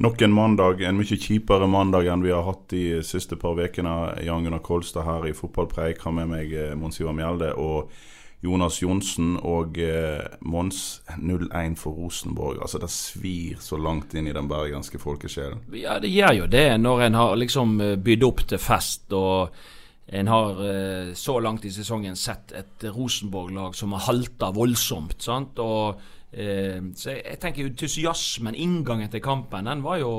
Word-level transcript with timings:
Nok 0.00 0.22
en 0.22 0.32
mandag, 0.32 0.80
en 0.80 0.96
mye 0.96 1.16
kjipere 1.20 1.66
mandag 1.68 2.06
enn 2.08 2.22
vi 2.24 2.30
har 2.32 2.46
hatt 2.46 2.70
de 2.72 3.02
siste 3.04 3.36
par 3.36 3.58
ukene. 3.60 3.90
Jan 4.24 4.46
Gunnar 4.46 4.62
Kolstad 4.64 5.04
her 5.04 5.26
i 5.28 5.34
Fotballpreik 5.36 5.98
har 6.00 6.14
med 6.16 6.30
meg 6.30 6.54
eh, 6.56 6.70
Mons 6.72 7.02
Ivar 7.02 7.12
Mjelde 7.12 7.50
og 7.60 7.90
Jonas 8.40 8.78
Johnsen 8.80 9.34
og 9.36 9.76
eh, 9.76 10.22
Mons 10.40 11.02
0-1 11.20 11.76
for 11.76 11.98
Rosenborg. 11.98 12.62
Altså 12.64 12.80
Det 12.80 12.88
svir 12.94 13.58
så 13.60 13.76
langt 13.76 14.16
inn 14.16 14.30
i 14.30 14.32
den 14.32 14.48
bergenske 14.48 14.96
folkesjelen. 15.02 15.60
Ja, 15.76 15.98
det 16.00 16.14
gjør 16.14 16.38
jo 16.38 16.46
det 16.48 16.64
når 16.80 17.04
en 17.10 17.18
har 17.20 17.36
liksom 17.42 17.74
eh, 17.84 17.98
bydd 18.00 18.24
opp 18.30 18.40
til 18.54 18.62
fest 18.70 19.12
og 19.12 19.52
en 20.10 20.26
har 20.26 20.56
så 21.14 21.36
langt 21.38 21.68
i 21.68 21.70
sesongen 21.70 22.16
sett 22.18 22.50
et 22.58 22.82
Rosenborg-lag 22.90 23.76
som 23.78 23.92
har 23.94 24.08
halta 24.08 24.48
voldsomt. 24.50 25.20
sant? 25.22 25.60
Og 25.62 26.00
Så 26.30 27.10
jeg, 27.10 27.22
jeg 27.26 27.38
tenker 27.42 27.66
entusiasmen, 27.66 28.54
inngangen 28.54 29.10
til 29.10 29.22
kampen, 29.24 29.66
den 29.66 29.82
var 29.82 29.96
jo 29.98 30.12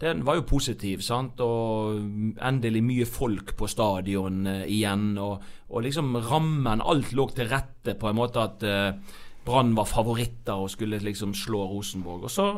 den 0.00 0.26
var 0.26 0.36
jo 0.36 0.44
positiv, 0.44 1.00
sant? 1.00 1.40
og 1.40 1.96
endelig 2.44 2.82
mye 2.84 3.06
folk 3.08 3.54
på 3.56 3.68
stadion 3.70 4.44
eh, 4.50 4.64
igjen. 4.68 5.14
Og, 5.16 5.46
og 5.72 5.86
liksom 5.86 6.18
rammen 6.28 6.84
Alt 6.84 7.14
lå 7.16 7.28
til 7.32 7.48
rette 7.48 7.96
på 7.96 8.10
en 8.10 8.18
måte 8.18 8.42
at 8.42 8.66
eh, 8.66 9.14
Brann 9.46 9.72
var 9.76 9.88
favoritter 9.88 10.58
og 10.58 10.72
skulle 10.72 11.00
liksom 11.00 11.32
slå 11.38 11.64
Rosenborg. 11.70 12.26
Og 12.26 12.34
så 12.34 12.50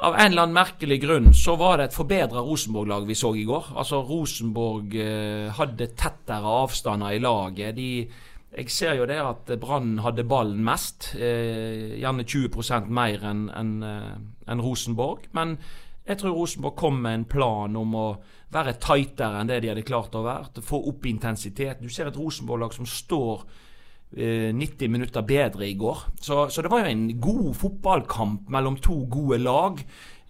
av 0.00 0.14
en 0.16 0.30
eller 0.32 0.46
annen 0.46 0.56
merkelig 0.56 0.96
grunn 1.02 1.28
så 1.36 1.54
var 1.60 1.76
det 1.76 1.90
et 1.90 1.96
forbedra 1.96 2.40
Rosenborg-lag 2.42 3.04
vi 3.06 3.18
så 3.20 3.34
i 3.36 3.44
går. 3.46 3.70
Altså 3.78 4.00
Rosenborg 4.08 4.96
eh, 4.96 5.52
hadde 5.54 5.92
tettere 5.92 6.56
avstander 6.64 7.14
i 7.14 7.22
laget. 7.22 7.76
De, 7.78 7.90
jeg 8.50 8.72
ser 8.74 8.96
jo 8.98 9.06
det 9.06 9.20
at 9.22 9.52
Brann 9.62 10.00
hadde 10.02 10.26
ballen 10.26 10.64
mest. 10.66 11.12
Eh, 11.14 12.00
gjerne 12.00 12.26
20 12.26 12.90
mer 12.90 13.22
enn 13.30 13.46
en, 13.54 13.72
en 14.46 14.62
Rosenborg. 14.64 15.28
Men 15.36 15.54
jeg 16.10 16.18
tror 16.18 16.34
Rosenborg 16.34 16.76
kom 16.76 17.02
med 17.04 17.14
en 17.14 17.24
plan 17.30 17.76
om 17.78 17.94
å 17.94 18.06
være 18.50 18.78
tightere 18.82 19.40
enn 19.40 19.50
det 19.50 19.60
de 19.62 19.70
hadde 19.70 19.86
klart 19.86 20.16
å 20.18 20.24
være. 20.26 20.62
Få 20.66 20.80
opp 20.90 21.06
intensitet. 21.06 21.82
Du 21.82 21.90
ser 21.92 22.10
et 22.10 22.18
Rosenborg-lag 22.18 22.74
som 22.74 22.88
står 22.88 23.44
eh, 24.16 24.50
90 24.56 24.90
minutter 24.90 25.26
bedre 25.26 25.68
i 25.68 25.76
går. 25.78 26.06
Så, 26.20 26.48
så 26.50 26.64
det 26.64 26.72
var 26.72 26.82
jo 26.82 26.90
en 26.90 27.06
god 27.22 27.52
fotballkamp 27.60 28.50
mellom 28.50 28.80
to 28.82 29.04
gode 29.12 29.38
lag. 29.44 29.78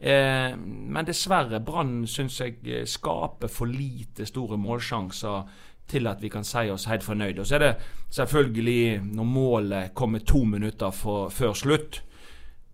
Eh, 0.00 0.52
men 0.56 1.08
dessverre, 1.08 1.62
Brann 1.64 2.02
syns 2.08 2.40
jeg 2.42 2.60
eh, 2.66 2.84
skaper 2.88 3.52
for 3.52 3.70
lite 3.70 4.28
store 4.28 4.60
målsjanser 4.60 5.68
til 5.90 6.06
at 6.10 6.22
vi 6.22 6.30
kan 6.32 6.46
si 6.46 6.68
oss 6.70 6.88
helt 6.90 7.04
fornøyde. 7.06 7.42
Og 7.42 7.48
så 7.48 7.58
er 7.58 7.64
det 7.64 7.72
selvfølgelig, 8.14 9.00
når 9.04 9.26
målet 9.26 9.94
kommer 9.94 10.22
to 10.26 10.44
minutter 10.44 10.94
for, 10.94 11.28
før 11.34 11.56
slutt, 11.58 12.02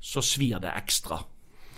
så 0.00 0.22
svir 0.22 0.60
det 0.62 0.74
ekstra, 0.76 1.22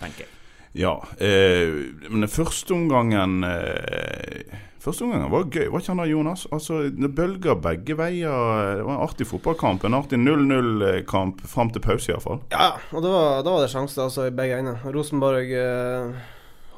tenker 0.01 0.25
jeg. 0.25 0.35
Ja, 0.77 0.99
eh, 1.17 1.71
men 2.09 2.21
den 2.21 2.29
første 2.29 2.75
omgangen 2.75 3.43
eh, 3.43 4.57
Første 4.79 5.03
omgangen 5.03 5.31
var 5.31 5.47
gøy, 5.51 5.65
var 5.67 5.81
ikke 5.81 5.91
han 5.91 5.99
da, 5.99 6.05
Jonas? 6.07 6.45
Altså, 6.55 6.77
Det 6.87 7.09
bølger 7.15 7.57
begge 7.59 7.97
veier. 7.99 8.77
Det 8.79 8.85
var 8.87 8.93
en 8.93 9.03
artig 9.03 9.27
fotballkamp. 9.27 9.83
En 9.83 9.97
artig 9.97 10.15
0-0-kamp 10.21 11.41
fram 11.51 11.73
til 11.75 11.83
pause, 11.83 12.13
iallfall. 12.13 12.39
Ja, 12.53 12.69
og 12.93 13.03
da 13.03 13.11
var, 13.11 13.41
da 13.43 13.55
var 13.57 13.65
det 13.65 13.73
sjanser 13.73 14.05
altså, 14.05 14.29
i 14.29 14.35
begge 14.37 14.61
ender. 14.61 14.79
Rosenborg 14.95 15.51
eh, 15.51 16.13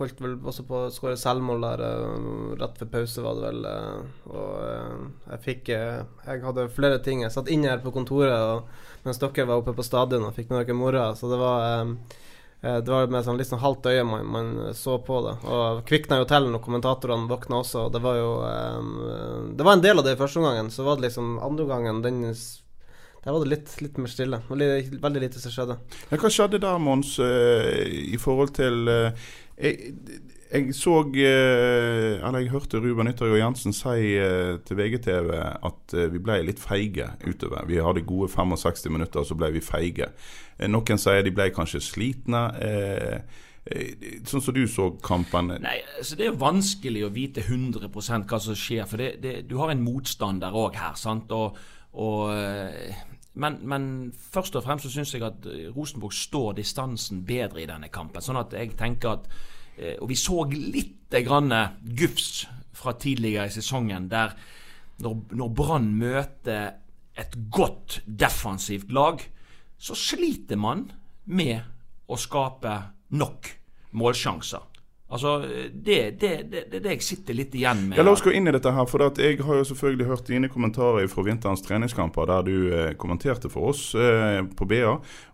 holdt 0.01 0.21
vel 0.21 0.37
også 0.51 0.63
på 0.67 0.79
å 0.85 0.93
skåre 0.93 1.17
selvmål 1.19 1.65
der 1.65 1.83
eh, 1.85 2.31
rett 2.61 2.79
før 2.79 2.89
pause, 2.95 3.23
var 3.25 3.37
det 3.37 3.43
vel. 3.47 3.67
Eh, 3.69 4.31
og 4.31 4.55
eh, 4.65 5.03
jeg 5.33 5.43
fikk 5.45 5.71
Jeg 5.73 6.43
hadde 6.45 6.71
flere 6.75 7.01
ting. 7.03 7.23
Jeg 7.25 7.33
satt 7.33 7.51
inne 7.51 7.71
her 7.71 7.83
på 7.83 7.93
kontoret 7.95 8.33
og, 8.33 8.71
mens 9.05 9.21
dere 9.21 9.47
var 9.49 9.61
oppe 9.61 9.75
på 9.77 9.85
stadion 9.85 10.27
og 10.27 10.35
fikk 10.35 10.51
med 10.51 10.61
dere 10.61 10.77
mora, 10.77 11.11
så 11.17 11.31
det 11.31 11.39
var 11.41 11.87
det 12.61 12.91
var 12.93 13.07
med 13.09 13.23
sånn 13.25 13.39
litt 13.39 13.49
sånn 13.49 13.57
halvt 13.57 13.87
øye 13.89 14.03
man, 14.05 14.27
man 14.29 14.49
så 14.77 14.99
på 15.01 15.15
det. 15.25 15.31
Og 15.49 15.79
kvikna 15.89 16.19
jo 16.19 16.27
til 16.29 16.45
når 16.45 16.61
kommentatorene 16.61 17.25
våkna 17.25 17.63
også. 17.63 17.87
Og 17.87 17.95
det 17.95 18.01
var 18.03 18.19
jo 18.19 18.27
Det 19.57 19.65
var 19.65 19.73
en 19.73 19.81
del 19.81 19.97
av 19.97 20.05
det 20.05 20.13
i 20.13 20.19
første 20.19 20.37
omgangen. 20.37 20.69
Så 20.69 20.85
var 20.85 20.99
det 20.99 21.07
liksom 21.07 21.39
andre 21.41 21.65
omgangen 21.65 22.03
den 22.05 22.21
Der 22.29 23.31
var 23.31 23.39
det 23.41 23.49
litt, 23.49 23.73
litt 23.81 23.97
mer 23.97 24.13
stille. 24.13 24.43
Veldig, 24.45 25.01
veldig 25.01 25.23
lite 25.25 25.41
som 25.41 25.55
skjedde. 25.55 25.79
Hva 26.13 26.29
skjedde 26.29 26.61
der, 26.61 26.77
Mons, 26.77 27.15
i 27.17 28.21
forhold 28.21 28.53
til 28.53 28.85
jeg, 30.51 30.73
så 30.75 30.97
eh, 31.15 32.19
Eller 32.19 32.39
jeg 32.43 32.51
hørte 32.51 32.79
Ruben 32.79 33.07
Ytterjord 33.07 33.39
Jensen 33.39 33.75
si 33.75 34.15
eh, 34.19 34.57
til 34.67 34.77
VGTV 34.77 35.29
at 35.39 35.93
eh, 35.95 36.09
vi 36.11 36.19
ble 36.19 36.41
litt 36.47 36.59
feige 36.59 37.07
utover. 37.23 37.63
Vi 37.69 37.79
hadde 37.79 38.03
gode 38.07 38.27
65 38.31 38.91
minutter, 38.91 39.23
så 39.23 39.37
ble 39.37 39.51
vi 39.55 39.63
feige. 39.63 40.11
Noen 40.67 40.99
sier 40.99 41.23
de 41.23 41.33
ble 41.33 41.49
kanskje 41.55 41.81
slitne. 41.81 42.43
Sånn 44.27 44.43
som 44.43 44.55
du 44.55 44.65
så 44.69 44.89
kampen. 45.05 45.53
Nei, 45.63 45.77
altså 45.97 46.17
Det 46.19 46.27
er 46.27 46.41
vanskelig 46.41 47.05
å 47.05 47.13
vite 47.13 47.45
100 47.45 47.87
hva 47.87 48.41
som 48.41 48.57
skjer. 48.57 48.83
For 48.89 49.01
det, 49.01 49.13
det, 49.23 49.35
du 49.49 49.55
har 49.61 49.71
en 49.71 49.85
motstander 49.85 50.53
òg 50.53 50.75
her. 50.81 50.99
sant? 50.99 51.31
Og, 51.31 51.57
og, 51.95 52.27
men, 53.33 53.57
men 53.63 53.87
først 54.11 54.59
og 54.59 54.67
fremst 54.67 54.85
så 54.85 54.93
syns 54.93 55.15
jeg 55.15 55.25
at 55.25 55.47
Rosenborg 55.77 56.13
står 56.13 56.59
distansen 56.59 57.23
bedre 57.25 57.63
i 57.63 57.69
denne 57.69 57.89
kampen. 57.93 58.21
Sånn 58.21 58.41
at 58.41 58.53
jeg 58.57 58.75
tenker 58.77 59.15
at 59.15 59.31
Og 59.99 60.09
vi 60.11 60.17
så 60.19 60.43
litt 60.51 61.13
grann 61.25 61.51
gufs 61.97 62.45
fra 62.77 62.93
tidligere 62.95 63.49
i 63.49 63.53
sesongen, 63.53 64.07
der 64.11 64.35
når, 65.01 65.17
når 65.33 65.53
Brann 65.57 65.89
møter 65.97 66.77
et 67.19 67.35
godt 67.53 67.99
defensivt 68.05 68.91
lag, 68.93 69.21
så 69.81 69.97
sliter 69.97 70.59
man 70.61 70.85
med 71.25 71.65
å 72.11 72.17
skape 72.19 72.75
nok 73.17 73.49
målsjanser. 73.97 74.70
Altså, 75.11 75.31
det 75.73 75.97
er 75.99 76.11
det, 76.15 76.31
det, 76.51 76.61
det, 76.71 76.81
det 76.83 76.93
jeg 76.95 77.03
sitter 77.03 77.35
litt 77.35 77.55
igjen 77.57 77.81
med. 77.89 77.97
Ja, 77.99 78.05
La 78.05 78.13
oss 78.15 78.23
gå 78.23 78.31
inn 78.35 78.47
i 78.47 78.53
dette 78.55 78.71
her. 78.71 78.85
for 78.87 79.03
Jeg 79.19 79.41
har 79.43 79.59
jo 79.59 79.65
selvfølgelig 79.67 80.07
hørt 80.07 80.27
dine 80.31 80.49
kommentarer 80.49 81.07
fra 81.11 81.25
vinterens 81.27 81.63
treningskamper, 81.65 82.29
der 82.31 82.45
du 82.47 82.55
eh, 82.71 82.93
kommenterte 82.95 83.51
for 83.51 83.73
oss 83.73 83.91
eh, 83.95 84.39
på 84.55 84.67
BA. 84.69 84.93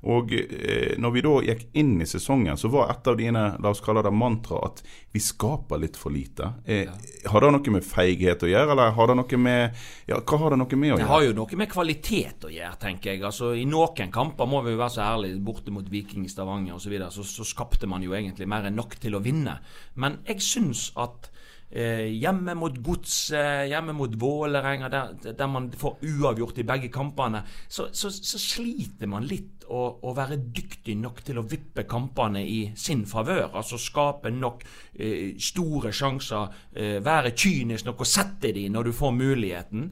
Og 0.10 0.34
eh, 0.34 0.96
når 0.98 1.14
vi 1.14 1.26
da 1.28 1.36
gikk 1.52 1.68
inn 1.78 2.02
i 2.02 2.10
sesongen, 2.10 2.58
så 2.58 2.72
var 2.74 2.90
et 2.96 3.08
av 3.12 3.20
dine 3.20 3.44
la 3.62 3.74
oss 3.74 3.84
kalle 3.86 4.02
det 4.06 4.14
mantra 4.16 4.64
at 4.66 4.82
vi 5.14 5.22
skaper 5.22 5.82
litt 5.82 5.98
for 5.98 6.14
lite. 6.14 6.52
Eh, 6.66 6.90
Har 7.30 7.46
det 7.46 7.54
noe 7.54 7.76
med 7.78 7.86
feighet 7.86 8.44
å 8.44 8.50
gjøre, 8.50 8.74
eller 8.74 8.98
har 8.98 9.12
det 9.12 9.20
noe 9.22 9.42
med 9.42 9.86
Ja, 10.08 10.18
hva 10.22 10.42
har 10.42 10.54
det 10.56 10.62
noe 10.64 10.78
med 10.80 10.90
å 10.90 10.96
gjøre? 10.96 11.04
Det 11.06 11.12
har 11.12 11.26
jo 11.28 11.38
noe 11.38 11.62
med 11.62 11.72
kvalitet 11.72 12.48
å 12.48 12.54
gjøre, 12.54 12.78
tenker 12.82 13.14
jeg. 13.14 13.24
Altså, 13.28 13.54
I 13.54 13.66
noen 13.70 14.12
kamper 14.14 14.50
må 14.50 14.62
vi 14.66 14.74
jo 14.74 14.82
være 14.82 14.96
så 14.98 15.06
ærlige, 15.06 15.40
borte 15.44 15.74
mot 15.76 15.86
Viking 15.92 16.26
i 16.26 16.34
Stavanger 16.34 16.74
osv., 16.74 16.88
så, 16.88 16.94
videre, 16.94 17.12
så 17.12 17.26
så 17.28 17.44
skapte 17.44 17.88
man 17.92 18.04
jo 18.06 18.14
egentlig 18.16 18.48
mer 18.48 18.70
enn 18.70 18.78
nok 18.80 18.96
til 19.04 19.18
å 19.18 19.20
vinne. 19.24 19.58
Men 20.02 20.22
jeg 20.28 20.44
syns 20.46 20.90
at 21.00 21.30
eh, 21.70 22.08
hjemme 22.14 22.56
mot 22.58 22.78
Godset, 22.84 23.68
hjemme 23.72 23.96
mot 23.98 24.14
Vålerenga, 24.20 24.90
der, 24.94 25.34
der 25.38 25.52
man 25.52 25.70
får 25.72 26.00
uavgjort 26.08 26.62
i 26.62 26.68
begge 26.68 26.92
kampene, 26.94 27.44
så, 27.68 27.90
så, 27.92 28.12
så 28.12 28.42
sliter 28.42 29.10
man 29.12 29.28
litt 29.28 29.66
å, 29.68 29.82
å 30.08 30.14
være 30.16 30.40
dyktig 30.40 30.96
nok 31.02 31.24
til 31.28 31.42
å 31.42 31.48
vippe 31.48 31.88
kampene 31.90 32.44
i 32.44 32.62
sin 32.78 33.04
favør. 33.10 33.50
Altså 33.60 33.80
skape 33.82 34.32
nok 34.34 34.64
eh, 34.94 35.36
store 35.40 35.92
sjanser, 35.96 36.56
eh, 36.76 36.98
være 37.04 37.36
kynisk 37.36 37.90
nok 37.90 38.06
og 38.06 38.16
sette 38.16 38.54
de 38.56 38.68
når 38.72 38.90
du 38.90 38.96
får 38.96 39.18
muligheten. 39.18 39.92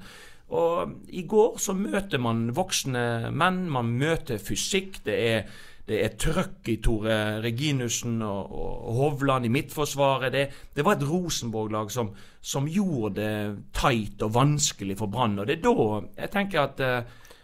Og 0.55 0.91
i 1.17 1.23
går 1.25 1.55
så 1.61 1.73
møter 1.73 2.21
man 2.21 2.51
voksne 2.55 3.31
menn, 3.33 3.63
man 3.73 3.95
møter 3.97 4.37
fysikk. 4.37 5.01
Det 5.07 5.15
er, 5.15 5.47
Det 5.85 5.99
er 6.01 6.15
trøkk 6.17 6.69
i 6.73 6.79
Tore 6.81 7.15
Reginussen 7.43 8.17
og, 8.25 8.53
og 8.57 8.95
Hovland 8.97 9.45
i 9.45 9.51
midtforsvaret. 9.53 10.33
Det, 10.33 10.45
det 10.73 10.85
var 10.85 10.97
et 10.97 11.05
Rosenborg-lag 11.05 11.91
som, 11.93 12.09
som, 12.41 12.65
gjorde 12.65 13.13
det 13.19 13.35
tight 13.77 14.25
og 14.25 14.33
vanskelig 14.33 14.97
for 14.97 15.13
Brann. 15.13 15.37
Og 15.39 15.47
det 15.47 15.59
er 15.59 15.65
da 15.67 15.99
jeg 16.23 16.33
tenker 16.33 16.63
at 16.63 16.81
eh, 16.81 17.01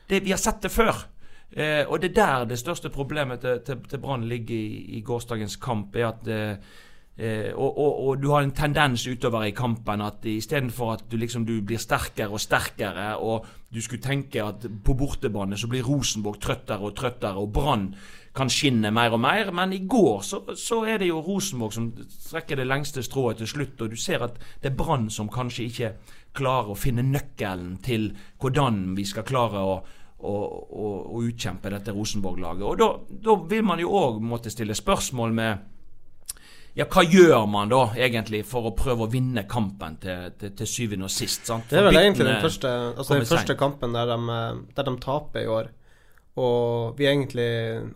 det, 0.09 0.23
Vi 0.25 0.33
har 0.33 0.41
sett 0.41 0.63
det 0.65 0.73
før. 0.73 1.05
Eh, 1.53 1.83
og 1.85 2.01
det 2.01 2.11
er 2.11 2.17
der 2.17 2.47
det 2.49 2.59
største 2.59 2.89
problemet 2.89 3.45
til, 3.45 3.61
til, 3.65 3.83
til 3.89 4.01
Brann 4.01 4.25
ligger 4.25 4.55
i, 4.55 4.97
i, 4.97 5.03
gårsdagens 5.05 5.59
kamp. 5.61 5.95
er 5.95 6.07
at 6.09 6.27
eh, 6.27 6.73
Eh, 7.21 7.51
og, 7.53 7.77
og, 7.77 8.07
og, 8.07 8.21
du 8.23 8.29
har 8.31 8.41
en 8.41 8.53
tendens 8.55 9.03
utover 9.05 9.43
i 9.45 9.51
kampen 9.53 10.01
at 10.01 10.23
istedenfor 10.25 10.93
at 10.93 11.03
du 11.11 11.17
liksom 11.19 11.43
du 11.45 11.57
blir 11.61 11.77
sterkere 11.77 12.31
og 12.31 12.39
sterkere, 12.41 13.11
og 13.19 13.45
du 13.69 13.81
skulle 13.83 14.01
tenke 14.01 14.41
at 14.41 14.63
på 14.85 14.95
bortebane 14.97 15.59
så 15.59 15.67
blir 15.69 15.83
Rosenborg 15.85 16.39
trøttere 16.41 16.87
og 16.87 16.95
trøttere, 16.95 17.35
og 17.35 17.51
Brann 17.53 17.91
kan 18.35 18.49
skinne 18.51 18.91
mer 18.95 19.15
og 19.15 19.21
mer. 19.23 19.51
Men 19.55 19.73
i 19.75 19.81
går 19.87 20.21
så, 20.27 20.41
så, 20.55 20.81
er 20.87 21.01
det 21.01 21.11
jo 21.11 21.21
Rosenborg 21.25 21.75
som 21.75 21.89
strekker 21.97 22.61
det 22.61 22.67
lengste 22.67 23.03
strået 23.03 23.41
til 23.41 23.49
slutt, 23.49 23.81
og 23.81 23.93
du 23.93 23.99
ser 23.99 24.23
at 24.27 24.37
det 24.61 24.71
er 24.71 24.77
Brann 24.77 25.09
som 25.11 25.31
kanskje 25.31 25.67
ikke 25.67 25.95
klarer 26.37 26.71
å 26.71 26.79
finne 26.79 27.03
nøkkelen 27.03 27.81
til 27.83 28.11
hvordan 28.39 28.93
vi 28.95 29.07
skal 29.07 29.27
klare 29.27 29.65
å 29.67 29.81
å, 30.21 31.21
utkjempe 31.21 31.71
dette 31.73 31.93
Rosenborg-laget. 31.95 32.65
Og 32.67 32.79
da, 32.79 32.89
da 33.25 33.35
vil 33.49 33.65
man 33.65 33.81
jo 33.81 33.91
òg 33.97 34.21
måtte 34.23 34.53
stille 34.53 34.75
spørsmål 34.77 35.35
med 35.37 35.67
ja, 36.77 36.85
hva 36.87 37.03
gjør 37.03 37.49
man 37.51 37.71
da 37.71 37.81
egentlig 37.99 38.45
for 38.47 38.69
å 38.69 38.75
prøve 38.77 39.03
å 39.03 39.11
vinne 39.11 39.43
kampen 39.49 39.97
til, 39.99 40.29
til, 40.39 40.53
til 40.55 40.69
syvende 40.69 41.09
og 41.09 41.11
sist? 41.11 41.43
Sant? 41.49 41.67
det 41.67 41.81
er 41.81 41.89
vel 41.89 41.99
egentlig 41.99 42.29
den 42.29 42.39
første, 42.45 42.71
altså 42.95 43.17
den 43.17 43.27
første 43.27 43.57
kampen 43.59 43.97
der 43.97 44.13
de, 44.13 44.39
der 44.77 44.87
de, 44.87 44.95
taper 45.03 45.43
i 45.43 45.51
år. 45.51 45.71
Og 46.39 46.97
vi 46.97 47.07
egentlig 47.09 47.47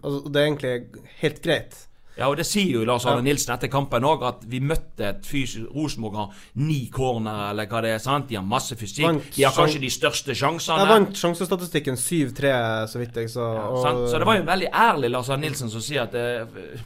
altså 0.04 0.30
Det 0.30 0.42
er 0.42 0.48
egentlig 0.50 1.04
helt 1.22 1.44
greit. 1.44 1.78
Ja, 2.16 2.30
og 2.30 2.38
det 2.40 2.46
sier 2.48 2.78
jo 2.78 2.86
Lars 2.88 3.04
Arne. 3.10 3.26
Nilsen 3.26 3.52
etter 3.56 3.68
kampen 3.72 4.06
òg, 4.08 4.24
at 4.24 4.44
vi 4.48 4.62
møtte 4.64 5.10
et 5.10 5.26
fysisk 5.28 5.68
Rosenborg 5.76 6.16
har 6.16 6.46
ni 6.64 6.86
corner, 6.94 7.50
eller 7.52 7.68
hva 7.68 7.82
det 7.84 7.92
er. 7.92 8.00
sant? 8.00 8.30
De 8.30 8.38
har 8.40 8.46
masse 8.48 8.76
fysikk. 8.80 9.04
Vant, 9.04 9.26
de 9.36 9.44
har 9.44 9.56
kanskje 9.56 9.82
de 9.84 9.92
største 9.92 10.36
sjansene. 10.36 10.80
Jeg 10.80 10.92
vant 10.94 11.20
sjansestatistikken 11.20 12.00
7-3, 12.00 12.54
så 12.92 13.02
vidt 13.02 13.20
jeg 13.20 13.34
så. 13.36 13.50
Ja, 13.60 13.66
og... 13.68 14.08
Så 14.08 14.22
det 14.22 14.30
var 14.32 14.40
jo 14.40 14.48
veldig 14.48 14.72
ærlig 14.72 15.12
Lars 15.12 15.32
Arne 15.36 15.50
Nilsen 15.50 15.74
som 15.74 15.84
sier 15.84 16.08
at 16.08 16.16
det, 16.16 16.80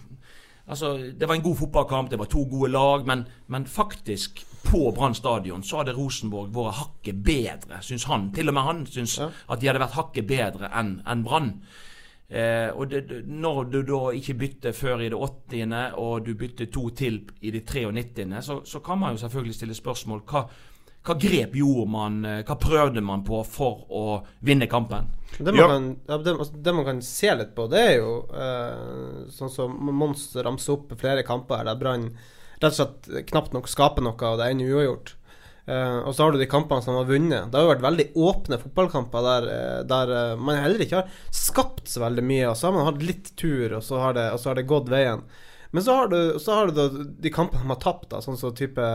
Altså, 0.70 0.98
Det 1.20 1.28
var 1.28 1.36
en 1.36 1.42
god 1.42 1.58
fotballkamp, 1.58 2.12
det 2.12 2.20
var 2.20 2.30
to 2.30 2.44
gode 2.46 2.72
lag, 2.72 3.06
men, 3.08 3.26
men 3.48 3.66
faktisk, 3.66 4.46
på 4.64 4.92
Brann 4.96 5.16
stadion 5.16 5.64
så 5.64 5.82
hadde 5.82 5.96
Rosenborg 5.98 6.52
vært 6.54 6.78
hakket 6.78 7.22
bedre, 7.26 7.82
syns 7.82 8.06
han. 8.10 8.30
Til 8.36 8.52
og 8.52 8.54
med 8.54 8.68
han 8.68 8.82
syns 8.86 9.18
ja. 9.18 9.30
at 9.50 9.62
de 9.62 9.70
hadde 9.70 9.82
vært 9.82 9.98
hakket 9.98 10.28
bedre 10.30 10.70
enn 10.78 11.00
en 11.10 11.24
Brann. 11.26 11.54
Eh, 12.30 12.70
og 12.76 12.92
det, 12.92 13.24
Når 13.26 13.64
du 13.64 13.82
da 13.82 14.02
ikke 14.14 14.34
bytter 14.38 14.76
før 14.78 15.02
i 15.02 15.10
det 15.10 15.18
80., 15.18 15.96
og 15.98 16.26
du 16.26 16.36
bytter 16.38 16.70
to 16.70 16.90
til 16.90 17.24
i 17.42 17.52
det 17.52 17.66
93., 17.66 18.46
så, 18.46 18.60
så 18.66 18.80
kan 18.80 19.00
man 19.00 19.16
jo 19.16 19.24
selvfølgelig 19.24 19.56
stille 19.56 19.74
spørsmål 19.74 20.22
hva, 20.30 20.44
hva 21.06 21.16
grep 21.20 21.56
gjorde 21.56 21.86
man, 21.90 22.18
eh, 22.26 22.42
hva 22.48 22.58
prøvde 22.60 23.04
man 23.06 23.24
på 23.28 23.44
for 23.48 23.86
å 23.90 24.04
vinne 24.46 24.68
kampen? 24.72 25.12
Det 25.38 25.52
man, 25.52 25.60
ja. 25.62 25.68
kan, 25.72 25.88
ja, 26.08 26.18
det, 26.18 26.34
altså, 26.36 26.58
det 26.66 26.74
man, 26.76 26.88
kan, 26.88 27.02
se 27.06 27.36
litt 27.38 27.54
på, 27.56 27.70
det 27.72 27.86
er 27.92 27.96
jo 28.00 28.12
eh, 28.34 29.30
sånn 29.32 29.54
som 29.54 29.78
Mons 29.96 30.32
ramser 30.36 30.76
opp 30.76 30.92
flere 31.00 31.24
kamper 31.28 31.64
der 31.68 31.80
Brann 31.80 32.10
rett 32.60 32.74
og 32.74 32.76
slett 32.76 33.30
knapt 33.30 33.56
nok 33.56 33.70
skaper 33.72 34.04
noe, 34.04 34.18
og 34.20 34.42
det 34.42 34.50
ender 34.52 34.74
uavgjort. 34.76 35.16
Eh, 35.70 35.98
og 36.02 36.16
så 36.16 36.26
har 36.26 36.34
du 36.34 36.40
de 36.42 36.50
kampene 36.50 36.82
som 36.82 36.98
har 36.98 37.06
vunnet. 37.06 37.50
Det 37.50 37.58
har 37.58 37.68
jo 37.68 37.74
vært 37.76 37.86
veldig 37.86 38.08
åpne 38.18 38.58
fotballkamper 38.64 39.26
der, 39.26 39.50
eh, 39.54 39.82
der 39.90 40.14
uh, 40.34 40.40
man 40.42 40.58
heller 40.58 40.82
ikke 40.82 41.04
har 41.04 41.20
skapt 41.36 41.92
så 41.92 42.02
veldig 42.02 42.26
mye. 42.26 42.48
Og 42.50 42.58
så 42.58 42.68
har 42.68 42.76
man 42.78 42.88
hatt 42.90 43.06
litt 43.06 43.30
tur, 43.38 43.78
og 43.78 43.86
så 43.86 44.02
har 44.02 44.18
det, 44.18 44.26
så 44.42 44.52
har 44.52 44.60
det 44.60 44.70
gått 44.70 44.90
veien. 44.90 45.22
Men 45.72 45.84
så 45.86 45.96
har 45.96 46.08
du, 46.10 46.40
så 46.42 46.56
har 46.58 46.72
du 46.72 47.04
de 47.20 47.32
kampene 47.34 47.62
de 47.62 47.70
har 47.70 47.82
tapt, 47.84 48.08
da, 48.12 48.24
sånn 48.26 48.40
som 48.40 48.56
type 48.58 48.86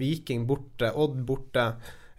Viking 0.00 0.48
borte, 0.48 0.90
Odd 0.90 1.20
borte. 1.26 1.68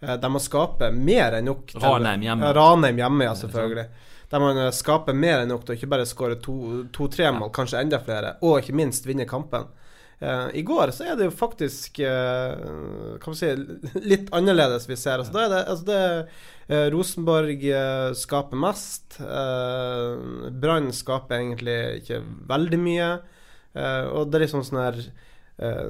De 0.00 0.16
der 0.20 0.28
man 0.28 0.42
skaper 0.42 0.92
mer 0.92 1.38
enn 1.38 1.48
nok 1.48 1.72
Ranheim 1.80 2.24
hjemme. 2.24 2.52
Ranheim 2.56 3.00
hjemme, 3.00 3.24
ja, 3.28 3.34
selvfølgelig. 3.38 3.86
Der 4.30 4.42
man 4.42 4.58
eh, 4.58 4.72
skaper 4.74 5.16
mer 5.16 5.42
enn 5.42 5.52
nok 5.54 5.64
til 5.66 5.78
ikke 5.78 5.90
bare 5.92 6.06
skåre 6.08 6.38
to-tre 6.42 7.32
mål, 7.32 7.52
kanskje 7.54 7.82
enda 7.84 8.00
flere, 8.02 8.36
og 8.44 8.60
ikke 8.60 8.76
minst 8.76 9.06
vinne 9.08 9.28
kampen. 9.28 9.68
Uh, 10.16 10.48
I 10.56 10.62
går 10.64 10.94
så 10.96 11.10
er 11.10 11.16
det 11.18 11.26
jo 11.26 11.32
faktisk 11.36 11.98
uh, 12.00 13.18
Kan 13.20 13.34
man 13.34 13.36
si 13.36 13.50
litt 14.00 14.30
annerledes 14.32 14.86
vi 14.88 14.96
ser. 14.96 15.20
Altså, 15.20 15.34
da 15.34 15.42
er 15.42 15.50
det, 15.52 15.58
altså 15.68 15.84
det 15.90 15.98
uh, 16.72 16.86
Rosenborg 16.94 17.66
skaper 18.16 18.60
mest. 18.62 19.18
Brann 19.20 20.88
skaper 20.96 21.36
egentlig 21.36 21.76
ikke 22.00 22.22
veldig 22.48 22.80
mye. 22.80 23.10
Og 23.76 24.30
det 24.30 24.38
er 24.38 24.46
liksom 24.46 24.62
sånn 24.64 24.80
her 24.80 25.00
Uh, 25.56 25.88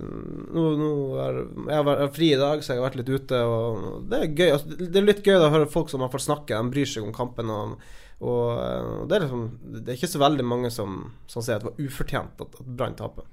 nå, 0.55 0.65
nå 0.79 0.89
er, 1.19 1.39
jeg 1.67 1.87
har 1.89 2.11
fri 2.15 2.27
i 2.31 2.39
dag, 2.39 2.61
så 2.63 2.73
jeg 2.73 2.79
har 2.79 2.87
vært 2.87 2.99
litt 3.01 3.11
ute. 3.11 3.39
Og 3.43 4.09
det 4.11 4.21
er 4.21 4.29
gøy 4.31 4.53
altså, 4.55 4.77
Det 4.79 5.01
er 5.01 5.09
litt 5.09 5.23
gøy 5.27 5.39
å 5.41 5.53
høre 5.55 5.71
folk 5.71 5.91
som 5.91 6.05
har 6.05 6.13
fått 6.13 6.27
snakke, 6.29 6.55
de 6.55 6.75
bryr 6.75 6.91
seg 6.91 7.07
om 7.07 7.15
kampen. 7.15 7.51
Og, 7.51 7.87
og 8.23 8.45
uh, 8.55 9.07
det, 9.11 9.17
er 9.17 9.25
liksom, 9.27 9.47
det, 9.75 9.87
er 9.89 9.99
ikke 9.99 10.13
så 10.15 10.23
veldig 10.23 10.47
mange 10.47 10.71
som, 10.75 11.01
som 11.31 11.43
sier 11.43 11.59
at 11.59 11.67
det 11.67 11.73
var 11.73 11.83
ufortjent 11.83 12.45
at, 12.47 12.61
at 12.63 12.69
Brann 12.79 12.99
taper. 12.99 13.27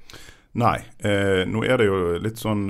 Nei. 0.53 0.77
Nå 1.49 1.63
er 1.65 1.79
det 1.81 1.85
jo 1.87 1.95
litt 2.21 2.37
sånn 2.37 2.67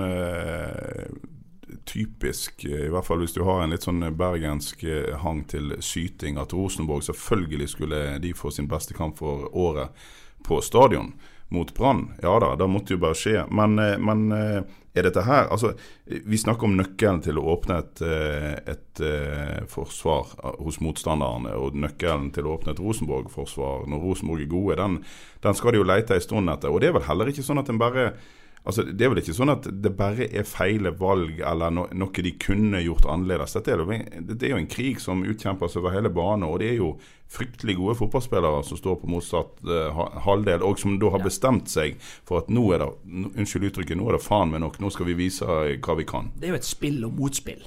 typisk, 1.83 2.63
i 2.63 2.87
hvert 2.87 3.03
fall 3.03 3.19
hvis 3.19 3.35
du 3.35 3.41
har 3.43 3.59
en 3.59 3.73
litt 3.75 3.83
sånn 3.83 4.05
bergensk 4.15 4.85
hang 5.19 5.41
til 5.51 5.73
syting, 5.83 6.39
at 6.39 6.55
Rosenborg 6.55 7.03
selvfølgelig 7.03 7.67
skulle 7.73 7.99
de 8.23 8.31
få 8.39 8.53
sin 8.55 8.69
beste 8.71 8.95
kamp 8.95 9.19
for 9.19 9.49
året 9.51 9.91
på 10.47 10.61
stadion 10.63 11.11
mot 11.53 11.73
Brann. 11.77 12.07
Ja 12.21 12.33
da, 12.41 12.55
det 12.59 12.67
måtte 12.69 12.95
jo 12.95 13.01
bare 13.03 13.17
skje. 13.17 13.45
Men, 13.53 13.77
eh, 13.79 13.97
men, 14.01 14.31
eh, 14.31 14.63
er 14.93 15.07
dette 15.07 15.23
her 15.25 15.47
Altså, 15.49 15.73
vi 16.05 16.37
snakker 16.37 16.67
om 16.67 16.75
nøkkelen 16.77 17.21
til 17.25 17.39
å 17.39 17.45
åpne 17.55 17.79
et, 17.79 18.01
eh, 18.05 18.53
et, 18.73 19.01
et 19.01 19.69
forsvar 19.69 20.35
hos 20.59 20.79
motstanderne, 20.85 21.55
og 21.57 21.73
nøkkelen 21.73 22.31
til 22.33 22.45
å 22.45 22.57
åpne 22.57 22.75
et 22.75 22.81
Rosenborg-forsvar 22.83 23.87
når 23.89 24.05
Rosenborg 24.05 24.45
er 24.45 24.51
gode, 24.51 24.77
den, 24.77 24.99
den 25.41 25.57
skal 25.57 25.71
de 25.73 25.81
jo 25.81 25.89
lete 25.89 26.13
en 26.13 26.21
stund 26.21 26.49
etter. 26.53 26.69
Og 26.69 26.81
det 26.81 26.91
er 26.91 26.97
vel 26.99 27.07
heller 27.09 27.31
ikke 27.31 27.45
sånn 27.45 27.61
at 27.63 27.69
en 27.73 27.81
bare 27.81 28.13
Altså, 28.63 28.83
Det 28.83 29.03
er 29.03 29.11
vel 29.11 29.19
ikke 29.19 29.35
sånn 29.35 29.51
at 29.51 29.65
det 29.67 29.91
bare 29.99 30.29
er 30.31 30.47
feile 30.47 30.93
valg 30.95 31.41
eller 31.43 31.73
no, 31.73 31.83
noe 31.91 32.23
de 32.23 32.31
kunne 32.39 32.79
gjort 32.83 33.07
annerledes. 33.11 33.57
Dette 33.57 33.75
er, 33.75 33.83
det 34.23 34.39
er 34.39 34.53
jo 34.55 34.61
en 34.61 34.69
krig 34.71 35.01
som 35.03 35.25
utkjempes 35.27 35.75
over 35.81 35.91
hele 35.91 36.11
banen, 36.13 36.47
og 36.47 36.61
det 36.63 36.71
er 36.71 36.79
jo 36.79 36.93
fryktelig 37.33 37.75
gode 37.79 37.97
fotballspillere 37.99 38.61
som 38.63 38.79
står 38.79 38.99
på 39.01 39.09
motsatt 39.09 39.63
uh, 39.67 40.03
halvdel, 40.23 40.63
og 40.63 40.79
som 40.79 40.95
da 41.01 41.11
har 41.11 41.23
bestemt 41.25 41.71
seg 41.71 41.97
for 42.23 42.43
at 42.43 42.51
nå 42.53 42.63
er 42.75 42.85
det 42.85 42.89
unnskyld 43.33 43.71
uttrykket, 43.71 43.99
nå 43.99 44.07
er 44.07 44.17
det 44.19 44.23
faen 44.23 44.53
meg 44.53 44.63
nok, 44.63 44.79
nå 44.79 44.91
skal 44.93 45.09
vi 45.09 45.17
vise 45.25 45.47
hva 45.47 45.97
vi 45.99 46.07
kan. 46.07 46.31
Det 46.37 46.47
er 46.47 46.55
jo 46.55 46.61
et 46.61 46.69
spill 46.69 47.01
og 47.07 47.17
motspill. 47.19 47.65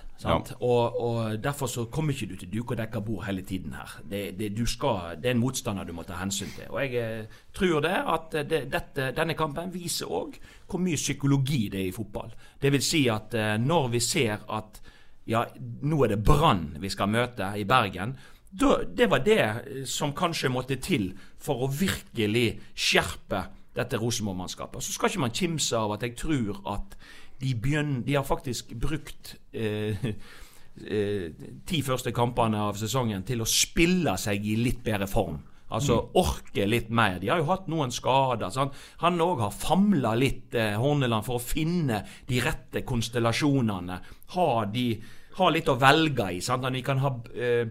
Og, 0.60 1.00
og, 1.00 1.38
Derfor 1.42 1.70
så 1.70 1.84
kommer 1.92 2.12
ikke 2.12 2.28
du 2.32 2.36
til 2.40 2.50
duk 2.52 2.70
og 2.74 2.80
dekka 2.80 3.00
bord 3.00 3.24
hele 3.26 3.42
tiden 3.46 3.74
her. 3.76 3.98
Det, 4.10 4.38
det, 4.38 4.68
skal, 4.68 5.16
det, 5.22 5.30
er 5.30 5.36
en 5.36 5.42
motstander 5.42 5.84
du 5.84 5.92
må 5.96 6.04
ta 6.06 6.18
hensyn 6.20 6.50
til. 6.56 6.68
Og 6.70 6.82
jeg 6.82 6.94
eh, 7.02 7.40
tror 7.54 7.80
det 7.84 7.96
at 7.96 8.38
det, 8.50 8.62
dette, 8.72 9.10
denne 9.16 9.36
kampen 9.38 9.72
viser 9.74 10.10
òg 10.10 10.38
hvor 10.66 10.82
mye 10.82 10.98
psykologi 10.98 11.66
det 11.72 11.80
er 11.84 11.90
i 11.90 11.96
fotball. 11.96 12.32
Det 12.62 12.72
vil 12.74 12.84
si 12.84 13.06
at 13.12 13.34
eh, 13.34 13.56
når 13.62 13.90
vi 13.94 14.02
ser 14.04 14.46
at 14.52 14.82
ja, 15.26 15.42
nå 15.82 16.04
er 16.04 16.14
det 16.14 16.22
Brann 16.24 16.68
vi 16.78 16.90
skal 16.90 17.10
møte 17.10 17.50
i 17.58 17.66
Bergen 17.66 18.14
da, 18.56 18.78
det 18.88 19.10
var 19.10 19.24
det 19.26 19.42
eh, 19.42 19.84
som 19.84 20.14
kanskje 20.16 20.52
måtte 20.52 20.78
til 20.82 21.10
for 21.42 21.66
å 21.66 21.70
virkelig 21.72 22.48
skjerpe 22.74 23.46
dette 23.76 23.98
Rosenborg-mannskapet. 24.00 24.82
Så 24.82 24.94
skal 24.94 25.10
ikke 25.10 25.24
man 25.26 25.34
kimse 25.36 25.76
av 25.76 25.96
at 25.96 26.06
jeg 26.06 26.16
tror 26.16 26.62
at 26.72 26.96
de, 27.40 27.54
begynner, 27.54 28.02
de 28.06 28.16
har 28.16 28.24
faktisk 28.26 28.72
brukt 28.80 29.34
eh, 29.52 30.06
eh, 30.96 31.26
ti 31.66 31.82
første 31.84 32.12
kampene 32.16 32.62
av 32.68 32.78
sesongen 32.80 33.26
til 33.26 33.44
å 33.44 33.50
spille 33.50 34.16
seg 34.20 34.46
i 34.46 34.56
litt 34.60 34.82
bedre 34.86 35.08
form. 35.10 35.38
Altså 35.66 35.96
mm. 35.98 36.10
orke 36.20 36.66
litt 36.68 36.90
mer. 36.94 37.18
De 37.18 37.30
har 37.32 37.40
jo 37.42 37.48
hatt 37.50 37.66
noen 37.70 37.90
skader. 37.94 38.52
Så 38.54 38.68
Han 39.02 39.20
òg 39.22 39.42
har 39.42 39.54
famla 39.54 40.14
litt, 40.18 40.54
eh, 40.54 40.76
Horneland, 40.78 41.26
for 41.26 41.40
å 41.40 41.42
finne 41.42 42.04
de 42.28 42.40
rette 42.44 42.84
konstellasjonene. 42.86 43.98
Ha, 44.36 44.48
de, 44.70 44.86
ha 45.40 45.50
litt 45.50 45.68
å 45.72 45.78
velge 45.80 46.30
i. 46.36 46.40
Sant? 46.44 46.68
De 46.70 46.82
kan 46.86 47.02
ha 47.02 47.12
eh, 47.34 47.66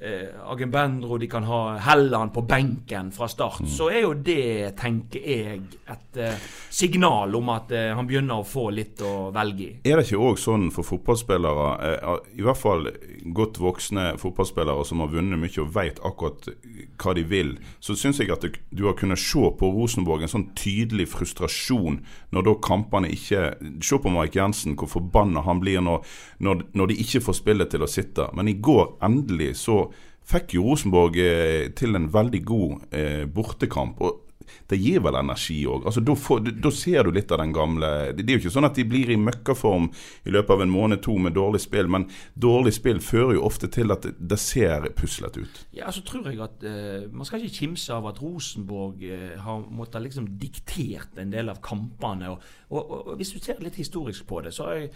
eh, 0.00 0.50
Agenbendro, 0.50 1.18
de 1.18 1.28
kan 1.28 1.44
ha 1.44 1.76
Helland 1.78 2.32
på 2.34 2.42
benken 2.42 3.10
fra 3.12 3.28
start, 3.28 3.60
mm. 3.60 3.70
så 3.72 3.90
er 3.90 4.02
jo 4.04 4.14
det, 4.14 4.76
tenker 4.78 5.24
jeg, 5.24 5.62
et 5.88 6.20
eh, 6.20 6.46
signal 6.70 7.34
om 7.38 7.52
at 7.54 7.72
eh, 7.74 7.90
han 7.96 8.08
begynner 8.08 8.42
å 8.42 8.46
få 8.46 8.68
litt 8.74 9.02
å 9.04 9.30
velge 9.34 9.64
i. 9.64 9.70
Er 9.88 9.98
det 9.98 10.08
ikke 10.08 10.22
òg 10.30 10.40
sånn 10.40 10.68
for 10.74 10.86
fotballspillere, 10.86 11.68
eh, 11.88 12.14
i 12.38 12.46
hvert 12.46 12.60
fall 12.60 12.88
godt 13.34 13.60
voksne 13.62 14.12
fotballspillere 14.20 14.86
som 14.88 15.02
har 15.04 15.12
vunnet 15.12 15.40
mye 15.40 15.62
og 15.64 15.74
vet 15.74 16.00
akkurat 16.06 16.50
hva 16.98 17.14
de 17.16 17.24
vil, 17.28 17.54
så 17.80 17.96
syns 17.98 18.22
jeg 18.22 18.32
at 18.34 18.44
du, 18.44 18.60
du 18.70 18.86
har 18.88 18.96
kunnet 18.98 19.20
se 19.20 19.50
på 19.58 19.72
Rosenborg 19.74 20.24
en 20.24 20.34
sånn 20.34 20.48
tydelig 20.58 21.08
frustrasjon 21.12 22.00
når 22.34 22.46
da 22.46 22.56
kampene 22.64 23.10
ikke 23.12 23.46
Se 23.84 23.96
på 24.00 24.10
Mark 24.12 24.34
Jensen, 24.36 24.74
hvor 24.78 24.88
forbanna 24.90 25.42
han 25.46 25.60
blir 25.62 25.80
når, 25.84 26.02
når, 26.44 26.64
når 26.76 26.90
de 26.90 26.96
ikke 27.02 27.22
får 27.24 27.36
spillet 27.38 27.70
til 27.72 27.84
å 27.84 27.88
sitte. 27.90 28.26
Men 28.36 28.50
i 28.50 28.56
går 28.60 28.96
endelig 29.04 29.54
så 29.62 29.87
fikk 30.28 30.56
jo 30.58 30.66
Rosenborg 30.68 31.16
eh, 31.22 31.68
til 31.76 31.96
en 31.96 32.08
veldig 32.12 32.40
god 32.44 32.88
eh, 32.92 33.24
bortekamp. 33.26 34.00
og 34.00 34.27
det 34.68 34.78
gir 34.80 35.02
vel 35.04 35.18
energi 35.18 35.58
òg. 35.68 35.86
Altså, 35.88 36.02
da, 36.04 36.72
ser 36.74 37.06
du 37.06 37.12
litt 37.14 37.32
av 37.32 37.42
den 37.42 37.54
gamle 37.54 37.88
Det 38.16 38.26
er 38.26 38.36
jo 38.36 38.42
ikke 38.42 38.54
sånn 38.54 38.68
at 38.68 38.78
de 38.78 38.86
blir 38.88 39.10
i 39.12 39.18
møkkaform 39.20 39.88
i 40.28 40.34
løpet 40.34 40.54
av 40.54 40.64
en 40.64 40.72
måned 40.72 41.02
to 41.04 41.16
med 41.18 41.36
dårlig 41.36 41.62
spill, 41.64 41.90
men 41.90 42.08
dårlig 42.34 42.74
spill 42.76 43.02
fører 43.04 43.36
jo 43.38 43.46
ofte 43.48 43.70
til 43.72 43.94
at 43.94 44.06
det, 44.06 44.38
ser 44.38 44.86
puslete 44.96 45.42
ut. 45.42 45.56
Ja, 45.74 45.90
så 45.90 46.04
tror 46.06 46.28
jeg 46.30 46.38
at 46.40 46.62
uh, 46.62 47.08
Man 47.10 47.26
skal 47.26 47.42
ikke 47.42 47.66
kimse 47.66 47.94
av 47.94 48.06
at 48.06 48.20
Rosenborg 48.22 49.02
uh, 49.02 49.34
har 49.42 49.64
måttet 49.74 50.04
liksom 50.04 50.28
diktert 50.38 51.18
en 51.18 51.32
del 51.32 51.50
av 51.50 51.58
kampene. 51.64 52.30
Og, 52.30 52.44
og, 52.70 52.92
og, 52.98 53.10
Hvis 53.18 53.34
du 53.34 53.40
ser 53.42 53.58
litt 53.64 53.78
historisk 53.80 54.26
på 54.28 54.40
det, 54.46 54.54
så 54.54 54.68
er 54.70 54.86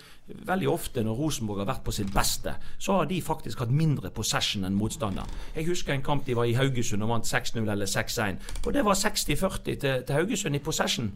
veldig 0.46 0.70
ofte 0.70 1.02
når 1.02 1.18
Rosenborg 1.18 1.64
har 1.64 1.72
vært 1.72 1.84
på 1.86 1.94
sitt 1.94 2.12
beste, 2.14 2.54
så 2.78 3.00
har 3.00 3.10
de 3.10 3.20
faktisk 3.22 3.64
hatt 3.64 3.74
mindre 3.74 4.12
possession 4.14 4.66
enn 4.68 4.78
motstander. 4.78 5.28
Jeg 5.56 5.66
husker 5.68 5.94
en 5.94 6.04
kamp 6.06 6.26
de 6.26 6.36
var 6.38 6.48
i 6.48 6.56
Haugesund 6.56 7.02
og 7.04 7.12
vant 7.16 7.28
6-0 7.28 7.66
eller 7.66 7.90
6-1. 7.90 8.40
Og 8.66 8.72
det 8.74 8.84
var 8.86 8.98
60-40 9.42 9.62
til, 9.64 10.04
til 10.06 10.14
Haugesund 10.14 10.56
i 10.56 10.62
possession. 10.62 11.12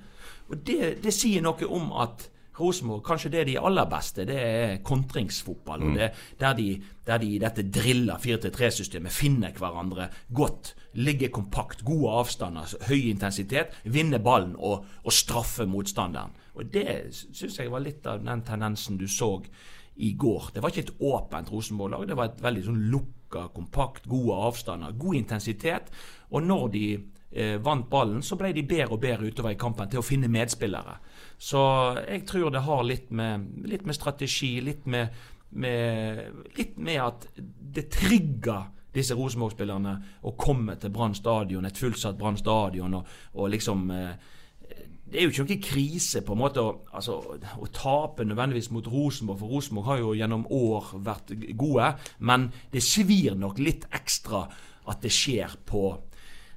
Og 0.48 0.62
det, 0.66 0.96
det 1.04 1.14
sier 1.14 1.44
noe 1.44 1.68
om 1.68 1.92
at 2.02 2.28
Rosenborg, 2.56 3.02
kanskje 3.04 3.30
det 3.34 3.40
er 3.40 3.48
de 3.50 3.56
aller 3.60 3.88
beste, 3.90 4.24
det 4.28 4.36
er 4.40 4.76
kontringsfotball. 4.84 5.82
og 5.82 5.96
det, 5.98 6.10
der, 6.40 6.54
de, 6.56 6.82
der 7.06 7.18
de 7.18 7.34
i 7.34 7.38
dette 7.38 7.66
drilla 7.68 8.16
4-3-systemet 8.16 9.12
finner 9.12 9.52
hverandre 9.58 10.08
godt. 10.34 10.74
Ligger 10.94 11.28
kompakt, 11.28 11.84
gode 11.84 12.14
avstander, 12.22 12.72
høy 12.88 13.10
intensitet. 13.10 13.76
Vinner 13.84 14.22
ballen 14.24 14.54
og, 14.56 14.86
og 15.04 15.12
straffer 15.12 15.68
motstanderen. 15.68 16.32
Og 16.54 16.72
Det 16.72 17.12
syns 17.12 17.58
jeg 17.58 17.72
var 17.72 17.84
litt 17.84 18.06
av 18.08 18.24
den 18.24 18.42
tendensen 18.42 18.96
du 18.96 19.06
så 19.08 19.34
i 19.96 20.14
går. 20.16 20.50
Det 20.54 20.62
var 20.62 20.72
ikke 20.72 20.86
et 20.86 20.96
åpent 21.00 21.52
Rosenborg-lag. 21.52 22.08
Det 22.08 22.16
var 22.16 22.30
et 22.30 22.42
veldig 22.42 22.64
sånn 22.64 22.80
lukka, 22.92 23.50
kompakt, 23.52 24.08
gode 24.08 24.40
avstander, 24.48 24.96
god 24.96 25.20
intensitet. 25.20 25.92
Og 26.32 26.44
når 26.44 26.68
de 26.72 26.86
eh, 27.30 27.56
vant 27.62 27.88
ballen, 27.90 28.22
så 28.22 28.38
ble 28.38 28.52
de 28.56 28.64
bedre 28.66 28.96
og 28.96 29.02
bedre 29.02 29.30
utover 29.30 29.54
i 29.54 29.60
kampen 29.60 29.90
til 29.90 30.02
å 30.02 30.06
finne 30.06 30.30
medspillere. 30.32 30.98
Så 31.38 31.62
jeg 32.02 32.24
tror 32.28 32.52
det 32.54 32.64
har 32.66 32.86
litt 32.86 33.10
med, 33.10 33.50
litt 33.68 33.86
med 33.86 33.96
strategi, 33.96 34.56
litt 34.64 34.86
med, 34.86 35.12
med, 35.50 36.46
litt 36.56 36.78
med 36.78 37.02
at 37.02 37.28
det 37.36 37.88
trigger 37.92 38.72
disse 38.96 39.16
Rosenborg-spillerne 39.16 39.92
å 40.24 40.32
komme 40.40 40.78
til 40.80 40.92
Brann 40.94 41.14
stadion, 41.16 41.68
et 41.68 41.78
fullsatt 41.78 42.16
Brann 42.16 42.38
stadion, 42.40 42.96
og, 42.96 43.12
og 43.36 43.52
liksom 43.52 43.90
eh, 43.92 44.32
det 45.06 45.20
er 45.20 45.26
jo 45.26 45.30
ikke 45.30 45.44
noen 45.44 45.62
krise 45.62 46.20
på 46.26 46.34
en 46.34 46.40
måte 46.40 46.62
å, 46.62 46.70
altså, 46.98 47.20
å 47.62 47.68
tape 47.70 48.24
nødvendigvis 48.26 48.72
mot 48.74 48.88
Rosenborg, 48.90 49.38
for 49.38 49.54
Rosenborg 49.54 49.90
har 49.92 50.00
jo 50.00 50.14
gjennom 50.18 50.46
år 50.50 50.88
vært 51.06 51.30
gode. 51.54 51.92
Men 52.26 52.48
det 52.72 52.82
svir 52.82 53.36
nok 53.38 53.60
litt 53.62 53.86
ekstra 53.94 54.42
at 54.90 55.04
det 55.04 55.12
skjer 55.14 55.54
på 55.68 55.84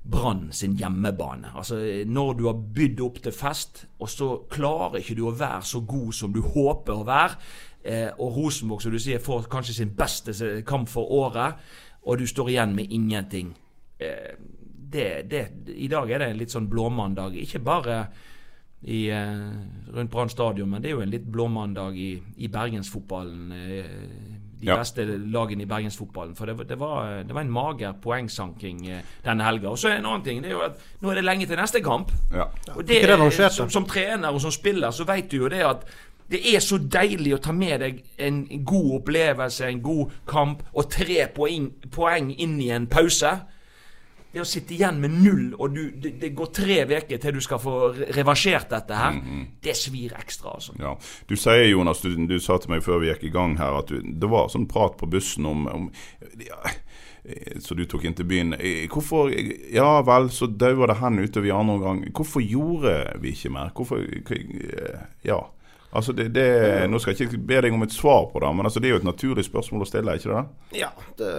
Brann 0.03 0.48
sin 0.51 0.77
hjemmebane. 0.79 1.51
Altså 1.56 2.03
Når 2.06 2.34
du 2.34 2.46
har 2.48 2.62
bydd 2.75 3.01
opp 3.01 3.20
til 3.24 3.36
fest, 3.36 3.86
og 4.00 4.10
så 4.10 4.29
klarer 4.50 5.01
ikke 5.01 5.18
du 5.18 5.25
å 5.27 5.36
være 5.36 5.62
så 5.65 5.82
god 5.82 6.13
som 6.13 6.34
du 6.34 6.41
håper 6.41 6.94
å 6.94 7.08
være, 7.08 7.36
eh, 7.84 8.10
og 8.18 8.38
Rosenborg 8.38 8.82
som 8.82 8.91
du 8.91 9.00
sier 9.00 9.20
får 9.20 9.50
kanskje 9.51 9.74
sin 9.82 9.96
beste 9.96 10.63
kamp 10.68 10.89
for 10.89 11.12
året, 11.12 11.60
og 12.06 12.18
du 12.18 12.25
står 12.27 12.50
igjen 12.50 12.75
med 12.75 12.91
ingenting. 12.91 13.53
Eh, 14.00 14.34
det, 14.91 15.29
det, 15.29 15.44
I 15.75 15.88
dag 15.88 16.10
er 16.12 16.20
det 16.20 16.32
en 16.32 16.39
litt 16.39 16.53
sånn 16.53 16.70
blåmandag. 16.70 17.36
Ikke 17.38 17.60
bare 17.62 18.00
i, 18.82 19.10
eh, 19.12 19.50
rundt 19.94 20.12
Brann 20.12 20.29
stadion, 20.29 20.70
men 20.70 20.82
det 20.82 20.89
er 20.89 20.96
jo 20.96 21.03
en 21.03 21.12
litt 21.12 21.27
blåmandag 21.27 21.98
i, 22.00 22.12
i 22.38 22.48
bergensfotballen. 22.48 23.51
Eh, 23.51 24.38
de 24.60 24.68
Ja. 24.68 24.75
beste 24.78 25.06
lagene 25.06 25.63
i 25.63 25.66
bergensfotballen. 25.66 26.36
For 26.36 26.46
det, 26.46 26.68
det, 26.70 26.78
var, 26.80 27.24
det 27.24 27.34
var 27.36 27.42
en 27.42 27.51
mager 27.51 27.94
poengsanking 28.01 28.82
eh, 28.89 29.01
denne 29.25 29.44
helga. 29.48 29.70
Og 29.70 29.78
så 29.80 29.94
en 29.94 30.06
annen 30.06 30.24
ting, 30.25 30.42
det 30.44 30.51
er 30.51 30.58
jo 30.58 30.66
at 30.66 30.82
nå 31.01 31.10
er 31.12 31.16
det 31.22 31.24
lenge 31.24 31.48
til 31.48 31.58
neste 31.58 31.82
kamp. 31.82 32.12
Ja. 32.34 32.50
Og 32.75 32.84
det 32.88 33.01
som, 33.51 33.70
som 33.70 33.86
trener 33.88 34.30
og 34.36 34.42
som 34.42 34.51
spiller, 34.51 34.92
så 34.92 35.08
vet 35.08 35.32
du 35.32 35.38
jo 35.38 35.50
det 35.50 35.63
at 35.66 35.86
det 36.30 36.44
er 36.56 36.60
så 36.62 36.78
deilig 36.78 37.32
å 37.34 37.42
ta 37.42 37.51
med 37.58 37.80
deg 37.82 38.04
en 38.22 38.44
god 38.66 39.00
opplevelse, 39.00 39.66
en 39.66 39.80
god 39.82 40.12
kamp, 40.30 40.60
og 40.78 40.89
tre 40.92 41.24
poeng, 41.34 41.72
poeng 41.89 42.30
inn 42.38 42.60
i 42.62 42.68
en 42.75 42.86
pause. 42.88 43.32
Det 44.33 44.43
å 44.43 44.45
sitte 44.45 44.75
igjen 44.75 45.00
med 45.01 45.15
null, 45.24 45.45
og 45.57 45.74
du, 45.74 45.79
det, 45.98 46.12
det 46.21 46.29
går 46.38 46.51
tre 46.53 46.75
uker 46.86 47.17
til 47.24 47.33
du 47.33 47.41
skal 47.41 47.57
få 47.63 47.71
re- 47.95 48.09
reversert 48.13 48.69
dette 48.69 48.93
her, 48.93 49.15
det 49.65 49.74
svir 49.79 50.13
ekstra, 50.19 50.53
altså. 50.59 50.75
Ja. 50.77 50.91
Du 51.25 51.33
sier, 51.36 51.63
Jonas, 51.71 52.03
du, 52.05 52.13
du 52.29 52.36
sa 52.39 52.59
til 52.62 52.75
meg 52.75 52.83
før 52.86 53.01
vi 53.01 53.09
gikk 53.09 53.24
i 53.25 53.33
gang 53.33 53.57
her, 53.57 53.79
at 53.81 53.89
du, 53.89 54.03
det 54.05 54.29
var 54.29 54.51
sånn 54.53 54.67
prat 54.69 55.00
på 55.01 55.09
bussen 55.09 55.50
om, 55.50 55.65
om 55.74 55.89
ja, 56.45 56.59
Så 57.59 57.75
du 57.75 57.83
tok 57.89 58.05
inn 58.07 58.15
til 58.15 58.25
byen. 58.29 58.53
Hvorfor 58.89 59.33
Ja 59.74 60.00
vel, 60.07 60.29
så 60.33 60.48
daua 60.48 60.88
det 60.93 61.00
hen 61.01 61.19
utover 61.19 61.50
i 61.50 61.51
andre 61.53 61.75
omgang. 61.75 62.00
Hvorfor 62.15 62.41
gjorde 62.45 62.93
vi 63.21 63.33
ikke 63.36 63.51
mer? 63.53 63.74
Hvorfor 63.75 64.05
Ja. 65.27 65.41
Altså 65.89 66.13
det, 66.13 66.27
det, 66.36 66.46
Nå 66.89 67.00
skal 67.01 67.15
jeg 67.15 67.29
ikke 67.29 67.41
be 67.50 67.62
deg 67.65 67.74
om 67.74 67.81
et 67.86 67.93
svar 67.93 68.27
på 68.29 68.41
det, 68.43 68.50
men 68.55 68.67
altså 68.69 68.81
det 68.81 68.89
er 68.89 68.93
jo 68.93 69.00
et 69.01 69.08
naturlig 69.08 69.46
spørsmål 69.48 69.86
å 69.86 69.89
stille, 69.89 70.15
ikke 70.19 70.36
det? 70.36 70.43
Ja, 70.84 70.89
det 71.17 71.29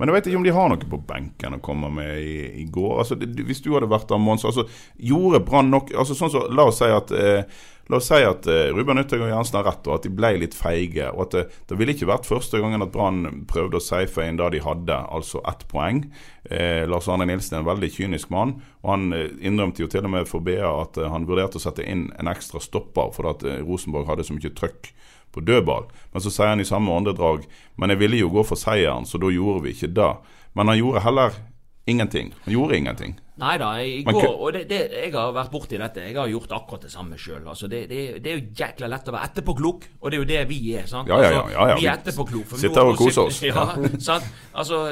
Men 0.00 0.10
jeg 0.10 0.16
vet 0.16 0.30
ikke 0.30 0.40
om 0.40 0.46
de 0.48 0.54
har 0.56 0.72
noe 0.72 0.90
på 0.94 1.00
benken 1.12 1.58
å 1.58 1.60
komme 1.62 1.92
med 1.94 2.18
i, 2.18 2.38
i 2.64 2.66
går. 2.66 2.96
Altså, 3.04 3.18
det, 3.20 3.30
hvis 3.46 3.62
du 3.62 3.70
hadde 3.76 3.90
vært 3.90 4.08
der, 4.10 4.22
Mons, 4.22 4.46
altså, 4.48 4.66
gjorde 4.98 5.44
Brann 5.46 5.70
nok 5.70 5.94
altså, 5.94 6.18
sånn 6.18 6.32
så, 6.34 6.42
La 6.50 6.66
oss 6.72 6.80
si 6.82 6.90
at 6.90 7.14
eh, 7.14 7.62
La 7.90 7.98
oss 7.98 8.06
si 8.06 8.20
at 8.22 8.46
eh, 8.46 8.68
Ruben 8.70 9.00
Yttergård 9.02 9.32
Jensen 9.32 9.56
har 9.58 9.64
rett, 9.66 9.88
og 9.88 9.96
at 9.96 10.04
de 10.06 10.12
ble 10.14 10.28
litt 10.38 10.54
feige. 10.54 11.08
og 11.10 11.24
at 11.24 11.32
Det, 11.34 11.40
det 11.72 11.78
ville 11.80 11.94
ikke 11.96 12.06
vært 12.06 12.28
første 12.28 12.60
gangen 12.62 12.84
at 12.84 12.92
Brann 12.94 13.42
prøvde 13.50 13.80
å 13.80 13.82
safe 13.82 14.22
inn 14.22 14.38
det 14.38 14.46
de 14.54 14.60
hadde, 14.62 14.98
altså 15.10 15.42
ett 15.50 15.64
poeng. 15.72 16.04
Eh, 16.44 16.86
Lars 16.86 17.08
Arne 17.10 17.26
Nilsen 17.26 17.58
er 17.58 17.64
en 17.64 17.70
veldig 17.70 17.90
kynisk 17.90 18.30
mann, 18.30 18.60
og 18.84 18.92
han 18.94 19.08
eh, 19.16 19.32
innrømte 19.42 19.82
jo 19.82 19.90
til 19.90 20.06
og 20.06 20.14
med 20.14 20.30
for 20.30 20.44
BA 20.46 20.62
at 20.62 21.00
eh, 21.02 21.10
han 21.10 21.26
vurderte 21.26 21.58
å 21.58 21.64
sette 21.64 21.82
inn 21.82 22.12
en 22.14 22.30
ekstra 22.30 22.62
stopper 22.62 23.10
fordi 23.16 23.32
at 23.34 23.46
eh, 23.48 23.64
Rosenborg 23.66 24.06
hadde 24.12 24.28
så 24.28 24.38
mye 24.38 24.54
trøkk 24.54 24.92
på 25.34 25.42
dødball. 25.46 25.90
Men 26.14 26.22
så 26.22 26.30
sier 26.30 26.52
han 26.52 26.62
i 26.62 26.66
samme 26.66 26.90
åndedrag 26.90 27.44
Men 27.78 27.92
jeg 27.92 28.00
ville 28.00 28.18
jo 28.22 28.30
gå 28.34 28.42
for 28.46 28.58
seieren, 28.58 29.06
så 29.06 29.18
da 29.18 29.30
gjorde 29.34 29.64
vi 29.66 29.74
ikke 29.74 29.90
det. 29.98 30.12
Men 30.54 30.70
han 30.70 30.78
gjorde 30.78 31.02
heller 31.06 31.42
ingenting. 31.90 32.34
Han 32.46 32.54
gjorde 32.54 32.78
ingenting. 32.78 33.18
Nei 33.40 33.54
da, 33.60 33.70
i 33.80 34.02
går 34.04 34.26
Og 34.30 34.52
det, 34.54 34.64
det, 34.70 34.80
jeg 34.92 35.12
har 35.14 35.32
vært 35.34 35.52
borti 35.52 35.78
dette. 35.80 36.02
Jeg 36.10 36.16
har 36.18 36.28
gjort 36.28 36.52
akkurat 36.56 36.84
det 36.86 36.92
samme 36.92 37.18
sjøl. 37.20 37.42
Altså, 37.48 37.68
det, 37.72 37.82
det, 37.90 38.00
det 38.24 38.32
er 38.32 38.40
jo 38.40 38.46
jækla 38.60 38.90
lett 38.92 39.08
å 39.08 39.14
være 39.16 39.30
etterpåklok, 39.30 39.86
og 40.00 40.10
det 40.10 40.18
er 40.18 40.22
jo 40.22 40.28
det 40.30 40.42
vi 40.50 40.58
er. 40.76 40.88
sant? 40.90 41.08
Ja, 41.08 41.20
ja, 41.22 41.30
ja, 41.30 41.40
Altså, 41.40 41.54
ja, 41.56 41.68
ja. 41.70 41.78
Vi 41.80 41.86
er 41.88 41.94
etterpåklok. 41.94 42.48
for 42.50 42.62
Sitter 42.64 42.92
og 42.92 43.00
koser 43.00 43.22
oss. 43.26 43.40
Ja, 43.50 43.64
sant? 44.10 44.28
Altså, 44.52 44.82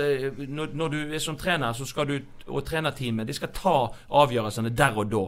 når, 0.47 0.73
når 0.81 0.95
du 0.95 0.99
er 1.19 1.23
som 1.23 1.37
trener, 1.39 1.77
så 1.77 1.87
skal 1.89 2.09
du, 2.09 2.17
og 2.49 2.65
trenerteamet, 2.67 3.29
de 3.29 3.37
skal 3.37 3.53
ta 3.55 3.77
avgjørelsene 4.23 4.73
der 4.77 4.97
og 4.99 5.13
da. 5.13 5.27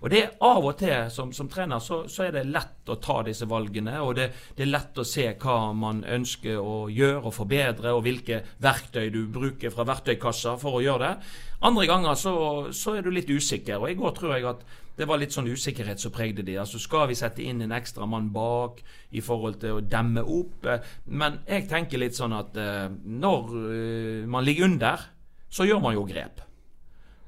Og 0.00 0.08
det 0.12 0.20
er 0.22 0.36
Av 0.40 0.64
og 0.64 0.76
til 0.80 1.10
som, 1.12 1.32
som 1.36 1.48
trener 1.52 1.82
så, 1.84 2.02
så 2.08 2.24
er 2.26 2.34
det 2.38 2.46
lett 2.48 2.88
å 2.88 2.96
ta 3.02 3.20
disse 3.26 3.48
valgene. 3.48 3.98
Og 4.00 4.14
det, 4.16 4.30
det 4.56 4.64
er 4.64 4.72
lett 4.72 5.00
å 5.00 5.06
se 5.06 5.26
hva 5.40 5.58
man 5.76 6.02
ønsker 6.08 6.60
å 6.60 6.86
gjøre 6.92 7.26
og 7.28 7.36
forbedre, 7.36 7.92
og 7.92 8.04
hvilke 8.06 8.40
verktøy 8.64 9.10
du 9.12 9.22
bruker 9.32 9.72
fra 9.74 9.86
verktøykassa 9.88 10.56
for 10.60 10.78
å 10.78 10.84
gjøre 10.84 11.06
det. 11.06 11.32
Andre 11.68 11.88
ganger 11.90 12.16
så, 12.16 12.34
så 12.72 12.96
er 12.96 13.04
du 13.04 13.12
litt 13.12 13.28
usikker. 13.28 13.82
Og 13.82 13.92
i 13.92 13.98
går 13.98 14.16
tror 14.16 14.36
jeg 14.36 14.48
at 14.48 14.64
det 15.00 15.06
var 15.08 15.20
litt 15.20 15.32
sånn 15.32 15.48
usikkerhet 15.48 16.00
som 16.02 16.12
pregde 16.12 16.44
de. 16.44 16.58
Altså 16.60 16.80
Skal 16.80 17.08
vi 17.08 17.16
sette 17.16 17.44
inn 17.44 17.62
en 17.64 17.72
ekstra 17.76 18.08
mann 18.08 18.28
bak 18.34 18.82
i 19.16 19.22
forhold 19.24 19.60
til 19.62 19.78
å 19.78 19.84
demme 19.84 20.24
opp? 20.24 20.68
Men 21.08 21.40
jeg 21.48 21.68
tenker 21.70 22.00
litt 22.02 22.18
sånn 22.18 22.36
at 22.36 22.56
eh, 22.60 22.88
når 22.90 23.56
eh, 23.60 24.28
man 24.28 24.44
ligger 24.44 24.68
under, 24.68 25.08
så 25.50 25.64
gjør 25.68 25.80
man 25.84 25.96
jo 25.96 26.04
grep. 26.08 26.44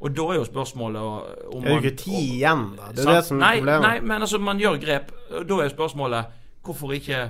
Og 0.03 0.17
da 0.17 0.25
er 0.33 0.41
jo 0.41 0.47
spørsmålet 0.49 1.03
om 1.55 1.63
er 1.65 1.77
jo 1.77 1.83
ikke 1.83 1.97
tid 2.01 2.19
igjen, 2.19 2.65
da. 2.79 2.91
Det 2.91 3.05
er 3.05 3.07
Sant? 3.07 3.17
det 3.17 3.29
som 3.29 3.43
er 3.43 3.61
problemet. 3.61 3.87
Nei, 3.87 4.01
men 4.01 4.27
altså, 4.27 4.41
man 4.43 4.59
gjør 4.59 4.81
grep. 4.83 5.13
Da 5.31 5.61
er 5.63 5.71
spørsmålet 5.77 6.35
hvorfor 6.67 6.99
ikke 6.99 7.23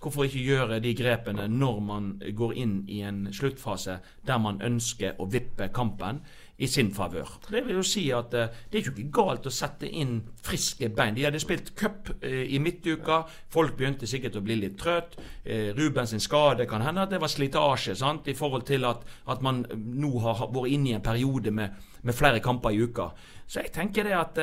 Hvorfor 0.00 0.24
ikke 0.24 0.40
gjøre 0.40 0.78
de 0.80 0.94
grepene 0.96 1.44
når 1.52 1.80
man 1.84 2.04
går 2.32 2.54
inn 2.56 2.70
i 2.88 3.02
en 3.04 3.26
sluttfase 3.36 3.98
der 4.24 4.38
man 4.40 4.56
ønsker 4.64 5.18
å 5.20 5.26
vippe 5.28 5.66
kampen 5.76 6.22
i 6.60 6.68
sin 6.68 6.90
favør? 6.94 7.38
Det 7.48 7.62
vil 7.64 7.78
jo 7.78 7.84
si 7.86 8.02
at 8.12 8.34
eh, 8.36 8.50
det 8.70 8.80
er 8.80 8.88
jo 8.88 8.92
ikke 8.92 9.12
galt 9.16 9.46
å 9.48 9.52
sette 9.54 9.88
inn 9.88 10.18
friske 10.44 10.90
bein. 10.92 11.14
De 11.16 11.24
hadde 11.24 11.40
spilt 11.40 11.72
cup 11.78 12.10
eh, 12.20 12.44
i 12.52 12.60
midtuka. 12.60 13.22
Folk 13.52 13.78
begynte 13.78 14.08
sikkert 14.10 14.36
å 14.36 14.44
bli 14.44 14.58
litt 14.60 14.76
trøtt. 14.80 15.16
Eh, 15.44 15.70
Rubens 15.76 16.12
skade 16.20 16.68
kan 16.68 16.84
hende 16.84 17.06
at 17.06 17.14
det 17.14 17.22
var 17.22 17.32
slitasje 17.32 17.96
sant? 17.96 18.28
i 18.28 18.36
forhold 18.36 18.66
til 18.68 18.84
at, 18.84 19.06
at 19.32 19.40
man 19.42 19.62
nå 19.72 20.12
har 20.20 20.44
vært 20.52 20.74
inne 20.74 20.90
i 20.90 20.94
en 20.98 21.04
periode 21.04 21.52
med, 21.54 21.80
med 22.02 22.16
flere 22.16 22.42
kamper 22.44 22.76
i 22.76 22.84
uka. 22.84 23.08
Så 23.46 23.64
jeg 23.64 23.72
tenker 23.74 24.06
det 24.06 24.14
at 24.14 24.38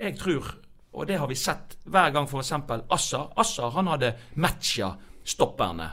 jeg 0.00 0.16
tror, 0.18 0.46
og 0.96 1.06
det 1.06 1.18
har 1.20 1.28
vi 1.28 1.36
sett 1.38 1.76
hver 1.92 2.10
gang 2.14 2.26
f.eks. 2.26 2.54
Assar 2.88 3.28
Assar 3.38 3.74
han 3.76 3.92
hadde 3.92 4.14
matcha 4.40 4.94
stopperne 5.28 5.90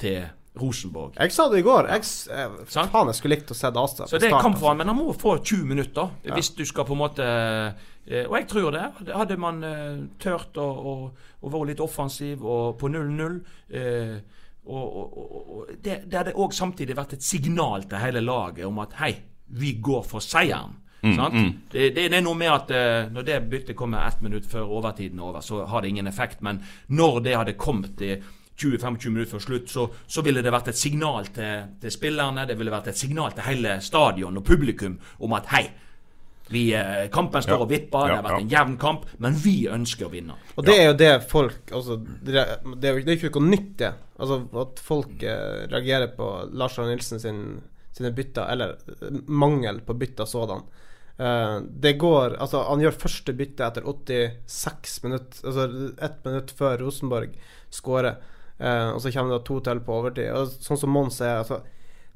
til 0.00 0.24
Rosenborg. 0.58 1.14
Jeg 1.14 1.32
sa 1.32 1.46
det 1.48 1.60
i 1.60 1.62
går. 1.62 1.86
Jeg, 1.92 2.00
s- 2.02 2.28
eh, 2.32 2.48
faen, 2.66 3.06
jeg 3.06 3.14
skulle 3.14 3.36
likt 3.36 3.50
å 3.50 3.54
se 3.54 3.70
Astad. 3.70 4.08
Så 4.10 4.18
det 4.18 4.32
er 4.32 4.40
kamp 4.40 4.58
for 4.58 4.68
han, 4.72 4.80
men 4.80 4.88
han 4.90 4.96
må 4.98 5.12
få 5.14 5.36
20 5.38 5.64
minutter 5.64 6.10
hvis 6.34 6.50
du 6.56 6.64
skal 6.66 6.84
på 6.88 6.96
en 6.96 7.02
måte 7.04 7.22
eh, 7.24 8.26
Og 8.26 8.34
jeg 8.40 8.48
tror 8.50 8.70
det. 8.74 8.84
Hadde 9.14 9.36
man 9.38 9.62
tørt 10.18 10.50
turt 10.52 10.58
å, 10.58 10.66
å, 10.66 10.94
å 11.40 11.52
være 11.54 11.70
litt 11.70 11.80
offensiv 11.84 12.42
og 12.42 12.76
på 12.80 12.90
0-0 12.90 13.40
eh, 13.70 14.18
Og, 14.66 14.84
og, 14.84 15.14
og, 15.16 15.46
og 15.60 15.70
det, 15.82 16.02
det 16.10 16.18
hadde 16.18 16.34
òg 16.36 16.52
samtidig 16.54 16.96
vært 16.98 17.14
et 17.16 17.22
signal 17.24 17.86
til 17.88 17.98
hele 18.02 18.20
laget 18.20 18.66
om 18.66 18.78
at 18.82 18.92
hei, 19.00 19.14
vi 19.56 19.72
går 19.82 20.02
for 20.06 20.20
seieren. 20.22 20.76
Mm, 21.00 21.14
sant? 21.16 21.34
mm. 21.34 21.52
Det, 21.72 21.86
det, 21.96 22.10
det 22.12 22.18
er 22.18 22.22
noe 22.26 22.36
med 22.36 22.50
at 22.52 22.70
uh, 22.76 23.08
når 23.10 23.24
det 23.26 23.38
byttet 23.50 23.76
kommer 23.78 24.04
ett 24.06 24.20
minutt 24.22 24.44
før 24.46 24.68
overtiden 24.76 25.18
er 25.18 25.30
over, 25.30 25.40
så 25.40 25.62
har 25.66 25.80
det 25.82 25.88
ingen 25.94 26.06
effekt. 26.10 26.42
Men 26.44 26.60
når 26.92 27.22
det 27.24 27.36
hadde 27.38 27.56
kommet 27.58 28.02
i 28.04 28.18
20-25 28.60 29.14
minutter 29.14 29.34
før 29.34 29.44
slutt, 29.44 29.70
så, 29.72 29.86
så 30.06 30.24
ville 30.26 30.42
det 30.44 30.52
vært 30.52 30.72
et 30.72 30.80
signal 30.80 31.30
til, 31.34 31.70
til 31.80 31.94
spillerne, 31.94 32.46
det 32.48 32.58
ville 32.60 32.72
vært 32.72 32.92
et 32.92 33.00
signal 33.00 33.32
til 33.36 33.48
hele 33.48 33.78
stadion 33.84 34.40
og 34.40 34.44
publikum 34.46 34.98
om 35.24 35.38
at 35.38 35.48
hei, 35.54 35.64
vi, 36.50 36.74
eh, 36.74 37.08
kampen 37.14 37.42
står 37.42 37.56
Ja. 37.56 37.62
og 37.62 37.68
vipper, 37.70 38.08
det 38.08 38.16
har 38.16 38.24
vært 38.26 38.40
ja. 38.40 38.42
en 38.42 38.50
jevn 38.50 38.76
kamp, 38.76 39.04
men 39.18 39.34
vi 39.38 39.68
ønsker 39.70 40.08
å 40.08 40.10
vinne. 40.10 40.34
Og 40.56 40.66
det 40.66 40.74
er 40.76 40.86
jo 40.88 40.96
det 40.98 41.10
folk 41.30 41.70
altså, 41.72 41.96
det, 41.96 42.34
er, 42.34 42.98
jo 42.98 43.28
ikke 43.28 43.38
noe 43.38 43.52
nytt, 43.52 43.76
det. 43.78 43.92
Altså 44.18 44.40
At 44.58 44.82
folk 44.82 45.22
eh, 45.22 45.66
reagerer 45.70 46.10
på 46.16 46.26
Lars 46.52 46.78
Arne 46.78 46.96
Nilsen 46.96 47.22
sin, 47.22 47.60
sine 47.94 48.10
bytter, 48.10 48.50
eller 48.50 48.74
eh, 48.74 49.20
mangel 49.30 49.78
på 49.86 49.94
bytter 49.94 50.26
sådan. 50.26 50.66
Uh, 51.20 51.60
det 51.68 51.98
går 52.00 52.38
Altså, 52.40 52.62
han 52.64 52.80
gjør 52.80 52.94
første 52.96 53.34
bytte 53.36 53.66
etter 53.66 53.84
86 53.84 55.02
minutter, 55.04 55.42
altså 55.50 55.66
ett 56.00 56.22
minutt 56.24 56.54
før 56.56 56.78
Rosenborg 56.80 57.34
skårer. 57.70 58.16
Eh, 58.60 58.88
og 58.92 59.00
så 59.02 59.12
kommer 59.14 59.38
det 59.38 59.44
to 59.48 59.58
til 59.64 59.80
på 59.84 59.98
overtid. 60.00 60.30
Og 60.36 60.52
sånn 60.60 60.80
som 60.80 60.92
Mons 60.92 61.20
er 61.24 61.40
altså, 61.40 61.62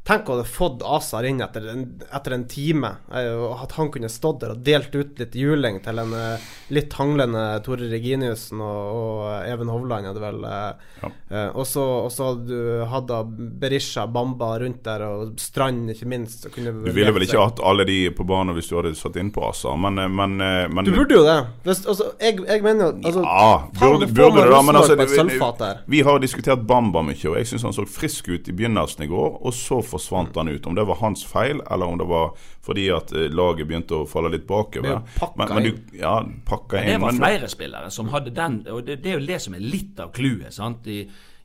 Tenk 0.05 0.29
å 0.29 0.35
ha 0.37 0.43
fått 0.45 0.83
Azar 0.85 1.25
inn 1.25 1.39
etter 1.41 1.65
en, 1.73 1.85
etter 2.13 2.35
en 2.37 2.43
time. 2.45 2.91
eh, 3.09 3.31
Og 3.33 3.63
at 3.65 3.73
han 3.79 3.89
kunne 3.89 4.11
stått 4.13 4.43
der 4.43 4.51
og 4.53 4.59
delt 4.67 4.93
ut 4.93 5.19
litt 5.23 5.33
juling 5.35 5.79
til 5.81 5.99
en 6.03 6.13
eh, 6.13 6.43
litt 6.77 6.93
hanglende 6.99 7.45
Tore 7.65 7.89
Reginiussen 7.89 8.61
og, 8.61 8.99
og 8.99 9.49
Even 9.49 9.71
Hovland, 9.73 10.11
det 10.13 10.21
vel. 10.21 10.43
Ja. 10.45 11.09
eh, 11.31 11.49
og 11.57 11.65
så 11.65 11.87
hadde 12.13 12.45
du 12.51 12.85
hadde 12.91 13.23
Berisha, 13.63 14.05
Bamba 14.07 14.59
rundt 14.61 14.83
der, 14.85 15.07
og 15.09 15.41
Strand 15.41 15.89
ikke 15.95 16.11
minst. 16.13 16.45
Du 16.53 16.61
ville 16.93 17.15
vel 17.17 17.25
ikke 17.25 17.41
hatt 17.41 17.65
alle 17.65 17.89
de 17.89 17.97
på 18.13 18.27
banen 18.29 18.53
hvis 18.59 18.69
du 18.69 18.77
hadde 18.77 18.93
satt 18.99 19.17
inn 19.17 19.33
på 19.33 19.47
Asar 19.49 19.81
men, 19.81 19.97
eh, 20.05 20.09
men, 20.13 20.37
eh, 20.45 20.67
men 20.69 20.85
Du 20.85 20.93
burde 20.93 21.17
jo 21.17 21.25
det. 21.25 21.39
Altså, 21.65 22.11
jeg, 22.21 22.43
jeg 22.45 22.61
mener 22.67 22.93
altså, 22.93 23.25
Ja, 23.25 23.57
burde, 23.81 24.11
burde 24.13 24.37
man 24.37 24.45
det 24.45 24.53
da, 24.53 24.61
men 24.69 24.83
altså 24.83 25.09
sølvfat. 25.17 25.65
Vi 25.89 26.05
har 26.05 26.21
diskutert 26.21 26.69
Bamba 26.69 27.01
mye, 27.09 27.17
og 27.33 27.41
jeg 27.41 27.49
syns 27.55 27.65
han 27.71 27.73
så 27.81 27.89
frisk 27.89 28.29
ut 28.29 28.53
i 28.53 28.57
begynnelsen 28.61 29.09
i 29.09 29.11
går, 29.11 29.41
og 29.41 29.57
så 29.57 29.81
forsvant 29.95 30.37
han 30.37 30.51
ut. 30.51 30.67
Om 30.67 30.79
det 30.79 30.85
var 30.89 31.01
hans 31.01 31.25
feil, 31.27 31.63
eller 31.71 31.91
om 31.91 31.99
det 32.01 32.07
var 32.11 32.33
fordi 32.65 32.89
at 32.95 33.13
eh, 33.15 33.29
laget 33.33 33.69
begynte 33.71 34.01
å 34.03 34.09
falle 34.09 34.33
litt 34.35 34.47
bakover. 34.49 35.01
er 35.01 35.37
Men, 35.37 35.55
men 35.55 35.69
du, 35.69 35.99
ja, 35.99 36.17
pakka 36.47 36.83
Men 36.83 36.91
det 36.93 37.03
var 37.05 37.21
flere 37.21 37.53
spillere 37.53 37.93
som 37.95 38.11
hadde 38.15 38.35
den, 38.35 38.63
og 38.71 38.85
det, 38.87 39.01
det 39.05 39.13
er 39.13 39.21
jo 39.21 39.29
det 39.29 39.41
som 39.45 39.57
er 39.57 39.65
litt 39.65 40.01
av 40.03 40.13
clouet 40.17 40.55
sant, 40.55 40.89
i, 40.91 41.05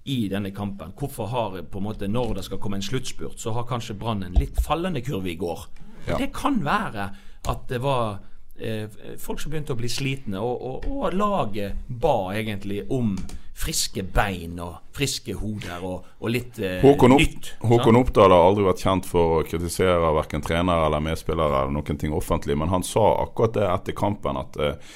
i 0.09 0.21
denne 0.31 0.53
kampen. 0.55 0.93
Hvorfor 0.97 1.29
har 1.33 1.59
på 1.69 1.81
en 1.81 1.87
måte, 1.89 2.07
Når 2.07 2.39
det 2.39 2.47
skal 2.47 2.61
komme 2.61 2.79
en 2.79 2.85
sluttspurt, 2.85 3.39
så 3.39 3.53
har 3.57 3.67
kanskje 3.69 3.97
Brann 3.99 4.23
en 4.23 4.39
litt 4.39 4.57
fallende 4.65 5.03
kurve 5.05 5.33
i 5.33 5.37
går. 5.39 5.67
Ja. 6.07 6.17
Det 6.17 6.31
kan 6.33 6.63
være 6.65 7.11
at 7.49 7.67
det 7.69 7.81
var 7.83 8.19
eh, 8.57 8.87
folk 9.19 9.41
som 9.41 9.51
begynte 9.51 9.75
å 9.75 9.79
bli 9.79 9.89
slitne, 9.91 10.39
og, 10.39 10.61
og, 10.61 10.89
og 10.89 11.13
laget 11.15 11.85
ba 11.87 12.33
egentlig 12.35 12.83
om 12.89 13.15
friske 13.59 14.03
bein 14.15 14.59
og 14.63 14.77
friske 14.95 15.35
hoder 15.35 15.83
og, 15.83 16.07
og 16.23 16.31
litt 16.31 16.59
eh, 16.63 16.79
Håkon, 16.83 17.15
Opp, 17.17 17.23
nytt. 17.23 17.51
Håkon? 17.67 17.99
Oppdal 17.99 18.31
har 18.33 18.45
aldri 18.47 18.67
vært 18.67 18.83
kjent 18.85 19.09
for 19.09 19.39
å 19.39 19.45
kritisere 19.47 20.13
verken 20.15 20.43
trenere 20.45 20.87
eller 20.87 21.03
medspillere 21.03 21.63
eller 21.63 21.75
noen 21.75 21.99
ting 21.99 22.15
offentlig, 22.15 22.57
men 22.59 22.71
han 22.71 22.85
sa 22.87 23.05
akkurat 23.25 23.57
det 23.57 23.67
etter 23.67 23.97
kampen 23.99 24.39
at 24.39 24.59
eh, 24.63 24.93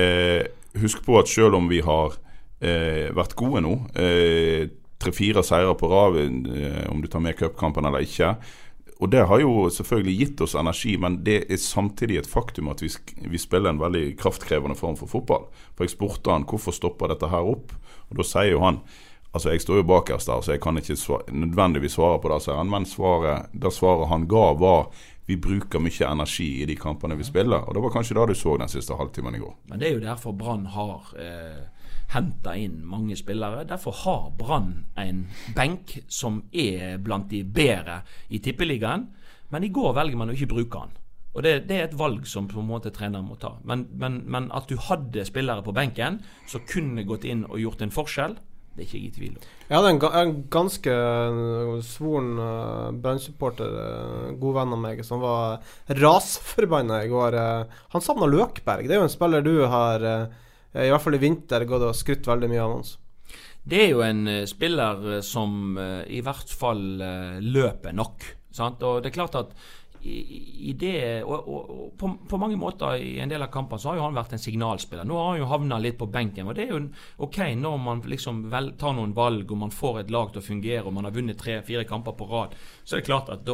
eh, 0.00 0.44
Husk 0.76 1.06
på 1.06 1.14
at 1.16 1.30
selv 1.32 1.56
om 1.56 1.70
vi 1.70 1.78
har 1.80 2.18
eh, 2.60 3.06
vært 3.16 3.32
gode 3.38 3.62
nå, 3.64 3.78
eh, 3.96 4.66
tre-fire 5.00 5.40
seire 5.44 5.72
på 5.78 5.88
rad, 5.88 6.18
eh, 6.20 6.82
om 6.92 7.00
du 7.00 7.08
tar 7.08 7.22
med 7.24 7.36
cupkampen 7.38 7.88
eller 7.88 8.04
ikke, 8.04 8.34
og 8.96 9.10
det 9.12 9.26
har 9.28 9.42
jo 9.42 9.66
selvfølgelig 9.72 10.14
gitt 10.18 10.42
oss 10.46 10.54
energi, 10.56 10.94
men 10.96 11.18
det 11.24 11.42
er 11.52 11.60
samtidig 11.60 12.22
et 12.22 12.30
faktum 12.30 12.70
at 12.72 12.80
vi, 12.80 12.88
vi 13.28 13.40
spiller 13.40 13.74
en 13.74 13.82
veldig 13.82 14.14
kraftkrevende 14.20 14.76
form 14.78 14.96
for 14.96 15.10
fotball. 15.10 15.50
For 15.76 15.84
jeg 15.84 15.92
spurte 15.92 16.32
han 16.32 16.46
hvorfor 16.48 16.72
stopper 16.72 17.12
dette 17.12 17.28
her 17.28 17.44
opp, 17.44 17.74
og 18.08 18.16
da 18.16 18.26
sier 18.26 18.54
jo 18.54 18.64
han 18.64 18.80
Altså 19.36 19.50
Jeg 19.52 19.60
står 19.60 19.76
jo 19.76 19.84
bakerst 19.84 20.30
der, 20.30 20.40
så 20.40 20.52
jeg 20.54 20.60
kan 20.64 20.78
ikke 20.80 20.94
svare, 20.96 21.28
nødvendigvis 21.28 21.92
svare 21.98 22.16
på 22.22 22.30
det, 22.32 22.38
sier 22.40 22.56
han. 22.56 22.70
Men 22.72 22.86
svaret, 22.88 23.50
det 23.52 23.72
svaret 23.74 24.08
han 24.08 24.24
ga, 24.30 24.44
var 24.56 24.86
vi 25.26 25.36
bruker 25.36 25.82
mye 25.82 26.08
energi 26.08 26.46
i 26.62 26.66
de 26.70 26.76
kampene 26.78 27.18
vi 27.18 27.26
spiller. 27.26 27.66
Og 27.66 27.74
Det 27.74 27.82
var 27.82 27.92
kanskje 27.92 28.16
det 28.16 28.26
du 28.30 28.34
så 28.38 28.56
den 28.56 28.72
siste 28.72 28.96
halvtimen 28.96 29.34
i 29.34 29.42
går. 29.42 29.52
Men 29.68 29.82
det 29.82 29.90
er 29.90 29.94
jo 29.98 30.04
derfor 30.06 30.32
Brann 30.32 30.64
har 30.72 31.12
eh, 31.20 31.66
henta 32.14 32.54
inn 32.56 32.82
mange 32.86 33.16
spillere. 33.18 33.64
Derfor 33.68 33.96
har 34.04 34.30
Brann 34.38 34.86
en 34.96 35.26
benk 35.56 35.98
som 36.08 36.42
er 36.52 36.98
blant 37.02 37.30
de 37.30 37.42
bedre 37.44 38.02
i 38.28 38.40
Tippeligaen. 38.42 39.08
Men 39.50 39.64
i 39.64 39.70
går 39.74 39.94
velger 39.96 40.18
man 40.18 40.30
å 40.30 40.36
ikke 40.36 40.52
bruke 40.54 40.84
den. 40.84 40.96
Og 41.36 41.44
det, 41.44 41.66
det 41.68 41.76
er 41.76 41.88
et 41.90 41.98
valg 41.98 42.24
som 42.28 42.48
på 42.48 42.62
en 42.62 42.68
måte 42.70 42.90
treneren 42.94 43.28
må 43.28 43.36
ta. 43.40 43.58
Men, 43.68 43.84
men, 44.00 44.22
men 44.24 44.48
at 44.56 44.70
du 44.70 44.78
hadde 44.80 45.26
spillere 45.28 45.64
på 45.64 45.74
benken 45.76 46.22
som 46.48 46.64
kunne 46.68 47.04
gått 47.04 47.26
inn 47.28 47.44
og 47.50 47.60
gjort 47.60 47.84
en 47.84 47.92
forskjell, 47.92 48.38
det 48.76 48.84
er 48.84 48.88
ikke 48.88 48.98
jeg 48.98 49.08
i 49.08 49.12
tvil 49.16 49.36
om. 49.36 49.44
Jeg 49.68 49.76
hadde 49.76 49.90
en, 49.94 50.00
en 50.20 50.32
ganske 50.52 50.94
øh, 50.94 51.76
svoren 51.84 52.32
uh, 52.36 52.88
Brann-supporter, 53.00 53.72
uh, 53.72 54.34
god 54.40 54.58
venn 54.58 54.74
av 54.76 54.82
meg, 54.82 55.00
som 55.04 55.22
var 55.24 55.62
rasforbanna 55.96 56.98
i 57.04 57.08
går. 57.08 57.36
Uh, 57.40 57.78
han 57.94 58.04
savna 58.04 58.28
Løkberg. 58.28 58.84
Det 58.84 58.96
er 58.96 59.00
jo 59.00 59.06
en 59.08 59.14
spiller 59.14 59.44
du 59.44 59.54
har, 59.72 60.04
øh, 60.04 60.26
i 60.84 60.92
hvert 60.92 61.02
fall 61.02 61.16
i 61.16 61.22
vinter, 61.22 61.64
går 61.64 61.82
det 61.82 61.90
og 61.90 61.98
skrytt 61.98 62.28
veldig 62.28 62.50
mye 62.52 62.62
av. 62.62 62.76
Hans. 62.76 62.96
Det 63.66 63.80
er 63.82 63.88
jo 63.90 64.04
en 64.06 64.26
eh, 64.30 64.44
spiller 64.46 65.16
eh, 65.16 65.24
som 65.26 65.78
eh, 65.80 66.04
i 66.18 66.20
hvert 66.22 66.52
fall 66.54 67.00
eh, 67.02 67.40
løper 67.42 67.96
nok. 67.96 68.28
Sant? 68.54 68.84
Og 68.86 69.02
det 69.02 69.10
er 69.10 69.18
klart 69.18 69.38
at 69.40 69.56
i, 70.06 70.20
i 70.70 70.72
det 70.78 71.24
Og, 71.24 71.48
og, 71.50 71.70
og 71.70 71.86
på, 71.98 72.10
på 72.30 72.38
mange 72.38 72.54
måter 72.60 73.00
i 73.02 73.16
en 73.18 73.30
del 73.30 73.42
av 73.42 73.50
kampene 73.50 73.82
så 73.82 73.90
har 73.90 73.98
jo 73.98 74.04
han 74.04 74.14
vært 74.14 74.36
en 74.36 74.42
signalspiller. 74.42 75.08
Nå 75.08 75.16
har 75.18 75.32
han 75.32 75.40
jo 75.40 75.48
havna 75.50 75.80
litt 75.82 75.98
på 75.98 76.06
benken. 76.12 76.46
Og 76.46 76.54
det 76.54 76.66
er 76.66 76.76
jo 76.76 76.82
OK 77.26 77.40
når 77.58 77.80
man 77.82 78.04
liksom 78.06 78.44
vel, 78.52 78.70
tar 78.78 78.94
noen 78.94 79.16
valg 79.16 79.50
og 79.50 79.62
man 79.64 79.74
får 79.74 80.04
et 80.04 80.14
lag 80.14 80.30
til 80.30 80.44
å 80.44 80.46
fungere 80.46 80.86
og 80.86 80.94
man 80.94 81.08
har 81.08 81.16
vunnet 81.16 81.40
tre-fire 81.40 81.82
kamper 81.88 82.14
på 82.14 82.28
rad, 82.30 82.54
så 82.84 82.96
er 82.96 83.02
det 83.02 83.08
klart 83.10 83.32
at 83.34 83.50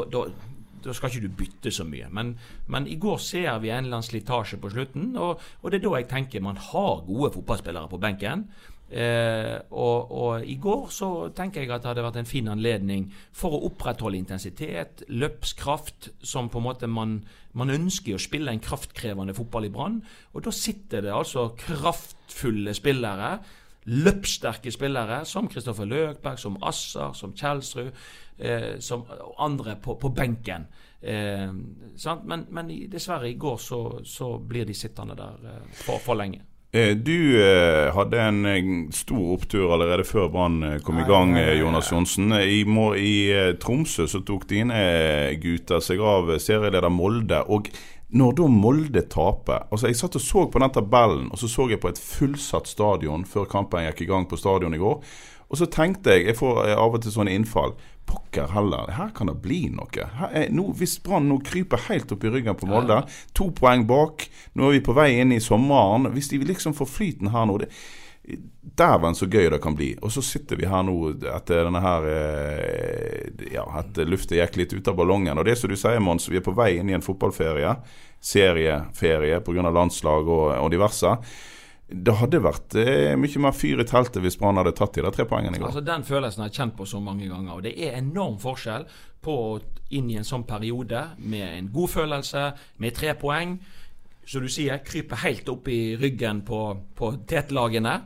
da 0.84 0.94
skal 0.96 1.12
ikke 1.12 1.28
du 1.28 1.38
bytte 1.42 1.72
så 1.74 1.86
mye. 1.88 2.10
Men, 2.14 2.34
men 2.72 2.88
i 2.90 2.98
går 3.00 3.20
ser 3.22 3.62
vi 3.62 3.70
en 3.70 3.86
eller 3.86 4.00
annen 4.00 4.08
slitasje 4.08 4.60
på 4.62 4.72
slutten, 4.74 5.12
og, 5.16 5.40
og 5.62 5.72
det 5.72 5.80
er 5.80 5.86
da 5.86 5.96
jeg 6.00 6.10
tenker 6.10 6.44
man 6.44 6.60
har 6.60 7.02
gode 7.06 7.32
fotballspillere 7.36 7.90
på 7.92 8.00
benken. 8.02 8.46
Eh, 8.92 9.56
og, 9.72 10.10
og 10.12 10.44
i 10.44 10.58
går 10.60 10.90
så 10.92 11.08
tenker 11.32 11.62
jeg 11.62 11.70
at 11.72 11.80
det 11.80 11.88
hadde 11.88 12.04
vært 12.04 12.18
en 12.20 12.28
fin 12.28 12.50
anledning 12.52 13.06
for 13.32 13.56
å 13.56 13.62
opprettholde 13.70 14.20
intensitet, 14.20 15.06
løpskraft, 15.08 16.10
som 16.20 16.50
på 16.52 16.60
en 16.60 16.66
måte 16.66 16.90
man, 16.92 17.22
man 17.56 17.72
ønsker 17.72 18.18
å 18.18 18.20
spille 18.20 18.52
en 18.52 18.60
kraftkrevende 18.60 19.36
fotball 19.38 19.70
i 19.70 19.72
Brann. 19.72 20.02
Og 20.36 20.44
da 20.44 20.52
sitter 20.52 21.06
det 21.06 21.14
altså 21.16 21.48
kraftfulle 21.62 22.76
spillere 22.76 23.38
løpssterke 23.86 24.70
spillere 24.70 25.24
som 25.26 25.48
Kristoffer 25.50 25.88
Løkberg, 25.90 26.38
som 26.38 26.56
Assar, 26.62 27.16
som 27.18 27.34
Kjelsrud, 27.34 27.90
eh, 28.38 28.78
som 28.78 29.02
andre 29.38 29.76
på, 29.82 29.96
på 29.98 30.12
benken. 30.14 30.68
Eh, 31.02 31.50
sant? 31.96 32.24
Men, 32.24 32.46
men 32.50 32.70
dessverre, 32.90 33.30
i 33.30 33.34
går 33.34 33.58
så, 33.58 33.82
så 34.04 34.36
blir 34.38 34.68
de 34.68 34.74
sittende 34.74 35.18
der 35.18 35.50
eh, 35.50 35.68
for, 35.82 35.98
for 35.98 36.14
lenge. 36.14 36.44
Eh, 36.72 36.94
Du 36.96 37.36
eh, 37.36 37.90
hadde 37.92 38.20
en 38.22 38.46
eh, 38.46 38.68
stor 38.96 39.34
opptur 39.34 39.74
allerede 39.74 40.06
før 40.08 40.30
Brann 40.32 40.78
kom 40.86 41.02
i 41.02 41.08
gang, 41.08 41.34
Jonas 41.58 41.90
Johnsen. 41.92 42.32
I, 42.32 42.62
I 42.62 43.56
Tromsø 43.60 44.06
så 44.08 44.22
tok 44.24 44.46
dine 44.48 44.78
eh, 44.78 45.34
gutter 45.42 45.82
seg 45.84 46.00
av 46.00 46.32
serieleder 46.38 46.88
Molde. 46.88 47.42
Og 47.52 47.68
når 48.12 48.34
da 48.36 48.46
Molde 48.52 49.02
taper 49.08 49.68
altså 49.72 49.88
Jeg 49.88 49.96
satt 49.96 50.18
og 50.18 50.24
så 50.24 50.46
på 50.52 50.60
den 50.60 50.72
tabellen, 50.74 51.30
og 51.32 51.40
så 51.40 51.48
så 51.48 51.68
jeg 51.70 51.80
på 51.80 51.88
et 51.92 52.00
fullsatt 52.00 52.68
stadion 52.68 53.24
før 53.28 53.48
kampen 53.48 53.86
gikk 53.86 54.04
i 54.04 54.10
gang 54.10 54.28
på 54.28 54.38
stadion 54.40 54.74
i 54.76 54.80
går. 54.80 55.00
Og 55.52 55.60
så 55.60 55.68
tenkte 55.68 56.14
jeg, 56.16 56.26
jeg 56.30 56.38
får 56.38 56.62
eh, 56.64 56.76
av 56.76 56.96
og 56.96 57.02
til 57.04 57.12
sånne 57.14 57.34
innfall 57.36 57.74
Pokker 58.08 58.50
heller, 58.50 58.90
her 58.96 59.12
kan 59.14 59.28
det 59.30 59.36
bli 59.44 59.68
noe. 59.72 60.06
Er, 60.26 60.48
nå, 60.52 60.64
hvis 60.76 60.96
Brann 61.04 61.28
nå 61.30 61.36
kryper 61.46 61.84
helt 61.86 62.10
opp 62.12 62.24
i 62.26 62.32
ryggen 62.34 62.56
på 62.58 62.66
Molde, 62.68 62.98
to 63.36 63.46
poeng 63.54 63.86
bak, 63.88 64.26
nå 64.58 64.66
er 64.68 64.74
vi 64.74 64.80
på 64.84 64.96
vei 64.96 65.12
inn 65.22 65.32
i 65.32 65.38
sommeren. 65.40 66.10
Hvis 66.12 66.32
de 66.32 66.40
liksom 66.42 66.74
får 66.76 66.90
flyten 66.90 67.30
her 67.32 67.46
nå 67.48 67.60
det, 67.62 67.70
Dæven 68.22 69.16
så 69.18 69.26
gøy 69.26 69.48
det 69.50 69.58
kan 69.62 69.74
bli. 69.74 69.90
Og 70.00 70.12
så 70.14 70.22
sitter 70.22 70.56
vi 70.60 70.68
her 70.70 70.84
nå 70.86 70.94
etter 71.34 71.66
denne 71.66 71.80
her 71.82 72.06
eh, 72.08 73.48
Ja, 73.52 73.66
etter 73.80 74.06
luftet 74.08 74.38
gikk 74.38 74.60
litt 74.60 74.74
ut 74.76 74.90
av 74.92 74.98
ballongen. 74.98 75.38
Og 75.38 75.46
det 75.48 75.56
som 75.58 75.70
du 75.70 75.76
sier, 75.76 76.00
Mons, 76.00 76.28
vi 76.30 76.38
er 76.38 76.46
på 76.46 76.54
vei 76.56 76.76
inn 76.78 76.92
i 76.92 76.96
en 76.96 77.04
fotballferie. 77.04 77.74
Serieferie 78.22 79.40
pga. 79.42 79.66
landslag 79.70 80.30
og, 80.30 80.46
og 80.54 80.70
diverse. 80.72 81.16
Det 81.92 82.14
hadde 82.22 82.40
vært 82.40 82.78
eh, 82.80 83.12
mye 83.20 83.42
mer 83.42 83.52
fyr 83.56 83.82
i 83.82 83.88
teltet 83.88 84.22
hvis 84.24 84.38
Brann 84.40 84.56
hadde 84.56 84.72
tatt 84.78 84.94
de 84.96 85.12
tre 85.12 85.26
poengene 85.28 85.58
i 85.58 85.60
går. 85.60 85.68
Altså 85.68 85.84
Den 85.84 86.06
følelsen 86.06 86.44
har 86.44 86.52
jeg 86.52 86.60
kjent 86.62 86.78
på 86.78 86.86
så 86.88 87.02
mange 87.02 87.28
ganger. 87.28 87.58
Og 87.58 87.66
det 87.66 87.74
er 87.76 87.98
enorm 87.98 88.38
forskjell 88.40 88.86
på 89.22 89.34
å 89.50 89.60
inn 89.92 90.08
i 90.10 90.16
en 90.16 90.26
sånn 90.26 90.46
periode 90.48 91.02
med 91.20 91.44
en 91.44 91.68
god 91.74 91.92
følelse, 91.92 92.46
med 92.80 92.96
tre 92.96 93.12
poeng. 93.18 93.58
Som 94.24 94.44
du 94.44 94.50
sier, 94.52 94.82
kryper 94.86 95.24
helt 95.24 95.48
opp 95.50 95.68
i 95.68 95.96
ryggen 95.98 96.44
på, 96.46 96.60
på 96.94 97.10
tetlagene. 97.28 97.96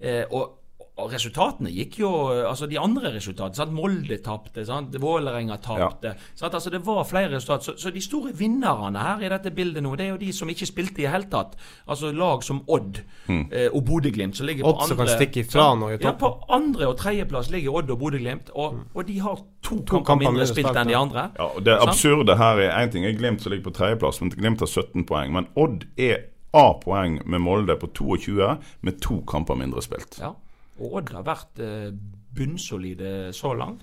Eh, 0.00 0.24
og 0.30 0.63
resultatene 0.96 1.72
gikk 1.74 1.96
jo 1.98 2.08
Altså 2.46 2.66
de 2.70 2.76
andre 2.78 3.10
resultatene. 3.16 3.56
Sant? 3.58 3.72
Molde 3.74 4.18
tapte, 4.22 4.62
sant? 4.66 4.94
Vålerenga 5.02 5.56
tapte. 5.62 6.12
Ja. 6.14 6.48
Altså 6.48 6.70
Det 6.70 6.80
var 6.86 7.04
flere 7.04 7.32
resultat. 7.34 7.64
Så, 7.64 7.74
så, 7.82 7.90
de 7.90 8.00
store 8.00 8.30
vinnerne 8.38 8.98
her 9.02 9.24
i 9.26 9.28
dette 9.32 9.50
bildet 9.50 9.82
nå, 9.82 9.96
det 9.98 10.06
er 10.06 10.12
jo 10.14 10.20
de 10.22 10.32
som 10.32 10.48
ikke 10.48 10.66
spilte 10.70 11.02
i 11.02 11.06
det 11.06 11.10
hele 11.10 11.26
tatt. 11.32 11.56
Altså 11.88 12.12
lag 12.14 12.42
som 12.46 12.62
Odd 12.68 13.00
Mm. 13.26 13.48
eh, 13.52 13.70
og 13.72 13.84
Bodø-Glimt, 13.88 14.36
som 14.36 14.46
ligger 14.46 14.66
Odd 14.68 14.74
på 14.74 14.80
andre 14.82 14.88
som 14.88 14.96
kan 14.98 15.08
stikke 15.08 15.40
ifra 15.40 15.62
sant? 15.62 15.82
i 15.82 15.96
toppen. 15.96 16.04
Ja, 16.04 16.12
på 16.12 16.44
andre- 16.52 16.86
og 16.88 16.96
tredjeplass 16.98 17.50
ligger 17.50 17.72
Odd 17.78 17.90
og 17.90 17.98
Bodø-Glimt, 17.98 18.50
og, 18.54 18.74
og 18.94 19.06
de 19.06 19.18
har 19.20 19.38
to, 19.62 19.76
kamper 19.80 20.04
kamper 20.04 20.28
mindre 20.30 20.46
spilt 20.46 20.76
enn 20.76 20.88
de 20.92 20.96
andre. 20.96 21.30
Ja, 21.38 21.44
og 21.56 21.64
Det 21.64 21.78
Sant? 21.78 21.88
absurde 21.88 22.36
her 22.36 22.60
er 22.60 22.84
én 22.84 22.92
ting 22.92 23.04
er 23.06 23.12
Glimt 23.16 23.40
som 23.42 23.50
ligger 23.52 23.70
på 23.70 23.74
tredjeplass, 23.78 24.20
men 24.20 24.30
Glimt 24.30 24.60
har 24.60 24.66
17 24.68 25.04
poeng. 25.08 25.32
Men 25.32 25.46
Odd 25.56 25.86
er 25.96 26.16
A-poeng 26.54 27.22
med 27.26 27.40
Molde 27.40 27.74
på 27.80 27.86
22, 27.96 28.58
med 28.82 29.00
to 29.00 29.22
kamper 29.26 29.54
mindre 29.56 29.82
spilt. 29.82 30.20
Ja. 30.20 30.34
Og 30.80 30.94
Odd 31.00 31.12
har 31.14 31.22
vært 31.26 31.60
eh, 31.62 31.90
bunnsolide 32.34 33.32
så 33.36 33.52
langt. 33.54 33.82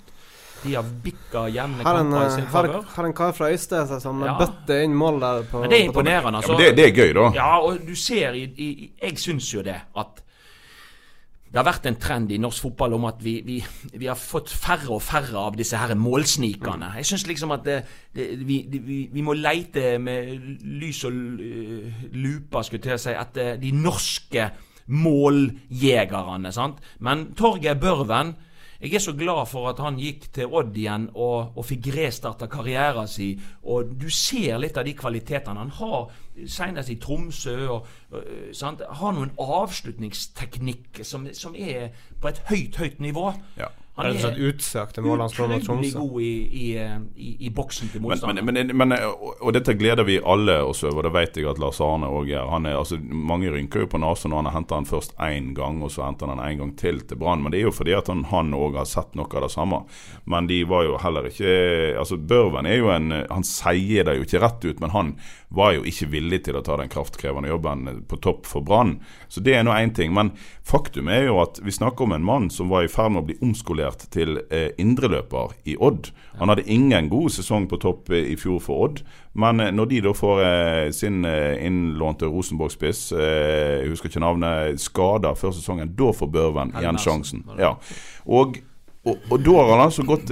De 0.61 0.75
har 0.75 0.85
bikka 1.03 1.47
jevne 1.49 1.81
kamper 1.83 2.19
i 2.21 2.25
eh, 2.27 2.33
sin 2.35 2.45
har, 2.45 2.67
favør. 2.67 2.83
har 2.95 3.05
en 3.07 3.13
kar 3.17 3.31
fra 3.33 3.47
Øystese 3.49 3.99
som 4.03 4.19
Ja. 4.23 4.35
bøtter 4.37 4.83
inn 4.85 4.93
mål 4.93 5.19
der. 5.23 5.43
På, 5.49 5.61
Men 5.63 5.69
det 5.71 5.79
er 5.79 5.85
imponerende. 5.89 6.31
Ja, 6.31 6.37
Altså. 6.37 6.51
men 6.51 6.61
det, 6.61 6.75
det 6.77 6.85
er 6.89 6.93
gøy, 6.99 7.13
da. 7.17 7.29
Ja, 7.33 7.53
og 7.65 7.79
du 7.87 7.95
ser 7.95 8.35
i, 8.37 8.43
i 8.57 8.91
Jeg 9.01 9.17
syns 9.17 9.53
jo 9.53 9.61
det 9.65 9.79
at 9.97 10.21
det 11.51 11.59
har 11.59 11.65
vært 11.67 11.85
en 11.89 11.97
trend 11.99 12.29
i 12.31 12.37
norsk 12.39 12.61
fotball 12.63 12.93
om 12.95 13.05
at 13.09 13.17
vi, 13.19 13.41
vi, 13.43 13.57
vi 13.99 14.05
har 14.07 14.15
fått 14.15 14.47
færre 14.55 14.87
og 14.95 15.01
færre 15.03 15.35
av 15.35 15.57
disse 15.59 15.75
her 15.75 15.91
målsnikerne. 15.99 16.93
Jeg 16.95 17.05
syns 17.09 17.25
liksom 17.27 17.51
at 17.51 17.65
det, 17.65 17.79
det, 18.15 18.27
vi, 18.47 18.61
det- 18.71 18.79
vi, 18.85 18.99
vi 19.11 19.21
må 19.21 19.33
leite 19.35 19.97
med 19.99 20.37
lys 20.63 21.01
og 21.09 21.11
uh, 21.11 22.05
lupa, 22.13 22.61
skulle 22.63 22.79
jeg 22.79 22.85
til 22.87 22.93
å 22.95 23.01
si, 23.03 23.15
etter 23.19 23.57
de 23.59 23.71
norske 23.75 24.45
måljegerne. 24.87 26.51
sant? 26.51 26.79
Men 26.99 27.33
Torgeir 27.35 27.79
Børven 27.79 28.35
jeg 28.81 28.95
er 28.95 28.99
så 28.99 29.13
glad 29.13 29.45
for 29.45 29.69
at 29.69 29.79
han 29.79 29.99
gikk 30.01 30.23
til 30.33 30.49
Odd 30.57 30.77
igjen 30.77 31.03
og, 31.13 31.51
og 31.53 31.65
fikk 31.69 31.91
restarta 31.93 32.47
karrieren 32.49 33.05
sin. 33.07 33.41
Og 33.69 33.91
du 34.01 34.07
ser 34.09 34.57
litt 34.57 34.77
av 34.77 34.87
de 34.87 34.95
kvalitetene 34.97 35.61
han 35.61 35.73
har, 35.77 36.07
senest 36.49 36.89
i 36.89 36.97
Tromsø. 36.97 37.57
og, 37.69 37.91
og, 38.09 38.31
sant? 38.57 38.81
Har 38.81 39.13
noen 39.13 39.35
avslutningsteknikk 39.37 41.03
som, 41.05 41.29
som 41.37 41.53
er 41.53 41.91
på 42.21 42.31
et 42.31 42.41
høyt, 42.49 42.81
høyt 42.81 43.05
nivå. 43.05 43.27
Ja. 43.59 43.69
Det 44.01 44.23
er 44.25 44.31
et 44.31 44.41
utsøkt 44.49 44.97
til 44.97 45.05
målet 45.05 45.21
han 45.27 45.33
skårer 45.35 45.53
mot 45.53 45.63
utrolig 45.63 45.93
Tromsø. 45.93 45.99
god 45.99 46.21
i, 46.21 46.33
i, 46.63 46.67
eh, 46.81 46.97
i, 47.15 47.29
i 47.47 47.53
boksen 47.53 47.91
til 47.93 48.01
Men, 48.01 48.09
motstanderen. 48.09 48.45
men, 48.49 48.67
men, 48.67 48.77
men, 48.77 48.97
og, 49.05 49.37
og 49.39 49.53
dette 49.53 49.77
gleder 49.77 50.07
vi 50.07 50.17
alle 50.25 50.57
oss 50.65 50.83
over, 50.83 51.05
det 51.07 51.13
vet 51.13 51.37
jeg 51.37 51.49
at 51.51 51.61
Lars 51.61 51.79
Arne 51.85 52.09
òg 52.09 52.27
gjør. 52.33 52.49
Han 52.51 52.65
er, 52.65 52.79
altså, 52.81 52.97
mange 52.99 53.53
rynker 53.53 53.85
jo 53.85 53.91
på 53.93 54.01
nesen 54.01 54.33
når 54.33 54.41
han 54.41 54.51
har 54.51 54.57
henta 54.59 54.81
han 54.81 54.89
først 54.89 55.15
én 55.21 55.53
gang, 55.57 55.81
og 55.85 55.93
så 55.93 56.05
henter 56.07 56.27
han 56.27 56.41
han 56.41 56.51
en 56.51 56.57
gang 56.57 56.75
til 56.77 57.01
til 57.01 57.17
Brann. 57.17 57.43
Men 57.43 57.51
det 57.51 57.61
er 57.61 57.67
jo 57.69 57.75
fordi 57.75 57.93
at 57.97 58.07
han 58.07 58.53
òg 58.55 58.77
har 58.79 58.87
sett 58.89 59.15
noe 59.15 59.29
av 59.35 59.45
det 59.45 59.51
samme. 59.53 59.83
Men 60.25 60.47
de 60.47 60.63
var 60.69 60.85
jo 60.87 60.97
heller 61.01 61.27
ikke 61.29 61.51
Altså 61.99 62.17
Børven 62.17 62.65
er 62.65 62.77
jo 62.77 62.89
en 62.93 63.11
Han 63.29 63.43
sier 63.43 64.05
det 64.07 64.15
jo 64.17 64.25
ikke 64.25 64.41
rett 64.41 64.65
ut, 64.65 64.79
men 64.79 64.93
han 64.93 65.13
var 65.51 65.73
jo 65.75 65.83
ikke 65.83 66.07
villig 66.13 66.45
til 66.45 66.55
å 66.55 66.61
ta 66.63 66.77
den 66.79 66.87
kraftkrevende 66.91 67.49
jobben 67.51 68.05
på 68.07 68.19
topp 68.23 68.45
for 68.47 68.63
Brann. 68.63 69.01
Så 69.27 69.43
det 69.43 69.57
er 69.57 69.65
nå 69.67 69.73
én 69.75 69.91
ting. 69.93 70.13
Men 70.15 70.31
faktum 70.63 71.09
er 71.11 71.25
jo 71.27 71.41
at 71.43 71.59
vi 71.59 71.73
snakker 71.75 72.07
om 72.07 72.15
en 72.15 72.23
mann 72.23 72.49
som 72.49 72.69
var 72.71 72.85
i 72.87 72.91
ferd 72.91 73.11
med 73.11 73.23
å 73.23 73.27
bli 73.27 73.35
omskolert 73.43 73.90
til 74.13 74.39
eh, 74.51 74.69
indreløper 74.81 75.53
i 75.67 75.75
Odd. 75.79 76.11
Han 76.39 76.49
hadde 76.49 76.65
ingen 76.65 77.09
god 77.11 77.29
sesong 77.35 77.67
på 77.69 77.79
topp 77.81 78.09
eh, 78.13 78.31
i 78.33 78.37
fjor 78.39 78.61
for 78.63 78.85
Odd. 78.87 79.03
Men 79.33 79.59
eh, 79.59 79.71
når 79.75 79.89
de 79.91 80.01
da 80.07 80.13
får 80.15 80.41
eh, 80.45 80.87
sin 80.95 81.21
innlånte 81.25 82.29
Rosenborg-spiss, 82.31 83.03
jeg 83.11 83.91
husker 83.91 84.11
ikke 84.11 84.23
navnet, 84.23 84.81
skada 84.81 85.35
før 85.37 85.55
sesongen, 85.55 85.95
da 85.97 86.11
får 86.15 86.31
Børven 86.31 86.75
igjen 86.79 86.99
sjansen. 87.01 87.45
Ja. 87.59 87.75
Og, 88.25 88.59
og, 89.03 89.17
og 89.29 89.43
da 89.43 89.55
har 89.59 89.71
han 89.75 89.85
altså 89.87 90.05
gått 90.07 90.31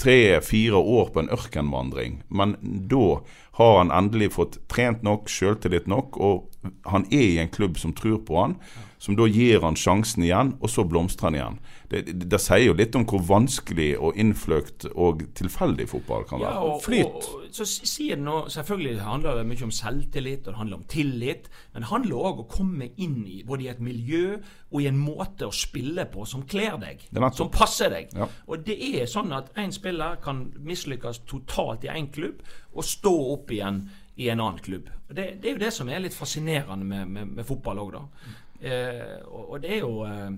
tre-fire 0.00 0.80
år 0.80 1.12
på 1.14 1.24
en 1.24 1.32
ørkenvandring. 1.34 2.22
Men 2.28 2.56
da 2.90 3.20
har 3.58 3.80
han 3.80 3.90
endelig 3.90 4.32
fått 4.36 4.60
trent 4.70 5.02
nok, 5.06 5.30
sjøltillit 5.32 5.88
nok, 5.90 6.18
og 6.22 6.70
han 6.86 7.06
er 7.10 7.24
i 7.24 7.40
en 7.42 7.50
klubb 7.50 7.78
som 7.80 7.94
tror 7.96 8.20
på 8.26 8.38
han. 8.38 8.54
Som 9.02 9.14
da 9.18 9.28
gir 9.30 9.62
han 9.62 9.78
sjansen 9.78 10.24
igjen, 10.26 10.56
og 10.58 10.70
så 10.70 10.84
blomstrer 10.86 11.28
han 11.28 11.38
igjen. 11.38 11.58
Det, 11.88 12.02
det, 12.04 12.26
det 12.28 12.40
sier 12.42 12.66
jo 12.66 12.76
litt 12.76 12.96
om 12.98 13.06
hvor 13.08 13.22
vanskelig 13.24 13.90
og 13.96 14.16
innfløkt 14.20 14.84
og 14.92 15.22
tilfeldig 15.38 15.86
fotball 15.88 16.26
kan 16.28 16.42
være. 16.42 16.50
Ja, 16.52 16.64
og, 16.74 16.82
Flyt. 16.84 17.28
Og, 17.30 17.46
så 17.54 17.64
sier 17.64 18.18
nå, 18.20 18.42
Selvfølgelig 18.52 19.00
handler 19.06 19.38
det 19.38 19.46
mye 19.48 19.64
om 19.64 19.72
selvtillit 19.72 20.44
og 20.44 20.52
det 20.52 20.58
handler 20.58 20.80
om 20.80 20.88
tillit. 20.92 21.48
Men 21.72 21.84
det 21.84 21.90
handler 21.92 22.18
òg 22.20 22.42
om 22.42 22.42
å 22.44 22.48
komme 22.52 22.90
inn 23.00 23.22
i 23.24 23.38
både 23.48 23.64
i 23.64 23.70
et 23.72 23.80
miljø 23.84 24.36
og 24.68 24.82
i 24.82 24.88
en 24.90 24.98
måte 25.00 25.48
å 25.48 25.54
spille 25.54 26.04
på 26.12 26.26
som 26.28 26.44
kler 26.48 26.76
deg. 26.82 27.06
Som 27.36 27.52
passer 27.54 27.92
deg. 27.94 28.12
Ja. 28.16 28.28
Og 28.48 28.66
det 28.66 28.76
er 28.76 29.08
sånn 29.08 29.32
at 29.36 29.48
én 29.58 29.72
spiller 29.74 30.20
kan 30.24 30.48
mislykkes 30.60 31.22
totalt 31.30 31.88
i 31.88 31.92
én 31.94 32.10
klubb 32.12 32.44
og 32.74 32.84
stå 32.84 33.14
opp 33.32 33.54
igjen 33.54 33.86
i 34.18 34.28
en 34.28 34.42
annen 34.42 34.60
klubb. 34.60 34.90
Og 35.08 35.16
Det, 35.16 35.26
det 35.40 35.48
er 35.48 35.56
jo 35.56 35.64
det 35.64 35.72
som 35.72 35.88
er 35.88 36.04
litt 36.04 36.16
fascinerende 36.16 36.84
med, 36.84 37.08
med, 37.08 37.34
med 37.38 37.48
fotball 37.48 37.80
òg, 37.80 37.96
da. 37.96 38.36
Eh, 38.58 39.18
og, 39.30 39.42
og 39.54 39.60
det 39.62 39.76
er 39.76 39.84
jo 39.84 40.02
eh, 40.04 40.32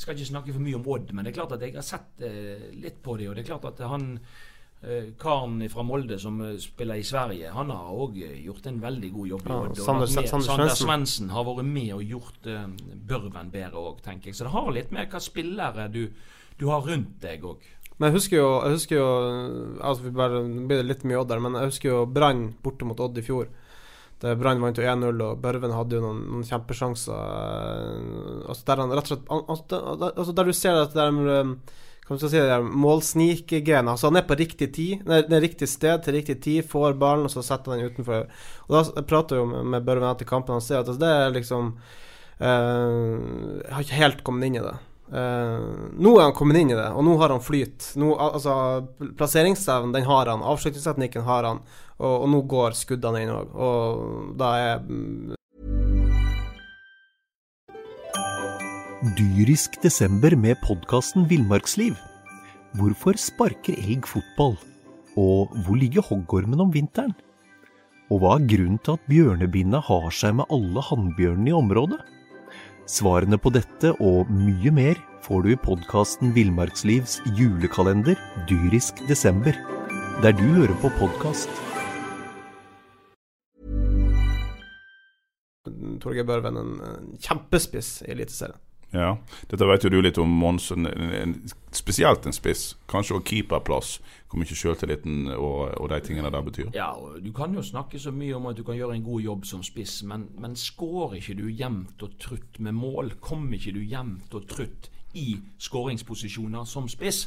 skal 0.00 0.14
ikke 0.16 0.30
snakke 0.30 0.52
for 0.54 0.62
mye 0.64 0.78
om 0.78 0.86
Odd, 0.88 1.12
men 1.12 1.24
det 1.24 1.32
er 1.32 1.40
klart 1.42 1.52
at 1.56 1.62
jeg 1.66 1.74
har 1.76 1.84
sett 1.86 2.22
eh, 2.24 2.70
litt 2.78 3.02
på 3.04 3.16
det. 3.18 3.28
Og 3.28 3.36
det 3.36 3.42
er 3.44 3.48
klart 3.50 3.64
at 3.68 3.82
han 3.90 4.06
eh, 4.82 5.10
karen 5.20 5.58
fra 5.70 5.84
Molde 5.86 6.18
som 6.22 6.40
eh, 6.46 6.56
spiller 6.62 7.00
i 7.00 7.04
Sverige, 7.06 7.50
han 7.54 7.70
har 7.74 7.92
òg 7.92 8.16
gjort 8.44 8.66
en 8.70 8.80
veldig 8.82 9.10
god 9.14 9.28
jobb 9.34 9.46
i 9.46 9.52
Ja, 9.52 9.58
Odd. 9.60 9.76
og 9.76 9.84
Sander- 9.86 10.10
Sander 10.12 10.46
Sander 10.48 10.74
Svendsen. 10.78 11.30
Har 11.34 11.44
vært 11.48 11.68
med 11.68 11.92
og 11.98 12.02
gjort 12.02 12.48
uh, 12.50 12.64
Børven 13.12 13.52
bedre 13.52 13.78
òg, 13.82 14.02
tenker 14.04 14.30
jeg. 14.32 14.38
Så 14.40 14.48
det 14.48 14.54
har 14.56 14.72
litt 14.74 14.90
med 14.94 15.10
hva 15.12 15.20
spillere 15.22 15.88
du, 15.92 16.02
du 16.58 16.66
har 16.72 16.82
rundt 16.88 17.18
deg 17.22 17.44
òg. 17.44 17.62
Men 17.98 18.08
jeg 18.08 18.16
husker 18.16 18.36
jo, 18.40 18.46
jeg 18.64 18.78
husker 18.78 18.96
jo 18.98 19.08
altså 19.84 20.02
vi 20.08 20.10
bare, 20.16 20.40
blir 20.66 20.82
litt 20.82 21.04
mye 21.06 21.20
Odd 21.20 21.28
der, 21.30 21.42
men 21.44 21.54
jeg 21.60 21.70
husker 21.70 21.92
jo 21.92 21.98
Brann 22.10 22.48
borte 22.64 22.88
mot 22.88 22.98
Odd 23.04 23.20
i 23.20 23.22
fjor. 23.26 23.50
Der 24.22 24.36
Brann 24.38 24.60
vant 24.62 24.78
jo 24.78 24.84
1-0, 24.86 25.22
og 25.26 25.40
Børven 25.42 25.72
hadde 25.74 25.98
jo 25.98 26.02
noen, 26.04 26.20
noen 26.30 26.44
kjempesjanser. 26.46 27.22
eh, 27.22 28.42
Altså 28.48 28.66
der 28.68 28.82
han 28.82 28.92
rett 28.94 29.08
og 29.10 29.16
slett 29.16 29.72
altså, 30.12 30.34
Der 30.36 30.44
du 30.44 30.52
ser 30.54 30.78
at 30.82 30.94
det 30.94 31.02
er 31.02 31.32
eh, 31.40 31.56
hva 32.06 32.18
skal 32.18 32.30
si, 32.30 32.38
der. 32.42 33.88
Altså 33.88 34.10
han 34.10 34.18
er 34.18 34.26
på 34.26 34.36
riktig 34.36 34.68
tid, 34.74 35.02
nei, 35.06 35.22
det 35.26 35.36
er 35.36 35.44
riktig 35.44 35.68
sted 35.70 36.02
til 36.02 36.16
riktig 36.18 36.40
tid, 36.44 36.64
får 36.68 36.96
ballen, 37.00 37.28
og 37.28 37.32
så 37.32 37.44
setter 37.46 37.72
han 37.72 37.82
den 37.82 37.92
utenfor. 37.94 38.26
Og 38.68 38.74
da 38.74 38.82
jeg 38.88 39.06
prater 39.08 39.38
jo 39.38 39.46
med, 39.48 39.68
med 39.74 39.86
Børven 39.86 40.10
etter 40.10 40.28
kampen, 40.28 40.58
han 40.58 40.64
ser 40.64 40.80
at 40.80 40.90
altså, 40.90 41.00
det 41.00 41.12
er 41.12 41.36
liksom 41.36 41.70
eh, 42.42 43.70
har 43.70 43.86
ikke 43.86 44.00
helt 44.02 44.24
kommet 44.26 44.50
inn 44.50 44.58
i 44.60 44.64
det. 44.66 44.74
Eh, 45.12 45.64
nå 46.00 46.14
er 46.16 46.24
han 46.24 46.32
kommet 46.36 46.56
inn 46.56 46.72
i 46.72 46.78
det, 46.78 46.88
og 46.96 47.04
nå 47.04 47.18
har 47.20 47.34
han 47.34 47.42
flyt. 47.44 47.90
Nå, 48.00 48.14
altså, 48.16 48.54
Plasseringsevnen 49.18 49.92
den 49.92 50.08
har 50.08 50.30
han, 50.32 50.44
avslutningsteknikken 50.54 51.26
har 51.26 51.44
han, 51.50 51.60
og, 51.98 52.14
og 52.14 52.28
nå 52.32 52.40
går 52.48 52.78
skuddene 52.78 53.20
inn 53.24 53.32
òg. 53.34 53.52
Og 53.52 54.32
da 54.40 54.52
er 54.56 55.36
Dyrisk 59.18 59.80
desember 59.82 60.32
med 60.38 60.60
podkasten 60.62 61.26
Villmarksliv. 61.28 61.98
Hvorfor 62.78 63.18
sparker 63.18 63.76
elg 63.76 64.06
fotball? 64.08 64.54
Og 65.18 65.50
hvor 65.66 65.76
ligger 65.76 66.06
hoggormen 66.06 66.62
om 66.62 66.70
vinteren? 66.72 67.12
Og 68.08 68.22
hva 68.22 68.36
er 68.38 68.46
grunnen 68.48 68.78
til 68.80 68.96
at 68.96 69.10
bjørnebinna 69.10 69.82
har 69.84 70.08
seg 70.14 70.38
med 70.38 70.48
alle 70.54 70.84
hannbjørnene 70.86 71.50
i 71.50 71.56
området? 71.58 71.98
Svarene 72.90 73.38
på 73.38 73.52
dette 73.54 73.92
og 74.02 74.30
mye 74.34 74.72
mer 74.74 74.98
får 75.22 75.44
du 75.44 75.52
i 75.52 75.58
podkasten 75.62 76.32
Villmarkslivs 76.34 77.20
julekalender 77.38 78.18
Dyrisk 78.50 78.98
desember, 79.06 79.54
der 80.24 80.34
du 80.34 80.42
hører 80.56 80.74
på 80.82 80.90
podkast. 80.98 81.46
Torgeir 86.02 86.26
Børven 86.26 86.58
en, 86.58 86.74
kjempespiss 87.22 88.00
i 88.02 88.10
Eliteserien. 88.16 88.58
Ja, 88.92 89.16
Dette 89.48 89.66
vet 89.68 89.86
jo 89.86 89.90
du 89.92 90.00
litt 90.04 90.18
om, 90.20 90.28
Mons. 90.28 90.68
Spesielt 91.72 92.26
en 92.28 92.36
spiss. 92.36 92.74
Kanskje 92.90 93.16
også 93.16 93.28
keeperplass. 93.30 93.92
Hvor 94.28 94.40
mye 94.40 94.56
sjøltilliten 94.56 95.30
og, 95.32 95.72
og 95.80 95.88
de 95.92 96.00
tingene 96.04 96.30
der 96.32 96.44
betyr. 96.44 96.70
Ja, 96.76 96.92
Du 97.24 97.32
kan 97.36 97.54
jo 97.56 97.64
snakke 97.64 98.00
så 98.00 98.12
mye 98.12 98.36
om 98.36 98.48
at 98.50 98.56
du 98.56 98.64
kan 98.64 98.76
gjøre 98.76 98.96
en 98.96 99.04
god 99.04 99.20
jobb 99.24 99.46
som 99.48 99.64
spiss, 99.64 100.02
men, 100.08 100.28
men 100.40 100.56
skårer 100.56 101.18
ikke 101.20 101.38
du 101.40 101.46
jevnt 101.48 102.04
og 102.04 102.18
trutt 102.20 102.60
med 102.60 102.76
mål, 102.76 103.14
kommer 103.20 103.56
ikke 103.56 103.76
du 103.76 103.82
jevnt 103.84 104.34
og 104.36 104.48
trutt 104.48 104.90
i 105.16 105.36
skåringsposisjoner 105.60 106.64
som 106.64 106.88
spiss, 106.88 107.26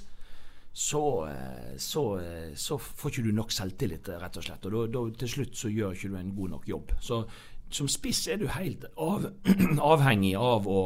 så, 0.75 1.27
eh, 1.29 1.75
så, 1.77 2.19
eh, 2.19 2.55
så 2.55 2.77
får 2.77 3.11
ikke 3.11 3.23
du 3.27 3.35
nok 3.37 3.53
selvtillit, 3.53 4.09
rett 4.21 4.37
og 4.37 4.43
slett. 4.43 4.65
Og 4.65 4.89
da, 4.91 5.03
til 5.21 5.29
slutt 5.31 5.57
så 5.57 5.69
gjør 5.71 5.93
ikke 5.95 6.09
du 6.11 6.17
en 6.19 6.33
god 6.35 6.55
nok 6.57 6.65
jobb. 6.67 6.95
Så 6.99 7.21
som 7.71 7.87
spiss 7.87 8.25
er 8.27 8.41
du 8.41 8.47
helt 8.51 8.83
av, 8.97 9.29
avhengig 9.93 10.35
av 10.35 10.67
å, 10.67 10.81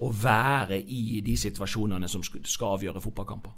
å 0.00 0.10
være 0.12 0.80
i 0.80 1.20
de 1.24 1.36
situasjonene 1.36 2.08
som 2.08 2.22
skal 2.22 2.74
avgjøre 2.76 3.00
fotballkamper. 3.00 3.50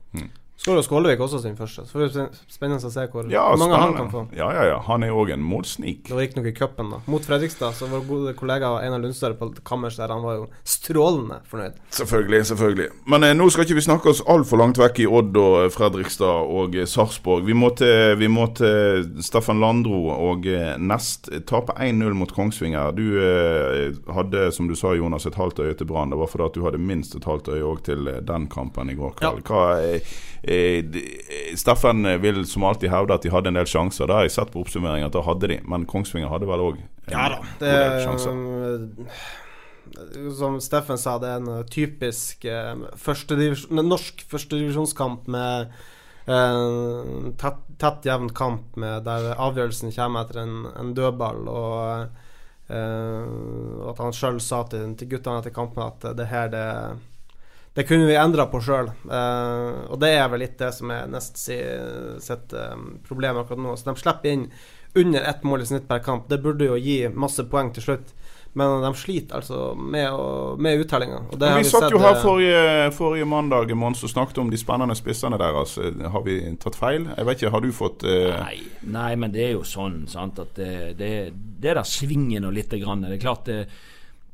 Skårer 0.58 0.82
Skålevik 0.82 1.20
også 1.22 1.38
sin 1.42 1.54
første. 1.56 1.84
Så 1.86 1.94
får 1.94 2.06
vi 2.08 2.24
spennende 2.50 2.82
å 2.82 2.90
se 2.90 3.04
hvor 3.12 3.28
Ja, 3.30 3.44
mange 3.60 3.78
han 3.78 3.94
kan 3.94 4.08
få. 4.10 4.24
Ja, 4.36 4.48
ja, 4.56 4.64
ja. 4.72 4.78
Han 4.88 5.04
er 5.06 5.14
òg 5.14 5.30
en 5.36 5.44
målsnik. 5.46 6.08
Det 6.08 6.16
var 6.16 6.24
riktignok 6.24 6.48
i 6.50 6.54
cupen, 6.56 6.90
da. 6.90 6.98
Mot 7.06 7.22
Fredrikstad, 7.24 7.76
så 7.78 7.86
vår 7.86 8.02
gode 8.08 8.34
kollega 8.38 8.72
Einar 8.82 8.98
Lundstad 9.04 9.36
på 9.38 9.52
Kammers 9.62 10.00
der, 10.00 10.10
han 10.10 10.24
var 10.24 10.40
jo 10.40 10.48
strålende 10.66 11.38
fornøyd. 11.50 11.78
Selvfølgelig, 11.94 12.42
selvfølgelig. 12.50 12.88
Men 13.06 13.28
eh, 13.28 13.36
nå 13.38 13.46
skal 13.54 13.68
ikke 13.68 13.78
vi 13.78 13.86
snakke 13.86 14.10
oss 14.10 14.24
altfor 14.26 14.58
langt 14.58 14.80
vekk 14.82 14.98
i 15.04 15.08
Odd 15.20 15.38
og 15.38 15.56
eh, 15.62 15.70
Fredrikstad 15.74 16.50
og 16.58 16.74
eh, 16.74 16.88
Sarpsborg. 16.90 17.46
Vi 17.46 17.54
vi 18.18 18.28
må 18.28 18.46
til 18.58 19.06
Steffen 19.22 19.60
Landro 19.62 20.08
og 20.14 20.46
eh, 20.50 20.74
Nest 20.78 21.30
tape 21.46 21.74
1-0 21.78 22.18
mot 22.18 22.34
Kongsvinger. 22.34 22.90
Du 22.98 23.04
eh, 23.22 23.94
hadde, 24.14 24.48
som 24.54 24.66
du 24.68 24.74
sa, 24.78 24.94
Jonas, 24.98 25.26
et 25.30 25.38
halvt 25.38 25.62
øye 25.62 25.74
til 25.78 25.86
Brann. 25.86 26.10
Det 26.10 26.18
var 26.18 26.30
fordi 26.30 26.48
at 26.50 26.58
du 26.58 26.66
hadde 26.66 26.82
minst 26.82 27.14
et 27.14 27.26
halvt 27.28 27.52
øye 27.54 27.62
òg 27.66 27.84
til 27.86 28.10
eh, 28.10 28.20
den 28.26 28.50
kampen 28.50 28.90
i 28.90 28.98
går 28.98 29.14
kveld. 29.22 29.42
Hva, 29.48 29.64
eh, 29.78 29.98
eh, 29.98 30.18
eh, 30.42 30.47
Steffen 31.58 32.06
vil 32.22 32.44
som 32.48 32.64
alltid 32.68 32.92
hevde 32.92 33.16
at 33.16 33.24
de 33.24 33.32
hadde 33.32 33.50
en 33.52 33.58
del 33.58 33.68
sjanser. 33.68 34.08
Det 34.08 34.16
har 34.16 34.28
jeg 34.28 34.36
sett 34.36 34.52
på 34.54 34.62
oppsummeringen 34.62 35.08
at 35.10 35.16
det 35.16 35.26
hadde 35.26 35.50
de. 35.52 35.58
Men 35.68 35.86
Kongsvinger 35.88 36.30
hadde 36.32 36.48
vel 36.48 36.64
òg 36.70 36.80
Ja 37.10 37.28
da. 37.34 37.42
Det 37.60 37.74
del 37.74 38.00
sjanser. 38.06 38.32
er, 38.32 39.46
som 40.38 40.58
Steffen 40.60 40.98
sa, 41.00 41.16
det 41.20 41.30
er 41.30 41.42
en 41.42 41.52
eh, 41.58 41.66
typisk 41.72 42.44
eh, 42.48 42.74
førstedivisjon, 43.00 43.80
norsk 43.86 44.24
førstedivisjonskamp 44.30 45.28
med 45.32 45.72
eh, 46.28 47.28
tett, 47.40 47.60
tett, 47.80 48.08
jevn 48.08 48.30
kamp 48.36 48.76
med 48.80 49.06
der 49.08 49.32
avgjørelsen 49.36 49.94
kommer 49.96 50.26
etter 50.26 50.42
en, 50.44 50.56
en 50.78 50.94
dødball. 50.96 51.44
Og 51.48 52.72
eh, 52.72 53.86
at 53.92 54.02
han 54.04 54.16
sjøl 54.16 54.40
sa 54.44 54.64
til, 54.70 54.92
til 54.98 55.12
guttene 55.14 55.42
etter 55.42 55.54
kampen 55.56 55.86
at 55.86 56.10
det 56.18 56.28
her, 56.32 56.52
det 56.52 56.66
det 57.78 57.84
kunne 57.86 58.08
vi 58.08 58.16
endra 58.18 58.48
på 58.50 58.58
sjøl. 58.58 58.88
og 59.06 59.98
det 60.02 60.08
er 60.18 60.24
vel 60.32 60.42
litt 60.42 60.56
det 60.58 60.72
som 60.74 60.90
er 60.90 61.06
nest 61.06 61.38
si, 61.38 61.54
sitt 62.24 62.50
eh, 62.58 62.72
problem 63.06 63.38
akkurat 63.38 63.62
nå. 63.62 63.76
Så 63.78 63.92
de 63.92 64.00
slipper 64.00 64.32
inn 64.34 64.48
under 64.98 65.22
ett 65.30 65.44
mål 65.46 65.62
i 65.62 65.68
snitt 65.68 65.86
per 65.86 66.00
kamp. 66.02 66.26
Det 66.28 66.40
burde 66.42 66.66
jo 66.66 66.78
gi 66.80 67.04
masse 67.14 67.44
poeng 67.46 67.70
til 67.76 67.84
slutt. 67.86 68.10
Men 68.58 68.80
de 68.82 68.90
sliter 68.98 69.36
altså 69.38 69.74
med, 69.78 70.08
å- 70.10 70.56
med 70.58 70.80
uttellinga. 70.82 71.20
Har 71.38 71.58
vi 71.60 71.68
satt 71.68 71.84
sett, 71.84 71.92
jo 71.94 72.00
her 72.02 72.16
eh, 72.16 72.22
forrige, 72.24 72.62
forrige 72.96 73.28
mandag 73.28 73.70
Mons, 73.78 74.02
og 74.02 74.10
snakket 74.10 74.40
om 74.42 74.50
de 74.50 74.58
spennende 74.58 74.96
spissene 74.98 75.38
deres. 75.38 75.76
Eh, 75.78 76.00
Har 76.10 76.24
vi 76.26 76.40
tatt 76.58 76.74
feil? 76.80 77.06
Jeg 77.14 77.28
vet 77.28 77.38
ikke, 77.44 77.52
Har 77.54 77.62
du 77.62 77.70
fått 77.76 78.02
uh... 78.08 78.40
Nei, 78.40 78.56
nei, 78.88 79.12
men 79.20 79.30
det 79.36 79.44
er 79.44 79.52
jo 79.54 79.62
sånn 79.68 80.00
sant, 80.10 80.40
at 80.42 80.56
det, 80.58 80.96
det, 80.98 81.12
det 81.62 81.76
der 81.78 81.86
svinger 81.86 82.48
og 82.48 82.56
lite 82.58 82.80
grann. 82.82 83.04
Det 83.06 83.20
er 83.20 83.22
klart 83.22 83.46
det, 83.46 83.60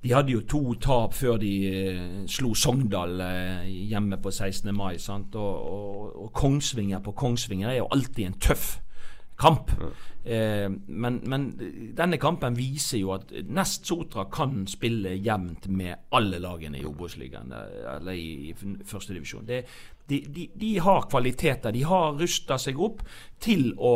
de 0.05 0.13
hadde 0.13 0.35
jo 0.35 0.43
to 0.45 0.75
tap 0.85 1.15
før 1.17 1.39
de 1.41 1.51
eh, 1.65 2.01
slo 2.29 2.53
Sogndal 2.59 3.21
eh, 3.25 3.69
hjemme 3.89 4.19
på 4.21 4.31
16. 4.31 4.69
mai. 4.77 4.99
Sant? 5.01 5.35
Og, 5.41 5.71
og, 5.73 6.17
og 6.27 6.33
Kongsvinger 6.37 7.01
på 7.05 7.15
Kongsvinger 7.17 7.71
er 7.73 7.79
jo 7.79 7.93
alltid 7.93 8.27
en 8.27 8.37
tøff 8.37 8.67
kamp. 9.41 9.73
Eh, 10.25 10.69
men, 10.69 11.17
men 11.25 11.47
denne 11.97 12.21
kampen 12.21 12.57
viser 12.59 13.01
jo 13.01 13.15
at 13.17 13.33
Nest 13.49 13.89
Sotra 13.89 14.27
kan 14.33 14.67
spille 14.69 15.17
jevnt 15.17 15.71
med 15.73 16.13
alle 16.13 16.43
lagene 16.43 16.83
i 16.83 16.85
Obos-ligaen, 16.87 17.57
eller 17.97 18.13
i, 18.13 18.53
i 18.53 18.85
førstedivisjon. 18.85 19.49
De, 19.49 19.63
de, 20.21 20.49
de 20.53 20.77
har 20.85 21.09
kvaliteter. 21.09 21.73
De 21.73 21.89
har 21.89 22.13
rusta 22.21 22.61
seg 22.61 22.77
opp 22.77 23.01
til 23.41 23.71
å 23.81 23.95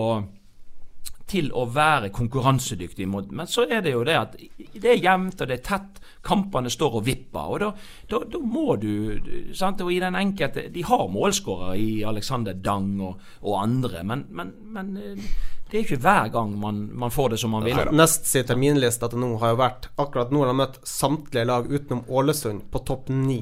til 1.29 1.51
å 1.53 1.67
være 1.73 2.11
konkurransedyktig. 2.15 3.07
Men 3.09 3.47
så 3.51 3.67
er 3.69 3.83
det 3.85 3.93
jo 3.93 4.05
det 4.07 4.17
at 4.19 4.37
det 4.73 4.95
er 4.95 5.03
jevnt 5.03 5.43
og 5.43 5.51
det 5.51 5.59
er 5.59 5.67
tett. 5.67 6.01
Kampene 6.25 6.71
står 6.73 6.99
og 6.99 7.05
vipper. 7.07 7.53
og 7.53 7.61
Da, 7.63 7.71
da, 8.11 8.23
da 8.33 8.41
må 8.43 8.77
du 8.81 9.53
sant? 9.57 9.83
Og 9.85 9.93
i 9.93 10.01
den 10.03 10.17
enkelte 10.19 10.69
De 10.75 10.83
har 10.85 11.07
målskårere 11.13 11.77
i 11.79 12.03
Alexander 12.05 12.57
Dang 12.57 12.97
og, 13.01 13.21
og 13.45 13.61
andre, 13.63 14.03
men, 14.05 14.27
men, 14.31 14.53
men 14.75 14.97
eh, 14.97 15.29
det 15.69 15.77
er 15.77 15.85
ikke 15.85 16.01
hver 16.01 16.33
gang 16.33 16.55
man, 16.59 16.81
man 16.97 17.13
får 17.13 17.35
det 17.35 17.41
som 17.43 17.53
man 17.53 17.67
vil. 17.67 17.79
Nest 17.93 18.27
sin 18.27 18.47
terminliste 18.49 19.11
til 19.13 19.21
nå 19.21 19.35
har 19.43 19.53
jo 19.53 19.61
vært 19.61 19.91
Akkurat 20.01 20.33
nå 20.33 20.43
har 20.43 20.53
de 20.53 20.59
møtt 20.63 20.81
samtlige 20.89 21.45
lag 21.49 21.69
utenom 21.69 22.07
Ålesund 22.09 22.67
på 22.73 22.83
topp 22.89 23.13
9. 23.13 23.39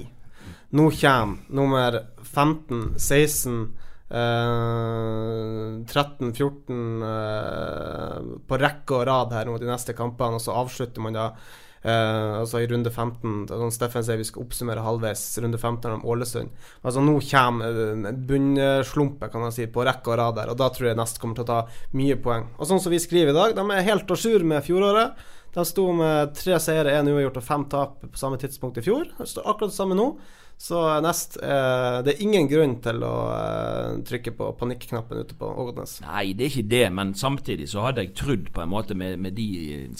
Nå 0.76 0.90
kommer 0.98 1.54
nummer 1.54 2.00
15, 2.26 2.96
16 2.98 3.85
eh, 4.10 5.84
13, 5.86 6.32
14 6.32 7.02
uh, 7.02 8.18
på 8.46 8.58
rekke 8.60 8.98
og 8.98 9.06
rad 9.08 9.34
her 9.36 9.48
nå 9.48 9.56
de 9.60 9.68
neste 9.70 9.94
kampene, 9.96 10.38
og 10.38 10.42
så 10.42 10.56
avslutter 10.56 11.02
man 11.04 11.16
da 11.16 11.26
uh, 11.32 12.42
altså 12.42 12.62
i 12.62 12.68
runde 12.70 12.90
15 12.92 13.46
sånn 13.50 13.74
Steffen 13.74 14.04
sier 14.06 14.20
vi 14.20 14.26
skal 14.28 14.44
oppsummere 14.46 14.84
halvveis. 14.84 15.22
Runde 15.42 15.58
15 15.60 15.98
om 15.98 16.06
Ålesund. 16.06 16.50
Altså 16.82 17.04
Nå 17.04 17.16
kommer 17.30 17.80
uh, 17.82 18.10
bunnslumpet 18.30 19.32
kan 19.32 19.46
man 19.46 19.54
si, 19.54 19.68
på 19.70 19.86
rekke 19.86 20.14
og 20.14 20.20
rad 20.22 20.40
der, 20.40 20.52
og 20.52 20.60
da 20.60 20.70
tror 20.74 20.90
jeg 20.90 21.00
Nest 21.00 21.22
kommer 21.22 21.38
til 21.38 21.46
å 21.46 21.52
ta 21.52 21.60
mye 21.98 22.18
poeng. 22.22 22.50
Og 22.58 22.70
sånn 22.70 22.82
som 22.82 22.94
vi 22.94 23.02
skriver 23.02 23.34
i 23.34 23.38
dag, 23.38 23.56
de 23.58 23.66
er 23.70 23.90
helt 23.90 24.10
à 24.10 24.18
jour 24.18 24.46
med 24.46 24.64
fjoråret. 24.66 25.26
De 25.56 25.64
sto 25.64 25.86
med 25.96 26.34
tre 26.36 26.58
seire, 26.60 26.98
én 26.98 27.06
uavgjort 27.08 27.38
og 27.40 27.44
fem 27.46 27.62
tap 27.72 28.02
på 28.04 28.18
samme 28.20 28.36
tidspunkt 28.40 28.76
i 28.76 28.84
fjor. 28.84 29.06
Det 29.16 29.28
står 29.30 29.46
akkurat 29.48 29.72
det 29.72 29.78
samme 29.78 29.96
nå. 29.96 30.10
Så 30.58 30.78
nest 31.04 31.36
eh, 31.42 31.98
Det 32.02 32.14
er 32.14 32.22
ingen 32.24 32.46
grunn 32.48 32.78
til 32.82 33.02
å 33.04 33.14
eh, 33.36 33.98
trykke 34.08 34.32
på 34.38 34.46
panikknappen 34.56 35.20
ute 35.20 35.36
på 35.36 35.48
Ågotnes. 35.52 35.98
Nei, 36.06 36.30
det 36.32 36.46
er 36.46 36.52
ikke 36.54 36.70
det, 36.70 36.84
men 36.96 37.12
samtidig 37.14 37.68
så 37.68 37.84
hadde 37.84 38.06
jeg 38.06 38.14
trodd 38.16 38.48
på 38.56 38.62
en 38.64 38.72
måte 38.72 38.96
med, 38.96 39.18
med 39.20 39.36
de 39.36 39.48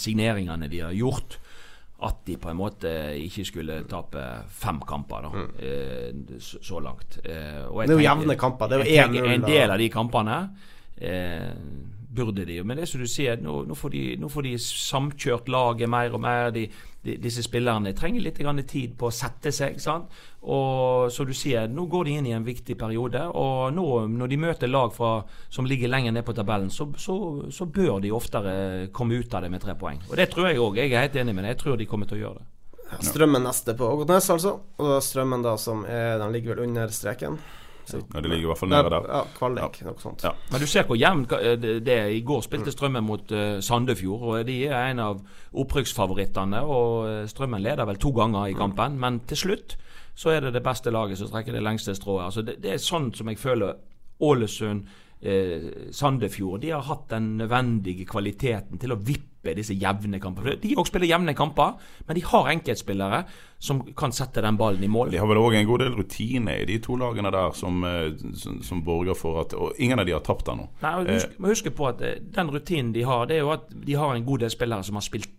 signeringene 0.01 0.69
de 0.71 0.81
har 0.81 0.95
gjort, 0.97 1.37
at 2.07 2.19
de 2.27 2.35
på 2.41 2.49
en 2.51 2.57
måte 2.59 2.89
ikke 3.21 3.45
skulle 3.47 3.79
tape 3.89 4.23
fem 4.53 4.81
kamper 4.85 5.27
da, 5.29 5.45
eh, 5.65 6.09
så, 6.41 6.59
så 6.61 6.81
langt. 6.83 7.19
Eh, 7.23 7.63
Mm. 7.67 7.85
Det 7.85 7.93
er 7.93 7.97
jo 7.97 8.03
jevne 8.09 8.35
kamper, 8.39 8.67
det 8.69 8.77
er 8.81 8.83
jo 8.83 9.07
1-0 9.21 9.31
En 9.35 9.41
del 9.45 9.71
av 9.73 9.77
de 9.81 9.87
kampene 9.93 10.35
eh, 10.97 11.53
burde 12.17 12.45
de. 12.47 12.59
Men 12.65 12.81
det 12.81 12.87
som 12.89 13.01
du 13.01 13.07
sier, 13.09 13.37
nå, 13.41 13.61
nå, 13.69 13.77
får 13.77 13.93
de, 13.93 14.03
nå 14.19 14.29
får 14.33 14.47
de 14.47 14.53
samkjørt 14.63 15.51
laget 15.53 15.91
mer 15.91 16.15
og 16.15 16.23
mer. 16.23 16.49
De, 16.55 16.65
de, 17.05 17.17
disse 17.21 17.45
spillerne 17.45 17.93
trenger 17.97 18.25
litt 18.25 18.41
tid 18.67 18.97
på 18.97 19.09
å 19.09 19.13
sette 19.13 19.53
seg. 19.55 19.77
sant? 19.81 20.09
Og 20.47 21.11
som 21.13 21.27
du 21.27 21.33
sier, 21.37 21.67
nå 21.69 21.87
går 21.91 22.07
de 22.07 22.17
inn 22.17 22.27
i 22.29 22.35
en 22.35 22.45
viktig 22.47 22.77
periode. 22.79 23.21
Og 23.29 23.73
nå 23.75 23.87
når 24.17 24.33
de 24.33 24.41
møter 24.41 24.71
lag 24.71 24.93
fra, 24.95 25.21
som 25.49 25.69
ligger 25.69 25.93
lenger 25.93 26.15
ned 26.15 26.25
på 26.25 26.35
tabellen, 26.37 26.69
så, 26.73 26.89
så, 26.97 27.17
så 27.53 27.69
bør 27.69 28.01
de 28.03 28.13
oftere 28.15 28.53
komme 28.95 29.21
ut 29.21 29.33
av 29.33 29.45
det 29.45 29.53
med 29.53 29.63
tre 29.63 29.77
poeng. 29.79 30.01
Og 30.09 30.17
det 30.19 30.29
tror 30.33 30.51
jeg 30.51 30.61
òg. 30.63 30.81
Jeg 30.81 30.93
er 30.93 31.07
helt 31.07 31.19
enig 31.21 31.35
med 31.37 31.45
deg. 31.45 31.55
Jeg 31.55 31.63
tror 31.63 31.77
de 31.79 31.89
kommer 31.89 32.09
til 32.09 32.19
å 32.19 32.23
gjøre 32.25 32.41
det. 32.41 32.51
Strømmen 33.03 33.43
neste 33.43 33.75
på 33.75 33.83
Ågotnes, 33.83 34.29
altså. 34.31 34.53
Og 34.79 34.97
Strømmen 35.03 35.43
da 35.43 35.57
som 35.59 35.83
er 35.85 36.17
den 36.21 36.31
ligger 36.31 36.55
vel 36.55 36.69
under 36.69 36.91
streken. 36.93 37.35
Så- 37.87 38.01
Ja, 38.13 38.19
det 38.19 38.29
ligger 38.29 38.43
i 38.43 38.51
hvert 38.51 38.57
fall 38.59 38.69
nede 38.69 38.89
der. 38.91 39.05
Ja, 39.07 39.21
kvalik, 39.37 39.77
noe 39.85 39.95
sånt. 40.03 40.23
Ja. 40.27 40.31
Men 40.51 40.59
du 40.59 40.67
ser 40.67 40.83
hvor 40.83 40.97
jevnt 40.99 41.29
det 41.61 41.77
det 41.85 41.93
er. 41.97 42.07
I 42.11 42.21
går 42.21 42.41
spilte 42.43 42.71
Strømmen 42.73 43.03
mot 43.07 43.31
eh, 43.31 43.61
Sandefjord, 43.63 44.21
og 44.27 44.45
de 44.49 44.57
er 44.67 44.89
en 44.91 44.99
av 44.99 45.21
opprykksfavorittene. 45.55 46.61
Og 46.67 47.07
eh, 47.07 47.27
Strømmen 47.31 47.61
leder 47.63 47.85
vel 47.87 47.99
to 48.01 48.11
ganger 48.11 48.47
i 48.51 48.53
kampen, 48.57 48.99
men 48.99 49.19
til 49.29 49.37
slutt 49.37 49.77
så 50.17 50.31
er 50.33 50.41
det 50.41 50.53
det 50.53 50.63
beste 50.65 50.91
laget 50.91 51.17
som 51.19 51.29
trekker 51.29 51.53
det 51.53 51.61
lengste 51.63 51.93
strået. 51.95 52.25
Altså 52.25 52.41
det, 52.41 52.55
det 52.63 52.71
er 52.73 52.81
sånn 52.81 53.11
som 53.15 53.27
jeg 53.29 53.37
føler 53.37 53.75
Ålesund, 54.19 54.87
eh, 55.21 55.89
Sandefjord 55.91 56.61
De 56.61 56.73
har 56.75 56.85
hatt 56.87 57.09
den 57.09 57.35
nødvendige 57.39 58.05
kvaliteten 58.09 58.79
til 58.81 58.93
å 58.93 58.99
vippe 58.99 59.53
disse 59.55 59.75
jevne 59.79 60.19
kampene. 60.19 60.57
De 60.59 60.73
òg 60.75 60.89
spiller 60.89 61.07
jevne 61.07 61.31
kamper, 61.37 61.77
men 62.07 62.17
de 62.17 62.23
har 62.27 62.49
enkeltspillere 62.51 63.21
som 63.63 63.79
kan 63.95 64.11
sette 64.11 64.43
den 64.43 64.57
ballen 64.59 64.83
i 64.83 64.89
mål. 64.91 65.13
De 65.13 65.21
har 65.21 65.29
vel 65.29 65.39
òg 65.39 65.55
en 65.55 65.69
god 65.69 65.85
del 65.85 65.95
rutine 65.95 66.57
i 66.61 66.65
de 66.67 66.77
to 66.83 66.97
lagene 66.99 67.31
der 67.31 67.55
som, 67.55 67.79
eh, 67.87 68.11
som, 68.35 68.59
som 68.65 68.83
borger 68.83 69.15
for 69.15 69.41
at 69.45 69.55
Og 69.57 69.79
ingen 69.79 69.99
av 69.99 70.05
de 70.05 70.15
har 70.17 70.25
tapt 70.25 70.51
ennå. 70.51 70.67
Husk, 71.07 71.39
må 71.39 71.53
huske 71.53 71.71
på 71.71 71.87
at 71.87 72.03
eh, 72.03 72.19
Den 72.19 72.51
rutinen 72.51 72.93
de 72.93 73.07
har, 73.07 73.25
det 73.29 73.39
er 73.39 73.45
jo 73.45 73.55
at 73.55 73.71
de 73.71 73.95
har 73.95 74.15
en 74.15 74.27
god 74.27 74.45
del 74.45 74.53
spillere 74.53 74.83
som 74.83 74.99
har 74.99 75.07
spilt 75.07 75.31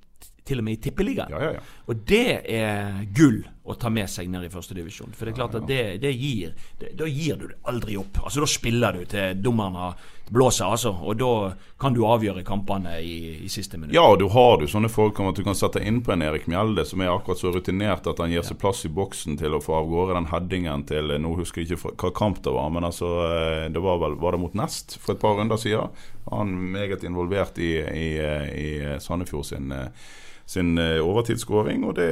til 0.49 0.63
og 0.63 0.65
med 0.65 0.79
i 0.79 0.83
Tippeligaen. 0.89 1.33
Ja, 1.35 1.43
ja, 1.45 1.51
ja. 1.59 1.65
Og 1.87 2.03
det 2.09 2.41
er 2.49 3.05
gull 3.17 3.43
å 3.69 3.77
ta 3.79 3.91
med 3.93 4.09
seg 4.11 4.31
ned 4.33 4.47
i 4.47 4.53
førstedivisjon. 4.53 5.15
For 5.17 5.29
det 5.29 5.35
er 5.35 5.39
klart 5.39 5.57
at 5.59 5.67
det, 5.69 5.83
det 6.03 6.13
gir 6.17 6.55
det, 6.81 6.95
Da 6.99 7.09
gir 7.09 7.37
du 7.37 7.49
det 7.51 7.59
aldri 7.69 7.99
opp. 8.01 8.23
Altså 8.25 8.45
Da 8.45 8.49
spiller 8.51 8.97
du 8.97 9.05
til 9.09 9.43
dommerne 9.45 9.93
blåser, 10.29 10.65
altså. 10.65 10.93
Og 10.93 11.17
da 11.17 11.33
kan 11.81 11.95
du 11.97 12.03
avgjøre 12.07 12.45
kampene 12.47 12.99
i, 13.01 13.39
i 13.45 13.49
siste 13.53 13.79
minutt. 13.79 13.95
Ja, 13.97 14.05
du 14.19 14.27
har 14.33 14.59
du 14.61 14.67
sånne 14.69 14.91
folk 14.93 15.21
at 15.25 15.39
du 15.39 15.45
kan 15.47 15.57
sette 15.57 15.83
innpå 15.85 16.13
en 16.15 16.25
Erik 16.27 16.49
Mjelde 16.51 16.85
som 16.89 17.03
er 17.05 17.13
akkurat 17.13 17.41
så 17.41 17.53
rutinert 17.55 18.09
at 18.11 18.21
han 18.23 18.33
gir 18.33 18.45
seg 18.47 18.61
plass 18.61 18.85
i 18.89 18.93
boksen 18.93 19.39
til 19.41 19.57
å 19.57 19.63
få 19.65 19.79
av 19.81 19.89
gårde 19.91 20.19
den 20.19 20.31
headingen 20.33 20.85
til 20.89 21.15
Nå 21.19 21.35
husker 21.39 21.65
jeg 21.65 21.79
ikke 21.79 21.95
hva 21.97 22.13
kamp 22.17 22.43
det 22.45 22.53
var, 22.55 22.69
men 22.75 22.87
altså 22.89 23.09
eh, 23.25 23.67
Det 23.73 23.81
var 23.83 24.01
vel 24.03 24.19
Var 24.21 24.35
det 24.35 24.41
mot 24.43 24.57
Nest 24.59 24.99
for 25.01 25.15
et 25.15 25.23
par 25.23 25.39
runder 25.39 25.61
siden? 25.61 25.93
Han 26.29 26.53
meget 26.75 27.05
involvert 27.09 27.59
i, 27.63 27.73
i, 27.81 28.09
i 28.53 28.71
Sandefjord 29.01 29.49
sin 29.49 29.73
eh, 29.73 30.09
sin 30.49 30.79
eh, 30.81 30.99
overtidsskåring. 31.05 31.85
Og 31.85 31.95
det, 31.99 32.09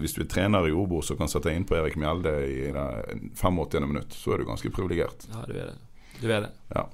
hvis 0.00 0.16
du 0.16 0.22
er 0.24 0.30
trener 0.32 0.68
i 0.68 0.72
Obo 0.72 1.02
som 1.04 1.18
kan 1.20 1.28
sette 1.28 1.52
inn 1.52 1.66
på 1.68 1.76
Erik 1.76 1.98
Mjelde 2.00 2.34
i 2.48 2.72
85. 3.36 3.86
minutt, 3.86 4.16
så 4.16 4.32
er 4.34 4.40
du 4.42 4.48
ganske 4.48 4.70
privilegert. 4.72 5.28
Ja, 5.32 5.44
du 5.46 5.52
er 5.54 5.70
det. 5.72 5.78
Du 6.22 6.28
er 6.32 6.46
det. 6.48 6.52
Ja. 6.74 6.86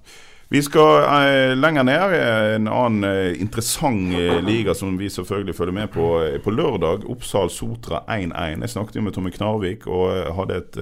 Vi 0.52 0.60
skal 0.62 1.06
eh, 1.08 1.52
lenger 1.56 1.86
ned. 1.88 2.12
En 2.58 2.66
annen 2.68 3.06
eh, 3.08 3.40
interessant 3.40 4.12
eh, 4.18 4.42
liga 4.44 4.74
som 4.76 4.98
vi 5.00 5.08
selvfølgelig 5.10 5.54
følger 5.56 5.74
med 5.78 5.88
på. 5.94 6.04
eh, 6.26 6.36
På 6.44 6.52
lørdag 6.52 7.06
Oppsal-Sotra 7.10 8.02
1-1. 8.12 8.60
Jeg 8.66 8.70
snakket 8.74 8.98
jo 9.00 9.06
med 9.06 9.16
Tommy 9.16 9.32
Knarvik 9.34 9.86
og 9.88 10.10
eh, 10.12 10.28
hadde 10.36 10.58
et 10.60 10.78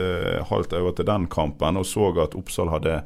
halvt 0.51 0.75
øye 0.81 0.93
til 0.99 1.09
den 1.13 1.29
kampen. 1.31 1.79
Og 1.81 1.87
så 1.89 2.11
at 2.25 2.35
Oppsal 2.37 2.73
hadde 2.75 2.99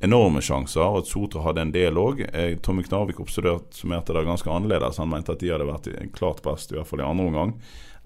enorme 0.00 0.40
sjanser, 0.44 0.82
og 0.84 1.02
at 1.02 1.10
Sotra 1.10 1.44
hadde 1.44 1.66
en 1.66 1.74
del 1.74 2.00
òg. 2.00 2.24
Eh, 2.32 2.56
Tommy 2.64 2.84
Knarvik 2.86 3.20
oppsummerte 3.20 4.16
det 4.16 4.26
ganske 4.26 4.50
annerledes. 4.50 5.00
Han 5.02 5.12
mente 5.12 5.36
at 5.36 5.44
de 5.44 5.52
hadde 5.52 5.68
vært 5.68 5.92
klart 6.16 6.42
best, 6.46 6.72
i 6.72 6.78
hvert 6.78 6.88
fall 6.88 7.04
i 7.04 7.08
andre 7.08 7.30
omgang. 7.30 7.54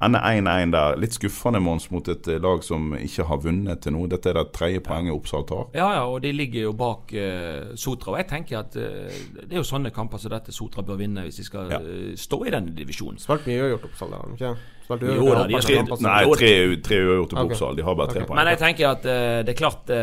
Ender 0.03 0.21
1-1 0.21 0.73
der. 0.75 0.97
Litt 0.99 1.15
skuffende, 1.15 1.61
Mons, 1.63 1.87
mot 1.95 2.09
et 2.11 2.27
eh, 2.29 2.41
lag 2.43 2.65
som 2.67 2.97
ikke 2.99 3.29
har 3.29 3.41
vunnet 3.45 3.85
til 3.85 3.95
nå. 3.95 4.09
Dette 4.11 4.33
er 4.33 4.41
det 4.41 4.49
tredje 4.57 4.83
poenget 4.85 5.15
Oppsal 5.15 5.47
tar. 5.47 5.69
Ja, 5.77 5.87
ja, 5.95 6.03
og 6.11 6.19
de 6.25 6.33
ligger 6.35 6.67
jo 6.67 6.73
bak 6.79 7.15
uh, 7.15 7.71
Sotra. 7.79 8.17
Og 8.17 8.19
jeg 8.19 8.29
tenker 8.33 8.59
at 8.65 8.75
uh, 8.75 9.15
det 9.39 9.53
er 9.53 9.61
jo 9.61 9.67
sånne 9.69 9.95
kamper 9.95 10.21
som 10.21 10.35
dette 10.35 10.55
Sotra 10.55 10.83
bør 10.87 10.99
vinne 10.99 11.25
hvis 11.29 11.39
de 11.39 11.47
skal 11.47 11.71
Ja. 11.71 11.79
uh, 11.79 12.11
stå 12.19 12.43
i 12.43 12.55
denne 12.57 12.75
divisjonen. 12.75 13.23
Svært 13.23 13.47
mye 13.47 13.63
uavgjort 13.63 13.89
Oppsal, 13.93 14.17
da, 14.17 14.23
ikke? 14.35 14.53
Spilte 14.85 15.15
Jo 15.15 15.31
da, 15.31 15.47
de 15.49 15.57
har 15.57 15.69
tre. 15.71 15.81
Nei, 16.05 16.21
tre, 16.35 16.53
tre 16.91 17.03
uavgjorte 17.07 17.39
på 17.39 17.45
okay. 17.47 17.55
Oppsal. 17.55 17.79
De 17.79 17.87
har 17.87 17.99
bare 18.03 18.13
tre 18.13 18.25
okay. 18.25 18.33
poeng. 18.33 18.43
Men 18.43 18.51
jeg 18.53 18.63
tenker 18.67 18.91
at 18.91 19.11
det 19.47 19.55
er 19.55 19.61
klart 19.63 19.95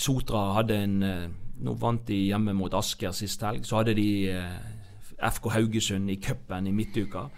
Sotra 0.00 0.52
hadde 0.58 0.78
en 0.84 1.02
eh, 1.06 1.26
Nå 1.62 1.76
vant 1.78 2.00
de 2.08 2.16
hjemme 2.26 2.56
mot 2.58 2.72
Asker 2.74 3.12
sist 3.14 3.42
helg. 3.46 3.62
Så 3.68 3.76
hadde 3.78 3.94
de 3.94 4.06
eh, 4.32 4.56
FK 5.22 5.52
Haugesund 5.54 6.10
i 6.10 6.16
cupen 6.18 6.66
i 6.66 6.72
midtuka. 6.74 7.28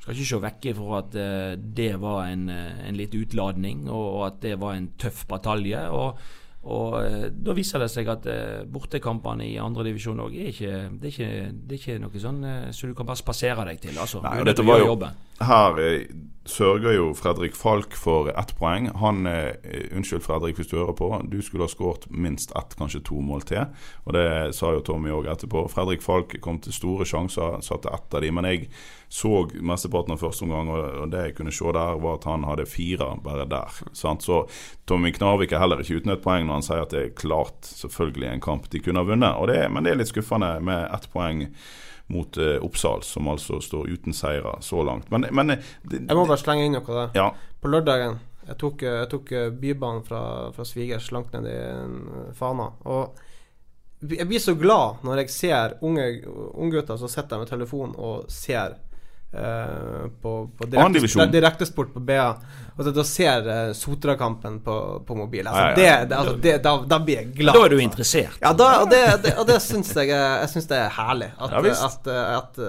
Skal 0.00 0.16
ikke 0.16 0.26
se 0.26 0.40
vekk 0.42 0.66
ifra 0.72 0.98
at 0.98 1.14
eh, 1.20 1.52
det 1.54 1.92
var 2.02 2.24
en, 2.26 2.48
en 2.50 2.98
litt 2.98 3.14
utladning, 3.14 3.86
og, 3.86 4.24
at 4.26 4.42
det 4.42 4.56
var 4.58 4.74
en 4.74 4.90
tøff 4.98 5.22
batalje. 5.30 5.84
Og, 5.94 6.18
og 6.66 6.98
da 7.30 7.54
viser 7.54 7.84
det 7.84 7.90
seg 7.92 8.10
at 8.10 8.26
bortekampene 8.66 9.46
i 9.46 9.54
andredivisjon 9.62 10.24
òg 10.26 10.34
er 10.42 10.90
det, 10.98 11.14
er 11.22 11.52
er 11.52 11.78
ikke 11.78 12.00
noe 12.02 12.18
sånn 12.18 12.42
som 12.42 12.74
så 12.74 12.90
du 12.90 12.98
kan 12.98 13.06
bare 13.06 13.22
spasere 13.22 13.68
deg 13.70 13.84
til. 13.86 13.94
Altså, 13.94 14.24
Nei, 14.26 14.40
dette 14.48 14.66
var 14.66 14.82
jo. 14.82 14.98
Her 15.40 15.78
eh, 15.78 16.08
sørger 16.48 16.94
jo 16.96 17.10
Fredrik 17.14 17.56
Falk 17.56 17.94
for 17.96 18.30
ett 18.32 18.54
poeng. 18.58 18.88
Han 18.98 19.26
eh, 19.26 19.52
Unnskyld, 19.96 20.22
Fredrik, 20.24 20.56
hvis 20.58 20.70
du 20.70 20.78
hører 20.78 20.96
på. 20.96 21.10
Du 21.30 21.40
skulle 21.42 21.66
ha 21.66 21.70
skåret 21.70 22.08
minst 22.10 22.54
ett, 22.56 22.76
kanskje 22.78 23.02
to 23.06 23.20
mål 23.22 23.44
til. 23.48 23.66
Og 24.06 24.16
det 24.16 24.28
sa 24.56 24.72
jo 24.74 24.84
Tommy 24.84 25.12
òg 25.14 25.28
etterpå. 25.30 25.66
Fredrik 25.72 26.02
Falk 26.04 26.38
kom 26.44 26.60
til 26.64 26.74
store 26.74 27.06
sjanser, 27.08 27.60
satte 27.64 27.92
ett 27.92 28.14
av 28.14 28.24
de, 28.24 28.32
men 28.34 28.48
jeg 28.48 28.70
så 29.08 29.46
mesteparten 29.64 30.12
av 30.12 30.20
første 30.20 30.44
omgang, 30.44 30.68
og 30.68 31.08
det 31.12 31.22
jeg 31.28 31.36
kunne 31.38 31.52
se 31.54 31.72
der, 31.72 32.00
var 32.02 32.18
at 32.18 32.26
han 32.28 32.44
hadde 32.44 32.68
fire 32.68 33.14
bare 33.24 33.46
der. 33.48 33.80
Sant? 33.96 34.24
Så 34.26 34.42
Tommy 34.88 35.14
Knarvik 35.16 35.54
er 35.54 35.62
heller 35.62 35.80
ikke 35.80 36.02
uten 36.02 36.12
et 36.12 36.24
poeng 36.24 36.44
når 36.48 36.60
han 36.60 36.66
sier 36.66 36.84
at 36.84 36.92
det 36.92 37.04
er 37.04 37.16
klart, 37.16 37.60
selvfølgelig, 37.64 38.28
en 38.34 38.44
kamp 38.44 38.68
de 38.72 38.82
kunne 38.84 39.00
ha 39.00 39.08
vunnet. 39.08 39.44
Det, 39.48 39.62
men 39.72 39.84
det 39.84 39.94
er 39.94 40.02
litt 40.02 40.12
skuffende 40.12 40.58
med 40.64 40.90
ett 40.92 41.08
poeng 41.14 41.46
mot 42.08 42.36
eh, 42.36 42.56
Oppsal, 42.64 43.02
som 43.02 43.28
altså 43.28 43.60
står 43.60 43.88
uten 43.88 44.16
seire 44.16 44.56
så 44.64 44.82
langt. 44.84 45.10
Men, 45.10 45.26
men 45.30 45.50
eh, 45.50 45.70
det, 45.82 46.06
Jeg 46.06 46.16
må 46.16 46.24
bare 46.24 46.40
slenge 46.40 46.66
inn 46.66 46.76
noe 46.76 46.88
der. 46.88 47.14
Ja. 47.18 47.28
På 47.60 47.70
lørdagen 47.72 48.18
Jeg 48.48 48.56
tok, 48.62 48.84
jeg 48.86 49.08
tok 49.12 49.32
eh, 49.36 49.48
Bybanen 49.52 50.04
fra, 50.06 50.22
fra 50.56 50.66
svigers 50.68 51.10
langt 51.12 51.34
ned 51.36 51.48
i 51.50 51.56
eh, 51.56 52.32
Fana. 52.38 52.70
Og 52.88 53.24
jeg 54.08 54.28
blir 54.30 54.40
så 54.40 54.54
glad 54.54 55.02
når 55.04 55.24
jeg 55.24 55.34
ser 55.34 55.78
unge 55.82 56.06
unggutter 56.54 57.00
som 57.00 57.10
sitter 57.10 57.40
med 57.40 57.50
telefon 57.50 57.96
og 57.96 58.28
ser 58.32 58.78
Uh, 59.28 60.08
på, 60.22 60.30
på 60.56 60.66
direktesport 60.72 61.28
direkte, 61.28 61.66
på 61.92 62.00
BA. 62.00 62.30
Og 62.78 62.88
da 62.94 63.02
ser 63.04 63.46
uh, 63.48 63.72
Sotra-kampen 63.74 64.60
på, 64.62 64.74
på 65.06 65.14
mobil. 65.18 65.46
Altså, 65.50 65.62
Ja, 65.62 65.68
ja. 65.68 65.74
Det, 65.74 66.08
det, 66.10 66.16
altså, 66.18 66.34
det, 66.44 66.52
da, 66.62 66.72
da 66.86 66.98
blir 67.02 67.16
jeg 67.20 67.32
glad. 67.40 67.56
Da 67.58 67.64
er 67.66 67.74
du 67.74 67.80
interessert. 67.82 68.36
Ja, 68.40 68.52
da, 68.54 68.68
og 68.84 68.90
det, 68.92 69.00
det, 69.24 69.32
og 69.42 69.46
det 69.48 69.56
syns 69.64 69.90
jeg, 69.98 70.12
jeg 70.14 70.48
synes 70.52 70.68
det 70.70 70.78
er 70.78 70.92
herlig. 70.94 71.30
At, 71.38 71.56
Ja, 71.58 71.72
at, 71.88 72.06
at, 72.14 72.60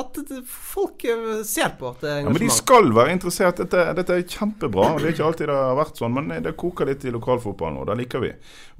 at, 0.00 0.20
at 0.24 0.32
folk 0.48 1.04
eh, 1.04 1.42
ser 1.44 1.74
på 1.78 1.90
at 1.92 2.00
det 2.06 2.10
er 2.14 2.22
Ja, 2.24 2.30
men 2.32 2.40
de 2.40 2.48
skal 2.54 2.88
være 2.96 3.12
interessert. 3.12 3.60
Dette, 3.60 3.84
dette 4.00 4.16
er 4.16 4.24
kjempebra. 4.24 4.88
Det 4.96 5.10
er 5.10 5.14
ikke 5.18 5.26
alltid 5.28 5.50
det 5.52 5.58
har 5.60 5.76
vært 5.82 6.00
sånn, 6.00 6.16
men 6.16 6.32
det 6.48 6.54
koker 6.56 6.88
litt 6.88 7.04
i 7.04 7.12
lokalfotballen, 7.14 7.76
og 7.82 7.90
det 7.90 7.98
liker 8.00 8.24
vi. 8.24 8.32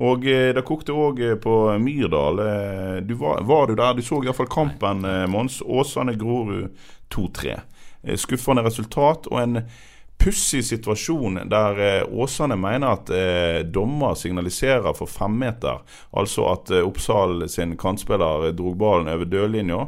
Og 0.09 0.25
eh, 0.31 0.51
det 0.57 0.65
kokte 0.69 0.97
òg 0.97 1.21
på 1.45 1.57
Myrdal. 1.85 2.41
Eh, 2.47 3.01
Du 3.07 3.13
var, 3.21 3.43
var 3.45 3.67
du 3.69 3.75
der? 3.77 3.93
Du 3.95 4.03
så 4.03 4.23
iallfall 4.25 4.49
kampen, 4.51 5.05
eh, 5.05 5.27
Mons. 5.31 5.61
Åsane-Grorud 5.63 6.71
2-3. 7.13 7.61
Eh, 8.03 8.17
Skuffende 8.17 8.65
resultat 8.67 9.27
og 9.31 9.41
en 9.43 9.61
pussig 10.19 10.65
situasjon 10.65 11.41
der 11.51 11.81
eh, 11.83 12.03
Åsane 12.09 12.57
mener 12.59 12.97
at 12.97 13.11
eh, 13.15 13.61
dommer 13.67 14.17
signaliserer 14.19 14.97
for 14.97 15.11
femmeter. 15.11 15.83
Altså 16.17 16.49
at 16.51 16.73
eh, 16.75 16.87
Oppsal 16.87 17.49
sin 17.53 17.77
kantspiller 17.79 18.49
eh, 18.49 18.55
drog 18.57 18.77
ballen 18.81 19.13
over 19.13 19.29
dørlinja. 19.29 19.87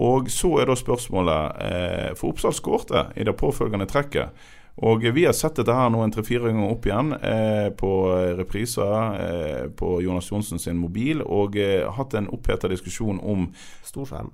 Og 0.00 0.30
så 0.32 0.54
er 0.60 0.70
da 0.70 0.76
spørsmålet 0.78 1.60
eh, 1.66 2.08
For 2.16 2.32
Oppsal 2.32 2.56
skårte 2.56 3.10
i 3.16 3.26
det 3.26 3.36
påfølgende 3.36 3.88
trekket. 3.90 4.32
Og 4.80 5.02
vi 5.12 5.26
har 5.26 5.34
sett 5.36 5.58
dette 5.60 5.74
her 5.76 5.90
nå 5.92 6.00
en 6.00 6.12
tre-fire 6.14 6.48
ganger 6.48 6.70
opp 6.72 6.86
igjen 6.88 7.12
eh, 7.18 7.68
på 7.76 7.90
repriser 8.38 9.18
eh, 9.18 9.64
på 9.76 9.98
Jonas 10.00 10.30
Johnsen 10.30 10.62
sin 10.62 10.78
mobil, 10.80 11.20
og 11.20 11.58
eh, 11.60 11.84
hatt 11.98 12.16
en 12.16 12.30
oppheta 12.32 12.70
diskusjon 12.70 13.20
om 13.20 13.50
Storskjerm. 13.84 14.30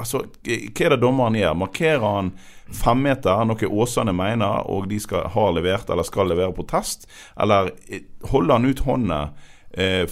Altså, 0.00 0.22
hva 0.46 0.84
er 0.86 0.94
det 0.94 1.02
dommeren 1.02 1.36
gjør? 1.36 1.56
Markerer 1.60 2.04
han 2.06 2.30
femmeter, 2.72 3.42
noe 3.44 3.68
Åsane 3.68 4.14
mener, 4.16 4.64
og 4.72 4.88
de 4.88 5.00
skal 5.02 5.28
ha 5.34 5.48
levert 5.52 5.90
eller 5.92 6.06
skal 6.08 6.30
levere 6.32 6.54
på 6.56 6.64
test? 6.70 7.04
Eller 7.36 7.72
eh, 7.88 8.06
holder 8.32 8.56
han 8.56 8.70
ut 8.70 8.84
hånda 8.86 9.20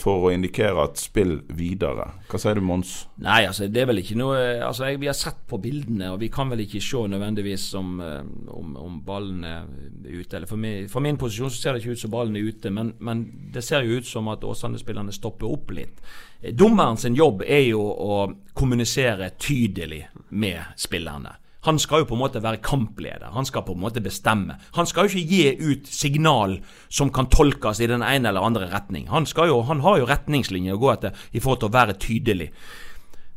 for 0.01 0.25
å 0.25 0.31
indikere 0.33 0.87
at 0.87 0.97
spill 0.97 1.35
videre? 1.53 2.07
Hva 2.31 2.39
sier 2.41 2.57
du, 2.57 2.63
Mons? 2.65 2.95
Nei, 3.21 3.43
altså 3.45 3.67
det 3.69 3.83
er 3.83 3.91
vel 3.91 4.01
ikke 4.01 4.17
noe 4.17 4.39
Altså 4.65 4.89
jeg, 4.89 5.01
Vi 5.03 5.09
har 5.11 5.17
sett 5.19 5.43
på 5.51 5.59
bildene, 5.61 6.13
og 6.15 6.21
vi 6.23 6.31
kan 6.33 6.49
vel 6.53 6.63
ikke 6.65 6.81
se 6.85 7.03
nødvendigvis 7.13 7.67
om, 7.77 7.91
eh, 8.05 8.23
om, 8.57 8.73
om 8.81 8.97
ballen 9.05 9.45
er 9.45 9.69
ute. 10.07 10.39
Eller 10.39 10.49
for, 10.49 10.61
min, 10.61 10.89
for 10.89 11.05
min 11.05 11.19
posisjon 11.21 11.53
så 11.53 11.61
ser 11.61 11.77
det 11.77 11.85
ikke 11.85 11.99
ut 11.99 12.05
som 12.05 12.15
ballen 12.15 12.39
er 12.41 12.49
ute, 12.49 12.73
men, 12.73 12.95
men 13.05 13.27
det 13.53 13.65
ser 13.67 13.85
jo 13.85 14.01
ut 14.01 14.09
som 14.09 14.31
at 14.33 14.45
Åsane-spillerne 14.47 15.13
stopper 15.15 15.51
opp 15.51 15.75
litt. 15.77 16.01
Eh, 16.41 16.55
Dommeren 16.55 17.01
sin 17.01 17.19
jobb 17.19 17.45
er 17.47 17.67
jo 17.69 17.85
å 17.85 18.23
kommunisere 18.57 19.33
tydelig 19.41 20.07
med 20.31 20.73
spillerne. 20.81 21.37
Han 21.67 21.79
skal 21.79 22.03
jo 22.03 22.09
på 22.09 22.17
en 22.17 22.23
måte 22.23 22.41
være 22.41 22.63
kampleder. 22.65 23.33
Han 23.35 23.45
skal 23.45 23.67
på 23.67 23.75
en 23.77 23.83
måte 23.83 24.01
bestemme. 24.01 24.57
Han 24.77 24.89
skal 24.89 25.07
jo 25.07 25.21
ikke 25.21 25.29
gi 25.29 25.73
ut 25.73 25.91
signal 25.93 26.57
som 26.89 27.13
kan 27.13 27.29
tolkes 27.29 27.83
i 27.85 27.89
den 27.91 28.05
ene 28.07 28.31
eller 28.31 28.47
andre 28.47 28.71
retning. 28.73 29.11
Han, 29.13 29.29
jo, 29.29 29.61
han 29.69 29.83
har 29.85 30.01
jo 30.01 30.09
retningslinjer 30.09 30.79
å 30.79 30.81
gå 30.81 30.95
etter 30.95 31.27
i 31.33 31.41
forhold 31.43 31.61
til 31.61 31.71
å 31.73 31.77
være 31.77 31.99
tydelig. 32.01 32.49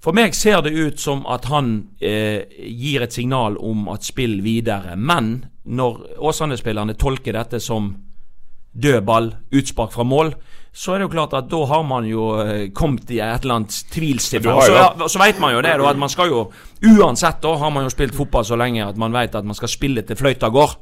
For 0.03 0.15
meg 0.15 0.35
ser 0.35 0.63
det 0.63 0.73
ut 0.75 0.99
som 0.99 1.21
at 1.31 1.47
han 1.51 1.75
eh, 2.03 2.43
gir 2.59 3.03
et 3.03 3.15
signal 3.15 3.55
om 3.59 3.87
at 3.91 4.07
spill 4.07 4.41
videre. 4.43 4.97
Men 4.99 5.45
når 5.63 6.19
Åsane-spillerne 6.19 6.95
tolker 6.99 7.35
dette 7.35 7.59
som 7.63 7.93
død 8.73 9.03
ball, 9.07 9.29
utspark 9.51 9.93
fra 9.95 10.03
mål, 10.07 10.33
så 10.73 10.93
er 10.95 10.97
det 11.03 11.05
jo 11.05 11.11
klart 11.13 11.33
at 11.37 11.49
da 11.51 11.59
har 11.69 11.83
man 11.85 12.05
jo 12.09 12.31
eh, 12.41 12.69
kommet 12.73 13.11
i 13.13 13.19
et 13.21 13.43
eller 13.45 13.59
annet 13.59 13.75
tvilstilfelle. 13.93 14.55
Og 14.57 14.69
jo- 14.71 15.07
så, 15.07 15.11
så 15.13 15.19
vet 15.21 15.39
man 15.39 15.53
jo 15.53 15.61
det, 15.61 15.75
da, 15.77 15.89
at 15.91 15.99
man 16.01 16.09
skal 16.09 16.31
jo 16.33 16.39
Uansett 16.83 17.41
da 17.43 17.51
har 17.61 17.69
man 17.71 17.85
jo 17.85 17.91
spilt 17.93 18.15
fotball 18.17 18.43
så 18.43 18.57
lenge 18.59 18.81
at 18.87 18.97
man 18.97 19.13
vet 19.13 19.35
at 19.35 19.45
man 19.45 19.55
skal 19.55 19.69
spille 19.71 20.01
til 20.01 20.17
fløyta 20.19 20.49
går. 20.49 20.73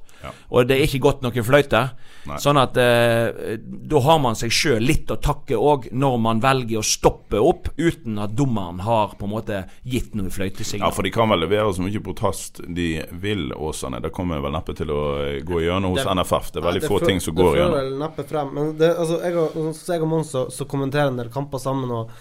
Og 0.51 0.67
det 0.67 0.77
er 0.77 0.85
ikke 0.87 1.01
godt 1.07 1.23
noen 1.25 1.45
fløyte. 1.45 1.81
Nei. 2.29 2.37
Sånn 2.41 2.59
at 2.61 2.75
eh, 2.77 3.55
da 3.61 4.01
har 4.05 4.19
man 4.21 4.37
seg 4.37 4.53
sjøl 4.53 4.83
litt 4.85 5.09
å 5.09 5.17
takke 5.21 5.57
òg, 5.57 5.87
når 5.91 6.17
man 6.21 6.41
velger 6.43 6.81
å 6.81 6.85
stoppe 6.85 7.39
opp 7.41 7.71
uten 7.79 8.19
at 8.21 8.35
dommeren 8.37 8.83
har 8.85 9.15
på 9.17 9.25
en 9.25 9.33
måte 9.33 9.63
gitt 9.81 10.13
noe 10.17 10.29
Ja, 10.29 10.91
for 10.93 11.01
de 11.03 11.11
kan 11.13 11.31
vel 11.31 11.41
levere 11.41 11.71
så 11.73 11.81
mye 11.81 12.03
protest 12.03 12.61
de 12.67 12.89
vil, 13.23 13.49
Åsane. 13.53 14.01
Det 14.03 14.13
kommer 14.13 14.41
vel 14.43 14.53
neppe 14.53 14.75
til 14.77 14.93
å 14.93 15.01
eh, 15.23 15.39
gå 15.45 15.63
gjennom 15.65 15.95
hos 15.95 16.03
Det- 16.03 16.13
NFF. 16.21 16.51
Det 16.51 16.61
er 16.61 16.67
veldig 16.67 16.83
det, 16.85 16.91
få 16.91 16.99
ting 17.05 17.23
som 17.23 17.35
går 17.35 17.55
Det 17.55 17.63
fører 17.63 17.75
vel 17.79 17.97
neppe 18.03 18.27
frem. 18.29 18.53
Men 18.53 18.77
det, 18.77 18.91
altså, 18.97 19.17
jeg 19.25 19.41
og, 19.41 19.73
så 19.77 19.95
jeg 19.95 20.05
og 20.05 20.13
Mons 20.13 20.35
så, 20.35 20.45
så 20.53 20.69
kommenterer 20.69 21.09
en 21.11 21.17
del 21.17 21.33
kamper 21.33 21.61
sammen, 21.63 21.89
og 21.91 22.11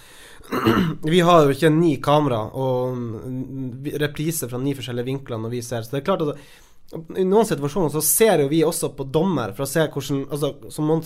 vi 1.13 1.21
har 1.21 1.45
jo 1.45 1.55
ikke 1.55 1.71
ni 1.71 1.93
kamera 2.03 2.41
og 2.59 2.97
repriser 4.01 4.51
fra 4.51 4.59
ni 4.59 4.75
forskjellige 4.75 5.11
vinkler 5.13 5.41
når 5.43 5.53
vi 5.53 5.63
ser. 5.63 5.85
Så 5.85 5.95
det 5.95 6.03
er 6.03 6.09
klart 6.09 6.25
at 6.25 6.41
i 6.91 7.23
noen 7.23 7.47
situasjoner 7.47 7.93
så 7.95 8.01
ser 8.03 8.41
jo 8.43 8.49
vi 8.51 8.65
også 8.67 8.89
på 8.99 9.05
dommer 9.15 9.53
for 9.55 9.63
å 9.63 9.71
se 9.71 9.85
hvordan 9.87 10.25
altså, 10.27 10.49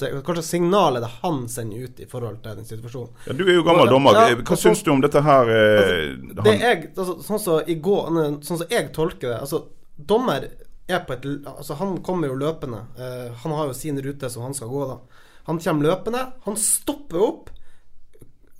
sier, 0.00 0.14
slags 0.24 0.48
er 0.96 1.04
det 1.04 1.10
han 1.20 1.42
sender 1.52 1.84
ut 1.84 2.00
i 2.00 2.06
forhold 2.08 2.38
til 2.44 2.56
den 2.56 2.68
situasjonen. 2.68 3.10
Ja, 3.28 3.36
du 3.36 3.42
er 3.44 3.58
jo 3.58 3.64
gammel 3.66 3.90
dommer. 3.92 4.16
Hva 4.16 4.30
ja, 4.32 4.60
syns 4.62 4.80
du 4.86 4.90
om 4.94 5.02
dette 5.04 5.20
her? 5.26 5.50
eh, 5.52 6.14
Det 6.16 6.46
han- 6.46 6.62
jeg, 6.64 6.94
altså, 6.96 7.18
sånn 7.26 7.42
som 7.42 7.60
går 7.84 8.08
Sånn 8.48 8.58
som 8.62 8.66
jeg 8.70 8.92
tolker 8.96 9.28
det 9.34 9.40
Altså, 9.42 9.64
dommer 10.00 10.48
er 10.88 11.00
på 11.04 11.12
et 11.18 11.24
Altså, 11.52 11.74
han 11.76 11.98
kommer 12.02 12.28
jo 12.28 12.34
løpende. 12.40 12.80
Uh, 12.96 13.34
han 13.44 13.52
har 13.52 13.66
jo 13.66 13.76
sin 13.76 14.00
rute 14.00 14.30
som 14.30 14.42
han 14.42 14.54
skal 14.54 14.68
gå, 14.68 14.86
da. 14.88 14.98
Han 15.46 15.58
kommer 15.60 15.90
løpende. 15.90 16.32
Han 16.44 16.56
stopper 16.56 17.20
opp. 17.20 17.50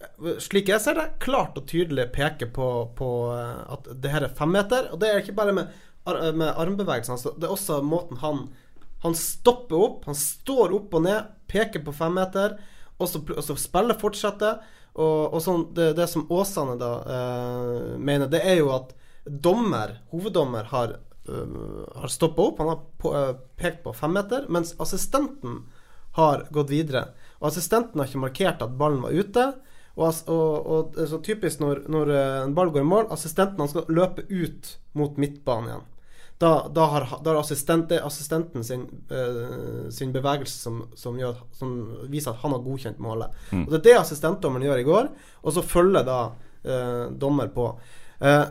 eh, 0.03 0.37
Slik 0.41 0.68
jeg 0.68 0.81
ser 0.81 0.95
det, 0.95 1.09
klart 1.20 1.57
og 1.57 1.66
tydelig 1.66 2.11
peker 2.12 2.53
på, 2.53 2.68
på 2.97 3.11
eh, 3.33 3.72
at 3.72 3.89
det 4.01 4.11
her 4.12 4.25
er 4.29 4.37
femmeter. 4.37 4.93
Og 4.93 5.01
det 5.01 5.09
er 5.09 5.20
ikke 5.25 5.37
bare 5.37 5.53
med, 5.57 5.68
med 6.07 6.51
armbevegelsene, 6.61 7.17
altså, 7.17 7.33
det 7.39 7.49
er 7.49 7.55
også 7.55 7.81
måten 7.83 8.21
han 8.21 8.47
Han 9.05 9.15
stopper 9.17 9.77
opp, 9.77 10.05
han 10.09 10.17
står 10.17 10.73
opp 10.73 10.95
og 10.97 11.03
ned, 11.05 11.27
peker 11.47 11.83
på 11.85 11.93
femmeter. 11.93 12.59
og 12.97 13.09
så, 13.09 13.21
og 13.21 13.43
så 13.45 13.57
spillet 13.61 14.01
fortsetter. 14.01 14.63
Og, 14.95 15.35
og 15.35 15.43
sånn, 15.43 15.67
det, 15.77 15.91
det 15.99 16.07
som 16.09 16.25
Åsane 16.33 16.79
da 16.81 16.91
eh, 17.05 17.99
mener, 17.99 18.31
det 18.33 18.41
er 18.47 18.63
jo 18.63 18.71
at 18.73 18.95
dommer, 19.27 19.99
hoveddommer, 20.09 20.71
har, 20.71 20.97
uh, 21.29 21.85
har 22.01 22.09
stoppa 22.09 22.49
opp. 22.49 22.63
Han 22.63 22.71
har 22.73 22.81
på, 23.03 23.13
uh, 23.13 23.37
pekt 23.61 23.83
på 23.85 23.93
femmeter, 23.93 24.47
mens 24.49 24.73
assistenten 24.81 25.67
har 26.17 26.47
gått 26.55 26.71
videre. 26.71 27.09
Og 27.41 27.51
assistenten 27.51 28.01
har 28.01 28.09
ikke 28.09 28.25
markert 28.25 28.63
at 28.65 28.77
ballen 28.79 29.03
var 29.05 29.13
ute. 29.13 29.47
Og, 29.95 30.15
og, 30.27 30.69
og 30.99 31.01
så 31.07 31.21
typisk 31.23 31.61
når, 31.63 31.85
når 31.91 32.11
eh, 32.11 32.37
en 32.43 32.55
ball 32.55 32.73
går 32.75 32.83
i 32.83 32.89
mål, 32.89 33.11
assistenten 33.15 33.63
han 33.63 33.71
skal 33.71 33.91
løpe 33.95 34.25
ut 34.27 34.73
mot 34.99 35.19
midtbanen 35.23 35.71
igjen. 35.71 35.85
Da, 36.39 36.68
da 36.74 36.87
har, 36.91 37.07
da 37.22 37.30
har 37.30 37.41
assistenten 37.41 38.64
sin, 38.64 38.89
uh, 39.11 39.91
sin 39.91 40.12
bevegelse 40.12 40.57
som, 40.59 40.80
som, 40.99 41.18
gjør, 41.18 41.39
som 41.55 41.76
viser 42.11 42.32
at 42.32 42.43
han 42.43 42.57
har 42.57 42.64
godkjent 42.64 42.99
målet. 43.03 43.37
Og 43.53 43.70
Det 43.70 43.78
er 43.78 43.87
det 43.87 44.01
assistentdommeren 44.01 44.66
gjør 44.66 44.82
i 44.82 44.89
går, 44.89 45.12
og 45.43 45.55
så 45.55 45.62
følger 45.62 46.07
da 46.09 46.18
uh, 46.35 47.07
dommer 47.22 47.53
på. 47.55 47.68
Uh, 48.18 48.45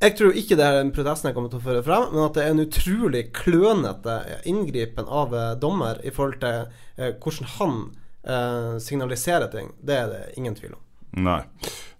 jeg 0.00 0.16
tror 0.16 0.36
ikke 0.36 0.56
det 0.56 0.66
er 0.66 0.78
den 0.78 0.92
protesten 0.96 1.28
jeg 1.28 1.36
kommer 1.36 1.52
til 1.52 1.60
å 1.60 1.64
føre 1.64 1.84
frem, 1.84 2.06
men 2.12 2.26
at 2.26 2.36
det 2.36 2.44
er 2.44 2.54
en 2.54 2.62
utrolig 2.62 3.24
klønete 3.36 4.14
inngripen 4.48 5.08
av 5.08 5.34
dommer 5.60 6.00
i 6.00 6.12
forhold 6.14 6.38
til 6.40 7.18
hvordan 7.20 7.50
han 7.58 8.78
signaliserer 8.80 9.52
ting. 9.52 9.68
Det 9.84 9.98
er 10.00 10.08
det 10.08 10.22
ingen 10.40 10.56
tvil 10.56 10.72
om. 10.78 10.80
Nei. 11.12 11.42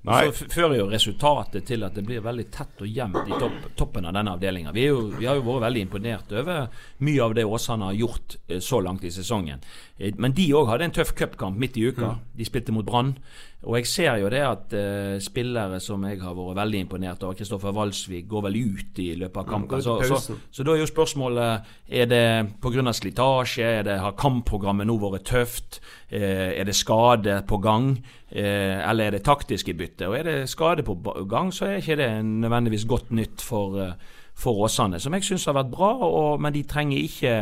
Nei. 0.02 0.30
Så 0.32 0.46
fører 0.48 0.78
jo 0.78 0.86
resultatet 0.88 1.66
til 1.68 1.82
at 1.84 1.92
det 1.98 2.06
blir 2.08 2.22
veldig 2.24 2.46
tett 2.54 2.78
og 2.80 2.88
jevnt 2.88 3.18
i 3.28 3.36
topp, 3.36 3.66
toppen 3.76 4.06
av 4.08 4.14
denne 4.16 4.32
avdelinga. 4.32 4.72
Vi, 4.72 4.86
vi 5.18 5.26
har 5.28 5.36
jo 5.36 5.44
vært 5.44 5.66
veldig 5.66 5.82
imponert 5.84 6.32
over 6.40 6.70
mye 7.04 7.20
av 7.26 7.34
det 7.36 7.44
Åsane 7.44 7.90
har 7.90 7.98
gjort 7.98 8.38
eh, 8.48 8.62
så 8.64 8.80
langt 8.80 9.04
i 9.04 9.10
sesongen. 9.12 9.60
Eh, 9.98 10.14
Men 10.16 10.32
de 10.32 10.46
òg 10.56 10.70
hadde 10.72 10.88
en 10.88 10.96
tøff 10.96 11.12
cupkamp 11.18 11.60
midt 11.60 11.76
i 11.76 11.84
uka. 11.90 12.14
De 12.32 12.48
spilte 12.48 12.72
mot 12.72 12.86
Brann. 12.86 13.12
Og 13.60 13.74
jeg 13.76 13.88
ser 13.90 14.14
jo 14.22 14.28
det 14.32 14.40
at 14.40 14.72
uh, 14.72 15.18
spillere 15.20 15.80
som 15.84 16.04
jeg 16.08 16.16
har 16.22 16.32
vært 16.36 16.56
veldig 16.56 16.78
imponert 16.86 17.24
over, 17.26 17.36
Kristoffer 17.36 17.74
Walsvik, 17.76 18.24
går 18.28 18.46
vel 18.46 18.56
ut 18.56 19.00
i 19.04 19.10
løpet 19.20 19.36
av 19.42 19.48
kampen. 19.50 19.68
går 19.68 20.00
ut 20.00 20.06
Så, 20.08 20.20
så, 20.24 20.36
så 20.48 20.64
da 20.64 20.72
er 20.72 20.80
jo 20.80 20.88
spørsmålet 20.88 21.74
Er 22.00 22.08
det 22.08 22.24
pga. 22.62 22.92
slitasje? 22.96 23.66
Er 23.80 23.84
det, 23.84 23.98
har 24.00 24.16
kampprogrammet 24.16 24.88
nå 24.88 24.96
vært 25.02 25.28
tøft? 25.28 25.80
Eh, 26.08 26.56
er 26.56 26.64
det 26.64 26.74
skade 26.74 27.42
på 27.46 27.60
gang? 27.60 27.98
Eh, 28.30 28.80
eller 28.88 29.10
er 29.10 29.18
det 29.18 29.24
taktiske 29.28 29.74
bytte? 29.76 30.08
Og 30.08 30.16
er 30.16 30.22
det 30.24 30.48
skade 30.48 30.82
på 30.82 30.96
gang, 31.28 31.52
så 31.52 31.66
er 31.66 31.82
ikke 31.82 32.00
det 32.00 32.24
nødvendigvis 32.24 32.88
godt 32.88 33.12
nytt 33.12 33.44
for, 33.44 33.76
eh, 33.76 33.92
for 34.34 34.64
Åsane. 34.64 35.00
Som 35.00 35.12
jeg 35.14 35.28
syns 35.28 35.44
har 35.44 35.58
vært 35.60 35.70
bra, 35.70 35.92
og, 36.00 36.40
men 36.40 36.56
de 36.56 36.62
trenger 36.62 36.98
ikke 36.98 37.36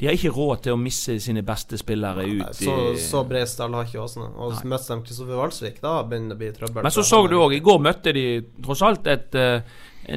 De 0.00 0.06
har 0.08 0.16
ikke 0.16 0.30
råd 0.32 0.62
til 0.64 0.72
å 0.72 0.78
misse 0.80 1.18
sine 1.20 1.42
beste 1.44 1.76
spillere 1.76 2.24
ut. 2.24 2.54
Så, 2.56 2.72
i, 2.94 2.96
så 2.98 3.20
bred 3.28 3.48
stall 3.50 3.74
har 3.76 3.84
ikke 3.84 4.00
Åsane. 4.00 4.30
Og 4.40 4.54
så 4.56 4.64
møtte 4.70 4.94
de 4.96 5.04
Kristoffer 5.04 5.36
Walsvik, 5.36 5.80
da 5.84 5.98
begynner 6.08 6.32
det 6.32 6.38
å 6.38 6.40
bli 6.40 6.50
trøbbel. 6.56 6.82
Men 6.86 6.94
så 6.94 7.04
så 7.04 7.20
du 7.28 7.36
òg, 7.36 7.52
i 7.52 7.60
går 7.60 7.78
møtte 7.84 8.14
de 8.16 8.24
tross 8.64 8.82
alt 8.86 9.06
et 9.12 9.34
eh, 9.36 9.60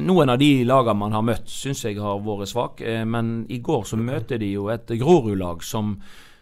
Noen 0.00 0.30
av 0.32 0.38
de 0.40 0.64
lagene 0.64 0.96
man 0.96 1.12
har 1.12 1.22
møtt, 1.22 1.44
syns 1.52 1.84
jeg 1.84 1.98
har 2.00 2.16
vært 2.24 2.48
svak, 2.48 2.80
eh, 2.80 3.04
men 3.04 3.44
i 3.52 3.58
går 3.62 3.84
så 3.86 3.98
møter 4.00 4.40
de 4.40 4.48
jo 4.54 4.70
et 4.72 4.88
Grorud-lag 4.88 5.60
som, 5.62 5.92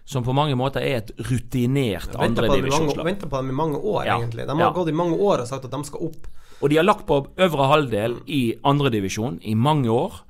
som 0.09 0.22
på 0.24 0.32
mange 0.32 0.55
måter 0.57 0.80
er 0.86 1.01
et 1.03 1.11
rutinert 1.18 2.14
Venta 2.14 2.22
andredivisjonslag. 2.28 3.05
ventet 3.05 3.28
på 3.28 3.36
dem 3.43 3.51
i 3.51 3.57
mange 3.59 3.80
år, 3.82 4.07
Ja. 4.07 4.20
egentlig. 4.20 4.47
De 4.47 4.55
har 4.55 4.70
Ja. 4.70 4.70
gått 4.72 4.88
i 4.88 4.93
mange 4.97 5.18
år 5.18 5.43
og 5.43 5.49
sagt 5.51 5.64
at 5.66 5.74
de 5.74 5.82
skal 5.84 6.07
opp. 6.07 6.30
Og 6.62 6.70
de 6.70 6.76
har 6.78 6.84
lagt 6.86 7.05
på 7.11 7.26
øvre 7.36 7.66
halvdel 7.74 8.20
i 8.30 8.55
andredivisjon 8.62 9.40
i 9.43 9.55
mange 9.55 9.90
år. 9.90 10.22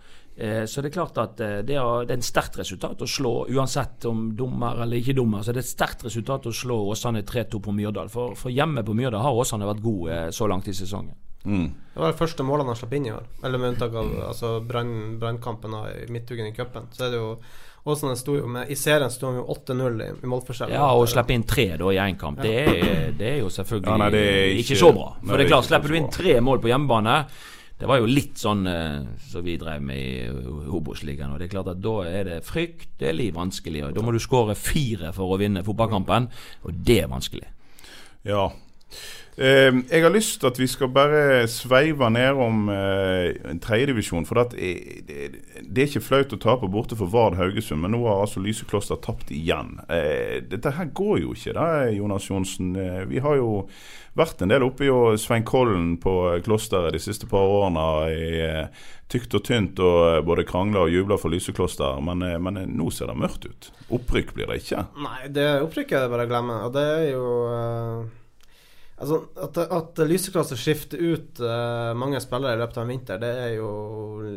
Eh, 0.43 0.65
Så 0.67 0.83
det 0.83 0.91
er 0.91 0.97
klart 0.97 1.19
at 1.23 1.41
eh, 1.41 1.61
det 1.63 1.77
er, 1.79 2.07
det 2.09 2.17
er 2.17 2.19
et 2.19 2.27
sterkt 2.27 2.57
resultat 2.59 3.03
å 3.05 3.07
slå, 3.07 3.33
uansett 3.53 4.07
om 4.11 4.25
dommer 4.37 4.81
eller 4.83 4.99
ikke 4.99 5.15
dommer, 5.15 5.43
så 5.47 5.53
det 5.55 5.63
er 5.63 5.67
et 5.69 5.71
sterkt 5.75 6.03
resultat 6.09 6.49
å 6.51 6.53
slå 6.57 6.79
Åsane 6.91 7.23
3-2 7.23 7.61
på 7.63 7.75
Myrdal. 7.77 8.09
For, 8.11 8.35
for 8.39 8.51
hjemme 8.51 8.83
på 8.87 8.97
Myrdal 8.99 9.23
har 9.23 9.39
Åsane 9.39 9.69
vært 9.69 9.85
gode 9.85 10.17
eh, 10.17 10.31
så 10.35 10.49
langt 10.51 10.67
i 10.69 10.75
sesongen. 10.75 11.15
Det 11.43 11.99
var 11.99 12.13
det 12.13 12.19
første 12.21 12.45
målene 12.47 12.71
han 12.71 12.79
slapp 12.79 12.93
inn 12.95 13.07
i 13.09 13.11
år. 13.11 13.25
Eller 13.43 13.59
med 13.59 13.73
unntak 13.73 13.95
av 13.99 14.11
altså, 14.29 14.61
brannkampen 14.63 15.75
i 15.91 16.05
midtuken 16.15 16.47
i 16.47 16.53
cupen. 16.55 16.87
Så 16.95 17.07
er 17.09 17.15
det 17.15 17.19
jo 17.23 17.33
Åsane 17.83 18.15
sto 18.15 18.37
jo 18.39 18.47
med 18.47 18.71
I 18.71 18.77
serien 18.79 19.11
sto 19.11 19.27
han 19.27 19.41
jo 19.41 19.47
8-0 19.51 20.05
i, 20.05 20.27
målforskjell. 20.31 20.71
Ja, 20.71 20.93
å 20.95 21.03
slippe 21.11 21.35
inn 21.35 21.43
tre 21.51 21.65
da 21.81 21.89
i 21.91 21.99
én 21.99 22.15
kamp, 22.21 22.39
det, 22.39 22.53
er, 22.63 23.09
det 23.19 23.27
er 23.33 23.41
jo 23.41 23.49
selvfølgelig 23.51 23.91
Ja, 23.91 23.97
nei, 23.99 24.11
det 24.15 24.21
er 24.23 24.51
ikke, 24.53 24.61
ikke- 24.69 24.79
så 24.85 24.93
bra. 24.95 25.09
For 25.19 25.33
det 25.33 25.39
det 25.43 25.47
er 25.49 25.51
klart, 25.51 25.67
slipper 25.67 25.89
du 25.91 25.97
inn 25.99 26.07
tre 26.15 26.37
mål 26.47 26.63
på 26.63 26.71
hjemmebane 26.71 27.17
Det 27.81 27.89
var 27.91 27.99
jo 27.99 28.11
litt 28.11 28.39
sånn 28.39 28.67
eh, 28.71 29.07
som 29.31 29.45
vi 29.47 29.57
drev 29.59 29.83
med 29.83 29.99
i 29.99 30.67
Obos-ligaen. 30.71 31.33
Og 31.35 31.41
det 31.41 31.49
er 31.49 31.55
klart 31.57 31.73
at 31.73 31.81
da 31.83 31.97
er 32.07 32.29
det 32.29 32.43
fryktelig 32.47 33.33
vanskelig. 33.35 33.87
Og 33.89 33.97
da 33.97 34.05
må 34.05 34.15
du 34.15 34.21
skåre 34.23 34.55
fire 34.59 35.11
for 35.17 35.35
å 35.35 35.41
vinne 35.41 35.65
fotballkampen, 35.67 36.29
og 36.63 36.85
det 36.87 37.01
er 37.03 37.11
vanskelig. 37.11 37.49
Ja. 38.29 38.51
Eh, 39.37 39.73
jeg 39.89 40.05
har 40.05 40.13
lyst 40.13 40.43
til 40.43 40.51
at 40.51 40.59
vi 40.61 40.67
skal 40.69 40.91
bare 40.93 41.47
sveive 41.49 42.11
nedom 42.13 42.67
eh, 42.69 43.57
tredjedivisjon. 43.65 44.27
For 44.29 44.43
eh, 44.45 45.01
det, 45.09 45.31
er 45.65 45.89
ikke 45.89 46.05
flaut 46.05 46.37
å 46.37 46.41
tape 46.43 46.69
borte 46.73 46.99
for 46.99 47.09
Vard 47.13 47.39
Haugesund, 47.41 47.81
men 47.81 47.97
nå 47.97 48.03
har 48.05 48.27
altså 48.27 48.43
Lysekloster 48.45 49.01
tapt 49.01 49.33
igjen. 49.33 49.79
Eh, 49.89 50.43
dette 50.45 50.75
her 50.77 50.93
går 50.93 51.25
jo 51.25 51.33
ikke, 51.37 51.57
da, 51.57 51.67
Jonas 51.89 52.29
Johnsen. 52.29 52.77
Eh, 52.77 53.03
vi 53.09 53.25
har 53.25 53.41
jo 53.41 53.65
vært 54.21 54.45
en 54.45 54.53
del 54.53 54.67
oppe 54.67 54.85
i 54.85 54.93
Svein 55.17 55.49
Kollen 55.49 55.95
på 55.97 56.13
klosteret 56.45 56.93
de 56.93 57.01
siste 57.01 57.25
par 57.31 57.49
årene 57.49 57.87
i 58.13 58.33
tykt 59.13 59.33
og 59.37 59.45
tynt 59.45 59.81
og 59.81 60.27
både 60.29 60.45
krangla 60.49 60.85
og 60.85 60.93
jubla 60.93 61.17
for 61.21 61.33
Lysekloster, 61.33 62.01
men, 62.05 62.21
men 62.45 62.67
nå 62.77 62.93
ser 62.93 63.09
det 63.09 63.17
mørkt 63.17 63.49
ut. 63.49 63.73
Opprykk 63.93 64.37
blir 64.37 64.53
det 64.53 64.61
ikke. 64.61 64.85
Nei, 65.01 65.21
det 65.33 65.49
opprykket 65.65 65.97
er 65.97 66.05
det 66.05 66.13
bare 66.13 66.29
å 66.29 66.33
glemme. 66.37 66.65
Og 66.69 66.77
det 66.77 66.85
er 66.99 67.07
jo 67.15 67.31
eh, 67.49 68.13
Altså, 69.03 69.19
at, 69.43 69.59
at 69.59 70.01
Lyseklasse 70.07 70.57
skifter 70.59 71.01
ut 71.03 71.41
uh, 71.43 71.91
mange 71.99 72.21
spillere 72.23 72.55
i 72.55 72.61
løpet 72.61 72.77
av 72.79 72.85
en 72.85 72.93
vinter, 72.93 73.19
det 73.19 73.31
er 73.49 73.57
jo 73.57 73.71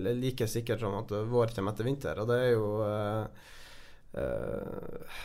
like 0.07 0.47
sikkert 0.49 0.82
som 0.82 0.95
at 0.97 1.11
vår 1.30 1.53
kommer 1.53 1.76
etter 1.76 1.86
vinter. 1.86 2.22
Og 2.24 2.32
det 2.32 2.39
er 2.47 2.49
jo 2.55 2.70
uh, 2.82 3.51
uh, 4.18 5.20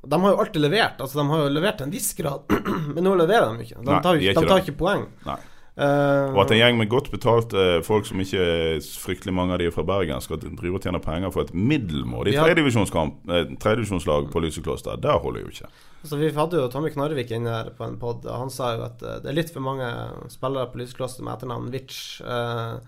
De 0.00 0.20
har 0.22 0.32
jo 0.32 0.40
alltid 0.46 0.64
levert. 0.64 0.96
Altså, 0.96 1.20
de 1.20 1.26
har 1.28 1.44
jo 1.44 1.52
levert 1.52 1.76
til 1.82 1.90
en 1.90 1.92
viss 1.92 2.08
grad, 2.16 2.56
men 2.94 3.04
nå 3.04 3.12
leverer 3.20 3.52
de 3.52 3.68
ikke. 3.68 3.82
De 3.82 3.90
Nei, 3.90 4.00
tar, 4.00 4.16
de 4.16 4.30
er 4.30 4.32
ikke 4.32 4.46
de 4.46 4.52
tar 4.54 4.64
ikke 4.64 4.78
poeng. 4.80 5.06
Nei. 5.28 5.38
Eh, 5.76 6.32
Og 6.32 6.38
at 6.40 6.50
en 6.54 6.56
gjeng 6.56 6.78
med 6.78 6.88
godt 6.88 7.10
betalte 7.12 7.82
folk 7.84 8.06
som 8.08 8.20
ikke 8.22 8.40
er 8.40 8.78
fryktelig 8.80 9.34
mange 9.36 9.52
av 9.52 9.58
de 9.60 9.66
er 9.68 9.74
fra 9.74 9.84
Bergen, 9.84 10.22
skal 10.24 10.38
drive 10.40 10.78
og 10.78 10.80
tjene 10.86 11.02
penger 11.04 11.30
for 11.34 11.44
et 11.44 11.52
middelmådig 11.52 12.32
Ja. 12.32 12.46
tredjedivisjonskamp- 12.46 13.28
eh, 13.28 13.50
tredjedivisjonslag 13.60 14.30
på 14.32 14.40
Lysekloster, 14.40 14.96
det 14.96 15.20
holder 15.20 15.40
jo 15.44 15.48
ikke. 15.52 15.68
Altså, 16.02 16.16
vi 16.16 16.30
hadde 16.30 16.56
jo 16.62 16.68
Tommy 16.72 16.88
Knarvik 16.94 17.30
inne 17.30 17.50
her 17.52 17.70
på 17.76 17.84
en 17.84 17.98
pod, 17.98 18.24
og 18.24 18.38
han 18.38 18.48
sa 18.50 18.74
jo 18.76 18.84
at 18.84 19.02
eh, 19.02 19.20
det 19.20 19.28
er 19.28 19.36
litt 19.36 19.52
for 19.52 19.60
mange 19.60 19.84
spillere 20.32 20.72
på 20.72 20.78
Lysekloster 20.80 21.22
med 21.22 21.36
etternavn 21.36 21.70
Witch. 21.70 22.22
Uh, 22.22 22.80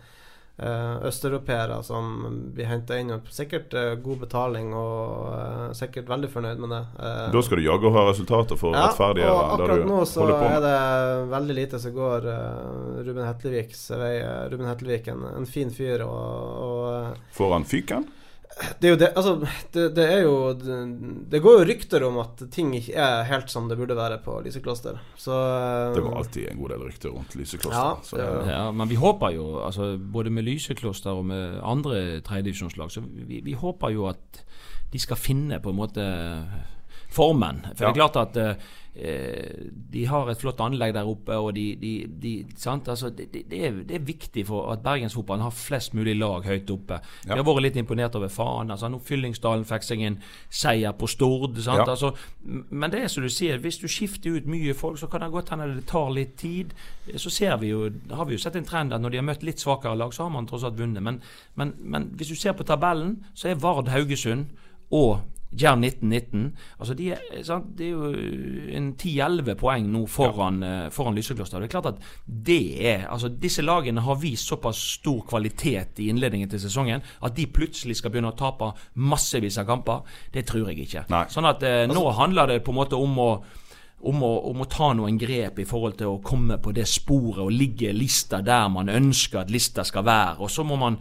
Østeuropeere 0.58 1.76
som 1.86 2.16
blir 2.54 2.66
henta 2.66 2.96
inn, 2.98 3.12
og 3.14 3.28
sikkert 3.30 3.74
eh, 3.78 3.92
god 4.02 4.24
betaling 4.24 4.72
og 4.74 5.28
eh, 5.30 5.60
sikkert 5.78 6.10
veldig 6.10 6.30
fornøyd 6.32 6.62
med 6.64 6.74
det. 6.74 6.80
Da 7.30 7.42
skal 7.46 7.60
du 7.60 7.66
jaggu 7.68 7.92
ha 7.94 8.04
resultater 8.08 8.58
for 8.58 8.74
ja, 8.74 8.88
rettferdiggjøre 8.88 9.36
og 9.36 9.54
akkurat 9.54 9.86
nå 9.86 10.02
så 10.08 10.26
er 10.34 10.58
det 10.64 10.74
veldig 11.30 11.58
lite 11.60 11.78
som 11.82 11.94
går 11.94 12.26
uh, 12.26 12.98
Ruben 13.06 13.22
Hetleviks 13.28 13.84
vei. 14.00 14.12
Ruben 14.50 14.66
Hetlevik 14.66 15.10
en, 15.12 15.22
en 15.30 15.46
fin 15.46 15.70
fyr, 15.70 16.02
og, 16.06 16.64
og 16.66 17.34
Får 17.38 17.54
han 17.54 17.68
fyken? 17.68 18.08
Det 18.80 18.88
er 18.88 18.92
jo 18.92 18.98
det 18.98 19.08
Altså, 19.14 19.32
det, 19.74 19.84
det 19.96 20.04
er 20.04 20.22
jo 20.24 20.34
det, 20.58 20.78
det 21.30 21.40
går 21.44 21.60
jo 21.60 21.66
rykter 21.68 22.04
om 22.08 22.18
at 22.22 22.42
ting 22.54 22.72
ikke 22.78 22.96
er 22.98 23.26
helt 23.28 23.52
som 23.52 23.68
det 23.70 23.78
burde 23.78 23.96
være 23.98 24.18
på 24.24 24.38
Lysekloster. 24.44 24.98
Så 25.18 25.34
eh, 25.34 25.92
Det 25.94 26.04
var 26.06 26.18
alltid 26.22 26.48
en 26.50 26.62
god 26.62 26.74
del 26.74 26.86
rykter 26.88 27.14
rundt 27.14 27.36
Lysekloster. 27.38 28.22
Ja. 28.22 28.40
Ja, 28.48 28.64
men 28.72 28.90
vi 28.90 28.98
håper 28.98 29.34
jo, 29.36 29.46
altså 29.66 29.92
både 29.98 30.32
med 30.34 30.48
Lysekloster 30.48 31.14
og 31.14 31.28
med 31.30 31.60
andre 31.62 32.20
tredjedivisjonslag, 32.26 32.90
så 32.94 33.04
vi, 33.04 33.42
vi 33.44 33.54
håper 33.58 33.94
jo 33.94 34.08
at 34.10 34.42
de 34.92 35.00
skal 35.02 35.20
finne 35.20 35.60
på 35.60 35.70
en 35.70 35.78
måte 35.78 36.04
formen. 37.12 37.62
For 37.74 37.84
det 37.84 37.92
er 37.92 37.98
klart 38.00 38.18
at 38.20 38.36
eh, 38.40 38.68
de 38.98 40.04
har 40.10 40.28
et 40.30 40.40
flott 40.40 40.58
anlegg 40.60 40.92
der 40.96 41.06
oppe, 41.08 41.36
og 41.38 41.52
de, 41.54 41.64
de, 41.80 41.92
de 42.22 42.32
sant? 42.58 42.88
Altså, 42.90 43.10
det, 43.14 43.28
det, 43.32 43.60
er, 43.68 43.76
det 43.86 43.94
er 43.98 44.04
viktig 44.08 44.44
for 44.48 44.72
at 44.72 44.82
bergensfotballen 44.82 45.44
har 45.46 45.54
flest 45.54 45.94
mulig 45.94 46.16
lag 46.18 46.44
høyt 46.48 46.70
oppe. 46.74 46.98
Vi 47.24 47.30
Ja. 47.30 47.36
har 47.36 47.44
vært 47.46 47.62
litt 47.62 47.76
imponert 47.80 48.16
over 48.18 48.28
faen. 48.32 48.70
Altså, 48.74 48.88
nå 48.90 48.98
Fyllingsdalen 49.06 49.64
fikk 49.68 49.86
seg 49.86 50.02
en 50.08 50.18
seier 50.50 50.92
på 50.98 51.06
Stord. 51.08 51.56
Sant? 51.62 51.84
Ja. 51.84 51.88
Altså, 51.94 52.12
men 52.70 52.90
det 52.90 53.04
er 53.04 53.08
som 53.12 53.22
du 53.22 53.28
sier, 53.32 53.58
hvis 53.62 53.78
du 53.78 53.86
skifter 53.88 54.36
ut 54.36 54.46
mye 54.50 54.74
folk, 54.74 54.98
så 54.98 55.06
kan 55.06 55.20
det 55.22 55.30
godt 55.32 55.50
hende 55.54 55.70
det 55.76 55.86
tar 55.86 56.10
litt 56.10 56.36
tid. 56.40 56.74
Så 57.16 57.30
ser 57.30 57.56
vi 57.62 57.70
jo, 57.72 57.88
har 58.10 58.24
vi 58.28 58.34
jo 58.36 58.42
sett 58.42 58.56
en 58.58 58.64
trend 58.68 58.92
at 58.92 59.00
når 59.00 59.10
de 59.14 59.22
har 59.22 59.28
møtt 59.30 59.42
litt 59.46 59.62
svakere 59.62 59.96
lag, 59.96 60.12
så 60.14 60.26
har 60.26 60.30
man 60.34 60.46
tross 60.50 60.64
alt 60.66 60.78
vunnet. 60.78 61.02
Men, 61.02 61.22
men, 61.54 61.74
men 61.78 62.10
hvis 62.18 62.28
du 62.34 62.36
ser 62.36 62.52
på 62.58 62.66
tabellen, 62.66 63.20
så 63.34 63.48
er 63.52 63.60
Vard 63.62 63.88
Haugesund 63.88 64.46
og 64.90 65.20
Jerv 65.50 65.80
1919 65.80 66.42
altså 66.78 66.94
de 66.94 67.06
er, 67.14 67.22
sant? 67.46 67.70
Det 67.78 67.86
er 67.86 67.94
jo 67.94 68.10
en 68.76 68.90
10-11 68.92 69.54
poeng 69.60 69.86
nå 69.88 70.02
foran, 70.10 70.60
ja. 70.62 70.88
foran 70.92 71.16
Lysekloster. 71.16 71.62
Det 71.62 71.70
er 71.70 71.72
klart 71.72 71.90
at 71.94 72.02
det 72.26 72.60
er 72.90 73.06
altså 73.08 73.30
Disse 73.32 73.64
lagene 73.64 74.04
har 74.04 74.18
vist 74.20 74.48
såpass 74.48 74.80
stor 74.98 75.22
kvalitet 75.28 76.02
i 76.02 76.10
innledningen 76.12 76.50
til 76.52 76.60
sesongen 76.60 77.00
at 77.00 77.36
de 77.36 77.46
plutselig 77.48 77.96
skal 77.98 78.12
begynne 78.12 78.32
å 78.34 78.38
tape 78.38 78.72
massevis 79.00 79.58
av 79.60 79.68
kamper. 79.68 80.04
Det 80.34 80.44
tror 80.48 80.68
jeg 80.68 80.84
ikke. 80.84 81.06
Nei. 81.12 81.24
Sånn 81.32 81.48
at 81.48 81.64
eh, 81.64 81.86
nå 81.88 82.04
handler 82.18 82.52
det 82.52 82.60
på 82.66 82.74
en 82.74 82.80
måte 82.82 83.00
om 83.00 83.24
å 83.24 83.30
om 83.98 84.20
å, 84.22 84.32
om 84.50 84.60
å 84.62 84.68
ta 84.70 84.92
noen 84.94 85.16
grep 85.18 85.58
i 85.58 85.66
forhold 85.66 85.96
til 85.98 86.12
å 86.12 86.20
komme 86.22 86.60
på 86.62 86.70
det 86.76 86.84
sporet 86.86 87.42
og 87.42 87.54
ligge 87.54 87.90
lista 87.90 88.38
der 88.46 88.68
man 88.70 88.90
ønsker 88.92 89.42
at 89.42 89.50
lista 89.50 89.82
skal 89.86 90.06
være. 90.06 90.36
Og 90.44 90.52
så 90.54 90.62
må 90.66 90.78
man 90.78 91.00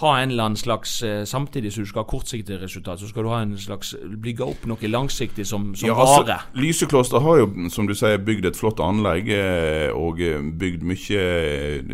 ha 0.00 0.10
en 0.18 0.30
eller 0.32 0.42
annen 0.48 0.58
slags 0.58 0.96
eh, 1.06 1.20
Samtidig 1.24 1.70
som 1.72 1.84
du 1.84 1.88
skal 1.88 2.02
ha 2.02 2.08
kortsiktige 2.10 2.56
resultat, 2.58 2.98
så 2.98 3.06
skal 3.06 3.22
du 3.22 3.28
ha 3.30 3.36
en 3.44 3.52
slags 3.58 3.92
bygge 4.24 4.42
opp 4.42 4.64
noe 4.66 4.88
langsiktig 4.90 5.44
som, 5.46 5.68
som 5.78 5.86
Ja, 5.86 5.94
altså, 5.94 6.24
varer. 6.24 6.48
Lysekloster 6.58 7.22
har 7.22 7.38
jo, 7.38 7.46
som 7.70 7.86
du 7.86 7.94
sier, 7.94 8.18
bygd 8.18 8.48
et 8.50 8.58
flott 8.58 8.82
anlegg 8.82 9.30
eh, 9.30 9.92
og 9.94 10.18
eh, 10.18 10.40
bygd 10.42 10.82
mye 10.90 11.20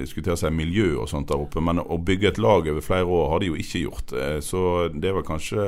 jeg 0.00 0.08
skulle 0.08 0.36
si 0.40 0.50
miljø 0.54 0.94
og 1.02 1.10
sånt 1.12 1.28
der 1.28 1.44
oppe. 1.44 1.60
Men 1.60 1.82
å 1.82 1.98
bygge 2.00 2.30
et 2.32 2.40
lag 2.40 2.68
over 2.72 2.80
flere 2.84 3.04
år 3.04 3.28
har 3.34 3.44
de 3.44 3.50
jo 3.52 3.58
ikke 3.60 3.82
gjort. 3.84 4.16
Så 4.48 4.62
det 4.96 5.12
var 5.14 5.26
kanskje 5.28 5.60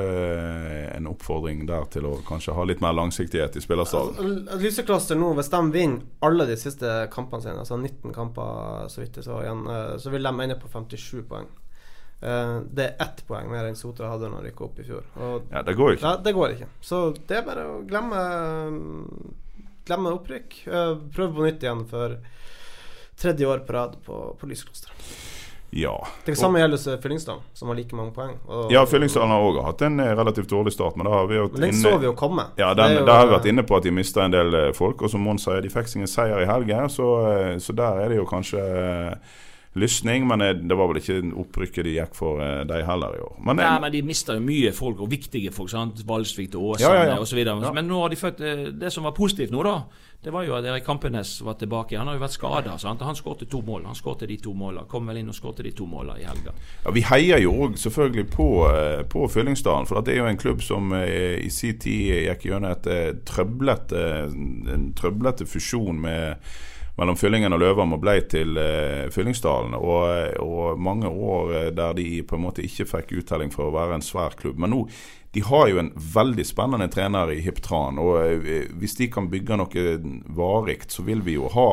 en 0.97 1.07
oppfordring 1.13 1.65
der 1.69 1.85
til 1.93 2.07
å 2.09 2.15
kanskje 2.27 2.55
ha 2.57 2.65
litt 2.65 2.81
mer 2.83 2.95
langsiktighet 2.97 3.57
i 3.59 3.63
spillerstallen. 3.63 4.17
L- 4.23 4.61
Lysekloster 4.63 5.19
nå, 5.19 5.33
hvis 5.37 5.51
de 5.53 5.61
vinner 5.73 6.01
alle 6.25 6.47
de 6.49 6.57
siste 6.59 6.95
kampene 7.13 7.45
sine, 7.45 7.59
altså 7.61 7.77
19 7.77 8.13
kamper 8.15 8.87
så 8.89 9.03
vidt 9.03 9.19
jeg 9.21 9.27
så 9.29 9.41
igjen, 9.45 9.65
så 10.01 10.13
vil 10.13 10.25
de 10.25 10.33
ende 10.47 10.57
på 10.61 10.71
57 10.71 11.27
poeng. 11.29 11.49
Eh, 12.23 12.59
Det 12.73 12.85
er 12.85 12.95
ett 13.03 13.23
poeng 13.27 13.49
mer 13.51 13.65
enn 13.67 13.75
Sotra 13.75 14.09
hadde 14.13 14.29
når 14.31 14.43
de 14.45 14.51
gikk 14.53 14.61
opp 14.69 14.79
i 14.79 14.83
fjor. 14.87 15.03
Og 15.19 15.49
Ja, 15.51 15.61
det 15.67 15.75
går 15.75 15.97
ikke. 15.97 16.07
ja, 16.07 16.15
det 16.23 16.33
går 16.33 16.55
ikke. 16.55 16.67
Så 16.81 17.01
det 17.27 17.37
er 17.37 17.41
bare 17.49 17.65
å 17.67 17.81
glemme 17.87 18.23
Glemme 19.85 20.13
opprykk. 20.15 20.61
Eh, 20.67 20.95
Prøve 21.15 21.35
på 21.35 21.43
nytt 21.49 21.63
igjen 21.65 21.85
for 21.89 22.17
tredje 23.19 23.45
år 23.47 23.65
på 23.67 23.73
rad 23.75 23.97
på, 24.05 24.21
på 24.39 24.47
Lysklosteret. 24.47 25.11
Ja. 25.75 25.95
Det 26.25 26.35
samme 26.37 26.59
gjelder 26.61 26.99
Fyllingsdalen, 27.01 27.41
som 27.57 27.67
har 27.71 27.75
like 27.75 27.95
mange 27.97 28.13
poeng. 28.13 28.35
Og, 28.47 28.71
Ja, 28.71 28.83
Fyllingsdalen 28.85 29.31
har 29.33 29.41
òg 29.41 29.57
hatt 29.65 29.81
en 29.81 29.99
eh, 29.99 30.11
relativt 30.15 30.47
dårlig 30.51 30.71
start, 30.75 30.95
men 30.95 31.07
Men 31.09 31.49
den 31.61 31.73
så 31.73 31.97
vi 31.99 32.05
jo 32.05 32.13
komme. 32.13 32.45
Ja, 32.57 32.73
den, 32.77 32.99
jo- 32.99 33.05
har 33.07 33.25
vi 33.27 33.33
vært 33.33 33.49
inne 33.49 33.63
på 33.65 33.75
at 33.77 33.83
de 33.83 33.91
mista 33.91 34.23
en 34.23 34.31
del 34.31 34.71
folk. 34.73 35.01
Og 35.01 35.09
som 35.09 35.21
Mons 35.21 35.43
sier, 35.43 35.61
de 35.61 35.69
fikk 35.69 35.87
sin 35.87 36.05
seier 36.07 36.43
i 36.43 36.45
helgen, 36.45 36.89
så, 36.89 37.57
så 37.59 37.73
der 37.75 38.03
er 38.05 38.09
det 38.09 38.17
jo 38.21 38.25
kanskje 38.25 38.61
lysning. 39.75 40.27
Men 40.27 40.39
det 40.67 40.77
var 40.77 40.87
vel 40.91 40.99
ikke 41.01 41.19
opprykket 41.43 41.83
de 41.87 41.95
gikk 41.97 42.15
for, 42.15 42.41
eh, 42.41 42.63
de 42.69 42.83
heller 42.85 43.17
i 43.17 43.21
år. 43.25 43.35
Men, 43.43 43.57
Nei, 43.57 43.79
men 43.79 43.91
de 43.91 44.01
mista 44.05 44.33
jo 44.37 44.39
mye 44.45 44.71
folk, 44.73 44.99
og 45.01 45.09
viktige 45.09 45.51
folk. 45.51 45.69
sant? 45.69 46.03
Valsvik 46.07 46.51
til 46.51 46.59
Ja, 46.59 46.73
Åsane 46.75 46.95
ja, 47.07 47.15
ja. 47.15 47.19
osv. 47.21 47.37
Ja. 47.45 47.71
Men 47.73 47.87
nå 47.87 48.01
har 48.01 48.09
de 48.09 48.15
fått 48.15 48.41
eh, 48.41 48.71
Det 48.71 48.91
som 48.93 49.03
var 49.03 49.11
positivt 49.17 49.51
nå, 49.51 49.63
da, 49.63 49.83
det 50.23 50.31
var 50.31 50.45
jo 50.45 50.53
at 50.55 50.63
Erik 50.63 50.85
Kampenes 50.85 51.41
var 51.43 51.57
tilbake. 51.59 51.97
Han 51.97 52.07
har 52.07 52.15
jo 52.15 52.21
vært 52.21 52.31
skada. 52.37 52.77
Han 53.03 53.15
skårte 53.15 53.45
to 53.49 53.61
mål. 53.61 53.83
Han 53.85 53.95
skårte 53.95 54.25
de 54.27 54.37
to 54.37 54.53
målene. 54.53 54.87
Kom 54.87 55.05
vel 55.07 55.17
inn 55.19 55.27
og 55.27 55.35
skårte 55.35 55.63
de 55.63 55.71
to 55.75 55.83
målene 55.85 56.21
i 56.21 56.23
helga. 56.23 56.53
Ja, 56.85 56.91
Vi 56.91 57.01
heier 57.01 57.41
jo 57.43 57.51
òg 57.51 57.75
selvfølgelig 57.75 58.29
på, 58.31 58.47
eh, 58.71 59.03
på 59.03 59.27
Fyllingsdalen. 59.27 59.85
For 59.85 59.99
det 60.01 60.13
er 60.13 60.21
jo 60.21 60.29
en 60.31 60.37
klubb 60.37 60.61
som 60.61 60.93
i 60.93 61.49
sin 61.49 61.77
tid 61.77 62.27
gikk 62.29 62.45
gjennom 62.47 62.71
et 62.71 63.25
trøblete, 63.25 64.29
en 64.73 64.93
trøblete 64.95 65.45
fusjon 65.45 65.99
med 65.99 66.37
mellom 66.99 67.17
Fyllingen 67.17 67.55
og 67.55 67.61
Løvam 67.63 67.95
og 67.95 68.03
blei 68.03 68.19
til 68.29 68.57
eh, 68.61 69.09
Fyllingsdalen. 69.13 69.73
Og, 69.77 70.37
og 70.43 70.79
mange 70.81 71.09
år 71.09 71.53
eh, 71.57 71.67
der 71.73 71.97
de 71.97 72.07
på 72.27 72.37
en 72.37 72.45
måte 72.45 72.65
ikke 72.65 72.89
fikk 72.89 73.15
uttelling 73.23 73.53
for 73.53 73.69
å 73.69 73.75
være 73.75 73.97
en 73.97 74.05
svær 74.05 74.37
klubb. 74.39 74.61
Men 74.61 74.75
nå 74.75 74.85
de 75.33 75.41
har 75.41 75.65
jo 75.71 75.79
en 75.81 75.89
veldig 75.97 76.43
spennende 76.45 76.85
trener 76.93 77.31
i 77.33 77.39
Hip 77.41 77.57
Tran. 77.65 77.97
Og 78.01 78.19
eh, 78.21 78.67
hvis 78.77 78.97
de 78.99 79.09
kan 79.13 79.31
bygge 79.31 79.57
noe 79.57 79.85
varig, 80.37 80.83
så 80.93 81.05
vil 81.07 81.25
vi 81.25 81.39
jo 81.39 81.49
ha 81.55 81.69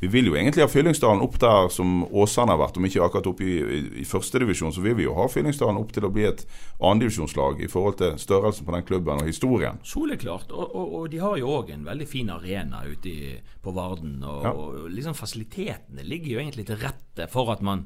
Vi 0.00 0.08
vil 0.08 0.30
jo 0.30 0.34
egentlig 0.38 0.62
ha 0.64 0.68
Fyllingsdalen 0.72 1.20
opp 1.20 1.34
der 1.42 1.68
som 1.72 2.06
Åsane 2.08 2.54
har 2.54 2.60
vært, 2.62 2.78
om 2.80 2.86
ikke 2.88 3.02
akkurat 3.04 3.26
oppe 3.28 3.44
i, 3.44 3.56
i, 3.60 3.80
i 4.00 4.04
førstedivisjon. 4.08 4.72
Så 4.72 4.80
vil 4.84 4.94
vi 4.96 5.04
jo 5.04 5.12
ha 5.18 5.26
Fyllingsdalen 5.28 5.76
opp 5.80 5.92
til 5.92 6.06
å 6.08 6.12
bli 6.14 6.24
et 6.24 6.40
annendivisjonslag 6.80 7.60
i 7.60 7.68
forhold 7.68 7.98
til 8.00 8.16
størrelsen 8.22 8.64
på 8.64 8.72
den 8.76 8.86
klubben 8.88 9.20
og 9.20 9.28
historien. 9.28 9.76
Soleklart. 9.84 10.54
Og, 10.56 10.72
og, 10.72 10.94
og 11.02 11.10
de 11.12 11.20
har 11.20 11.36
jo 11.42 11.52
òg 11.58 11.74
en 11.74 11.84
veldig 11.84 12.08
fin 12.08 12.32
arena 12.32 12.80
ute 12.88 13.12
i, 13.12 13.34
på 13.60 13.74
Varden. 13.76 14.16
Og, 14.24 14.40
Ja. 14.48 14.54
og 14.56 14.88
liksom 14.88 15.14
fasilitetene 15.18 16.02
ligger 16.08 16.32
jo 16.32 16.40
egentlig 16.40 16.64
til 16.70 16.80
rette 16.80 17.28
for 17.28 17.52
at 17.52 17.60
man, 17.60 17.84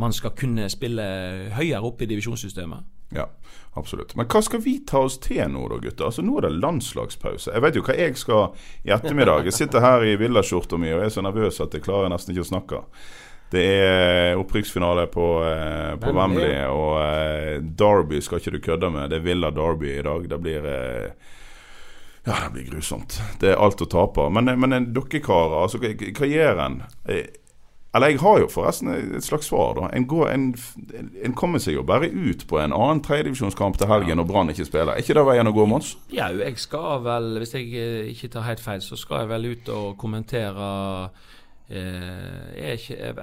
man 0.00 0.16
skal 0.16 0.32
kunne 0.38 0.64
spille 0.72 1.04
høyere 1.58 1.84
opp 1.84 2.00
i 2.00 2.08
divisjonssystemet. 2.08 2.88
Ja, 3.12 3.24
absolutt. 3.74 4.12
Men 4.16 4.26
hva 4.30 4.42
skal 4.46 4.60
vi 4.62 4.76
ta 4.86 5.00
oss 5.06 5.16
til 5.18 5.42
nå 5.50 5.64
da, 5.72 5.78
gutter? 5.82 6.06
Altså 6.10 6.22
Nå 6.22 6.36
er 6.38 6.46
det 6.48 6.52
landslagspause. 6.62 7.50
Jeg 7.54 7.62
vet 7.64 7.74
jo 7.80 7.82
hva 7.86 7.96
jeg 7.98 8.16
skal 8.20 8.52
i 8.86 8.92
ettermiddag. 8.94 9.44
Jeg 9.50 9.56
sitter 9.56 9.80
her 9.82 10.04
i 10.06 10.16
villaskjorta 10.20 10.78
mi 10.78 10.92
og 10.94 11.02
er 11.02 11.10
så 11.10 11.24
nervøs 11.26 11.58
at 11.64 11.74
jeg 11.74 11.82
klarer 11.82 12.12
nesten 12.12 12.34
ikke 12.36 12.46
å 12.46 12.50
snakke. 12.52 12.82
Det 13.50 13.64
er 13.66 14.38
opprykksfinale 14.38 15.08
på, 15.10 15.24
eh, 15.42 15.96
på 15.98 16.12
Wembley. 16.14 16.52
Og 16.70 16.92
eh, 17.02 17.56
Derby 17.82 18.20
skal 18.22 18.38
ikke 18.38 18.52
du 18.54 18.60
kødde 18.62 18.90
med. 18.94 19.10
Det 19.10 19.18
er 19.18 19.24
Villa 19.26 19.50
Derby 19.50 19.90
i 19.98 20.02
dag. 20.06 20.28
Det 20.30 20.38
blir 20.44 20.68
eh, 20.70 21.10
Ja, 22.28 22.36
det 22.44 22.52
blir 22.54 22.68
grusomt. 22.70 23.16
Det 23.40 23.50
er 23.50 23.58
alt 23.64 23.82
å 23.82 23.88
tape. 23.90 24.28
Men, 24.30 24.52
men 24.60 24.72
en 24.76 24.86
dere 24.94 25.18
karer, 25.24 25.62
altså 25.64 25.80
hva- 25.82 25.96
hva 25.98 26.28
gjør 26.30 26.62
en? 26.68 26.78
Eller 27.94 28.12
jeg 28.12 28.20
har 28.22 28.38
jo 28.38 28.46
forresten 28.50 28.92
et 28.94 29.24
slags 29.26 29.48
svar. 29.50 29.74
da 29.74 29.88
En, 29.96 30.06
går, 30.06 30.28
en, 30.30 30.44
en 31.24 31.34
kommer 31.34 31.58
seg 31.58 31.74
jo 31.74 31.82
bare 31.86 32.06
ut 32.06 32.44
på 32.46 32.60
en 32.62 32.74
annen 32.76 33.02
tredjedivisjonskamp 33.02 33.80
til 33.80 33.90
helgen 33.90 34.20
når 34.20 34.28
Brann 34.28 34.52
ikke 34.52 34.68
spiller. 34.68 34.94
Er 34.94 35.02
ikke 35.02 35.16
det 35.18 35.26
veien 35.26 35.50
å 35.50 35.54
gå, 35.56 35.66
Mons? 35.66 35.96
Ja, 36.14 36.28
jeg 36.30 36.58
skal 36.62 37.02
vel, 37.02 37.32
hvis 37.42 37.56
jeg 37.58 37.66
ikke 38.14 38.30
tar 38.36 38.46
helt 38.46 38.62
feil, 38.62 38.84
så 38.84 38.98
skal 39.00 39.24
jeg 39.24 39.32
vel 39.32 39.50
ut 39.50 39.72
og 39.74 39.96
kommentere 39.98 40.70
eh, 41.70 42.76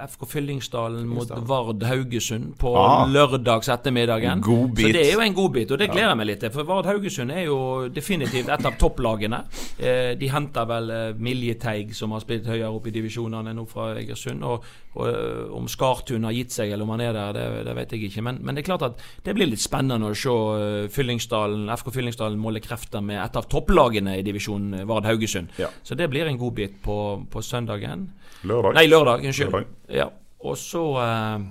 FK 0.08 0.26
Fyllingsdalen 0.28 1.08
mot 1.08 1.30
Vard 1.48 1.84
Haugesund 1.84 2.56
på 2.60 2.74
Ah. 2.78 3.06
lørdags 3.08 3.68
ettermiddagen. 3.70 4.42
Så 4.44 4.92
det 4.94 5.04
er 5.08 5.14
jo 5.14 5.20
en 5.22 5.34
godbit, 5.34 5.72
og 5.72 5.80
det 5.80 5.90
gleder 5.92 6.10
jeg 6.14 6.18
meg 6.18 6.28
litt 6.28 6.40
til. 6.40 6.52
For 6.56 6.64
Vard 6.64 6.86
Haugesund 6.86 7.32
er 7.32 7.46
jo 7.46 7.60
definitivt 7.90 8.50
et 8.50 8.66
av 8.66 8.78
topplagene. 8.80 9.44
Eh, 9.80 10.16
de 10.20 10.30
henter 10.30 10.66
vel 10.70 10.90
eh, 10.90 11.14
Milje 11.18 11.56
Teig, 11.62 11.94
som 11.96 12.12
har 12.16 12.22
spilt 12.24 12.46
høyere 12.48 12.72
opp 12.74 12.88
i 12.88 12.92
divisjonene 12.96 13.54
nå 13.54 13.66
fra 13.70 13.92
Egersund. 14.00 14.44
Og, 14.44 14.64
og 14.96 15.08
eh, 15.08 15.54
om 15.58 15.68
Skartun 15.68 16.24
har 16.28 16.32
gitt 16.36 16.52
seg, 16.56 16.72
eller 16.72 16.84
om 16.88 16.94
han 16.96 17.02
er 17.02 17.14
der, 17.14 17.34
det, 17.38 17.66
det 17.68 17.76
vet 17.76 17.92
jeg 17.98 18.04
ikke. 18.12 18.24
Men, 18.26 18.40
men 18.42 18.56
det 18.56 18.64
er 18.64 18.70
klart 18.72 18.88
at 18.92 19.04
det 19.26 19.36
blir 19.38 19.50
litt 19.52 19.62
spennende 19.64 20.12
å 20.12 20.16
se 20.18 20.30
eh, 20.34 20.88
Fyllingsdalen, 20.94 21.68
FK 21.78 21.92
Fyllingsdalen 21.98 22.40
måle 22.40 22.62
krefter 22.64 23.02
med 23.04 23.20
et 23.24 23.36
av 23.36 23.48
topplagene 23.52 24.18
i 24.20 24.24
divisjon 24.26 24.74
eh, 24.82 24.86
Vard 24.88 25.06
Haugesund. 25.06 25.52
Ja. 25.62 25.70
Så 25.84 25.96
det 25.96 26.10
blir 26.14 26.26
en 26.28 26.38
godbit 26.40 26.82
på, 26.84 26.98
på 27.32 27.42
søndagen. 27.44 28.10
Lørdag? 28.44 28.74
Nei, 28.78 28.86
lørdag. 28.92 29.26
Unnskyld. 29.26 29.72
Ja. 29.90 30.10
Og 30.46 30.58
så 30.58 30.84
eh, 31.02 31.48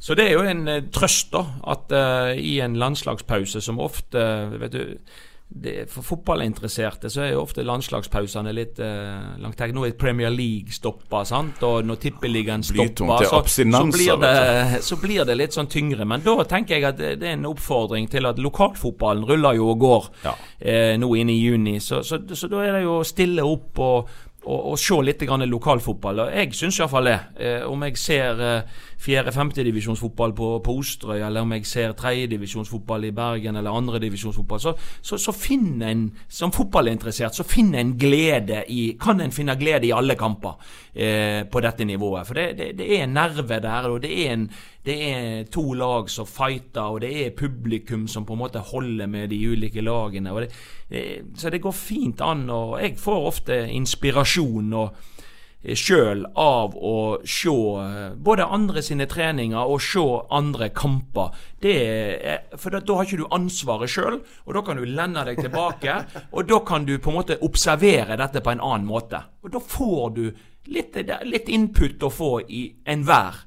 Så 0.00 0.14
det 0.14 0.28
er 0.28 0.36
jo 0.36 0.44
en 0.44 0.68
eh, 0.68 0.82
trøst, 0.92 1.32
da, 1.32 1.44
at 1.72 1.92
eh, 1.92 2.36
i 2.38 2.58
en 2.60 2.76
landslagspause 2.78 3.60
som 3.64 3.80
ofte 3.80 4.20
Vet 4.60 4.72
du 4.76 4.84
det, 5.48 5.86
For 5.88 6.04
fotballinteresserte 6.04 7.08
så 7.08 7.22
er 7.24 7.30
jo 7.32 7.40
ofte 7.40 7.64
landslagspausene 7.64 8.52
litt 8.52 8.78
eh, 8.84 9.38
langt. 9.40 9.62
Nå 9.72 9.86
er 9.86 9.94
Premier 9.96 10.28
League 10.28 10.74
stoppa, 10.76 11.22
sant? 11.24 11.62
og 11.64 11.86
når 11.88 12.00
Tippeligaen 12.02 12.64
stopper, 12.66 13.14
er 13.16 13.30
så, 13.30 13.40
så, 13.48 13.86
blir 13.88 14.20
det, 14.20 14.82
så 14.84 14.98
blir 15.00 15.24
det 15.24 15.38
litt 15.40 15.56
sånn 15.56 15.70
tyngre. 15.72 16.04
Men 16.04 16.20
da 16.26 16.36
tenker 16.48 16.76
jeg 16.76 16.88
at 16.90 17.00
det, 17.00 17.14
det 17.22 17.30
er 17.30 17.38
en 17.38 17.48
oppfordring 17.48 18.10
til 18.12 18.28
at 18.28 18.40
lokalfotballen 18.44 19.24
ruller 19.28 19.56
jo 19.56 19.70
og 19.72 19.80
går 19.86 20.10
Ja. 20.26 20.34
eh, 20.60 20.94
nå 21.00 21.08
inn 21.16 21.32
i 21.32 21.40
juni. 21.40 21.78
Så, 21.80 22.02
så, 22.04 22.20
så 22.28 22.52
da 22.52 22.64
er 22.66 22.76
det 22.76 22.84
jo 22.84 22.98
å 23.00 23.08
stille 23.08 23.48
opp 23.48 23.80
og, 23.80 24.16
og, 24.48 24.72
og 24.72 24.78
se 24.80 24.98
litt 25.04 25.24
lokalfotball. 25.28 26.24
Jeg 26.32 26.54
syns 26.56 26.80
iallfall 26.80 27.10
det. 27.10 27.18
Eh, 27.36 27.62
om 27.68 27.82
jeg 27.84 28.00
ser 28.00 28.40
eh, 28.40 28.78
fjerde-femtedivisjonsfotball 28.98 30.32
på, 30.34 30.48
på 30.64 30.74
Osterøy, 30.80 31.20
eller 31.22 31.44
om 31.46 31.52
jeg 31.54 31.66
ser 31.66 31.94
tredjedivisjonsfotball 31.98 33.08
i 33.08 33.12
Bergen 33.14 33.56
eller 33.56 33.76
andredivisjonsfotball, 33.78 34.60
så, 34.60 34.74
så, 35.02 35.18
så 35.22 35.34
finner 35.34 35.92
en 35.92 36.06
som 36.28 36.52
fotballinteressert 36.54 37.36
så 37.38 37.46
finner 37.46 37.80
en 37.80 37.94
glede 37.98 38.64
i 38.68 38.96
Kan 39.00 39.20
en 39.22 39.34
finne 39.34 39.54
glede 39.58 39.86
i 39.86 39.94
alle 39.94 40.16
kamper 40.18 40.56
eh, 40.94 41.44
på 41.50 41.62
dette 41.62 41.86
nivået. 41.86 42.26
For 42.26 42.38
det, 42.38 42.48
det, 42.58 42.72
det 42.80 42.88
er 42.96 43.04
en 43.04 43.14
nerve 43.14 43.60
der, 43.62 43.88
og 43.88 44.02
det 44.02 44.12
er 44.26 44.34
en 44.34 44.50
det 44.88 44.96
er 45.04 45.42
to 45.52 45.74
lag 45.76 46.08
som 46.08 46.26
fighter, 46.26 46.80
og 46.80 47.02
det 47.02 47.10
er 47.26 47.34
publikum 47.36 48.06
som 48.08 48.24
på 48.24 48.32
en 48.32 48.40
måte 48.40 48.62
holder 48.70 49.06
med 49.06 49.28
de 49.28 49.40
ulike 49.50 49.82
lagene. 49.84 50.32
Det, 50.88 51.02
så 51.36 51.50
det 51.50 51.60
går 51.60 51.76
fint 51.76 52.20
an. 52.24 52.48
og 52.50 52.80
Jeg 52.80 52.96
får 52.98 53.26
ofte 53.26 53.58
inspirasjon 53.68 54.72
og 54.72 54.94
sjøl 55.62 56.22
av 56.38 56.76
å 56.76 56.98
se 57.26 57.50
eh, 57.50 58.12
både 58.14 58.46
andre 58.46 58.82
sine 58.84 59.08
treninger 59.10 59.58
og 59.58 59.82
se 59.82 60.04
andre 60.34 60.70
kamper. 60.74 61.34
Det 61.60 61.74
er, 61.78 62.44
for 62.56 62.74
da, 62.74 62.80
da 62.80 62.98
har 62.98 63.08
ikke 63.08 63.24
du 63.24 63.34
ansvaret 63.34 63.90
sjøl, 63.90 64.20
og 64.46 64.54
da 64.54 64.62
kan 64.66 64.78
du 64.78 64.86
lende 64.86 65.24
deg 65.26 65.42
tilbake. 65.42 65.98
og 66.36 66.46
da 66.48 66.60
kan 66.66 66.86
du 66.86 66.96
på 67.02 67.12
en 67.12 67.18
måte 67.18 67.40
observere 67.44 68.18
dette 68.20 68.44
på 68.44 68.54
en 68.54 68.62
annen 68.62 68.86
måte. 68.88 69.24
Og 69.42 69.52
da 69.56 69.62
får 69.62 70.06
du 70.16 70.24
litt, 70.72 70.96
litt 71.26 71.50
input 71.50 72.06
å 72.06 72.12
få 72.12 72.32
i 72.46 72.68
enhver 72.86 73.44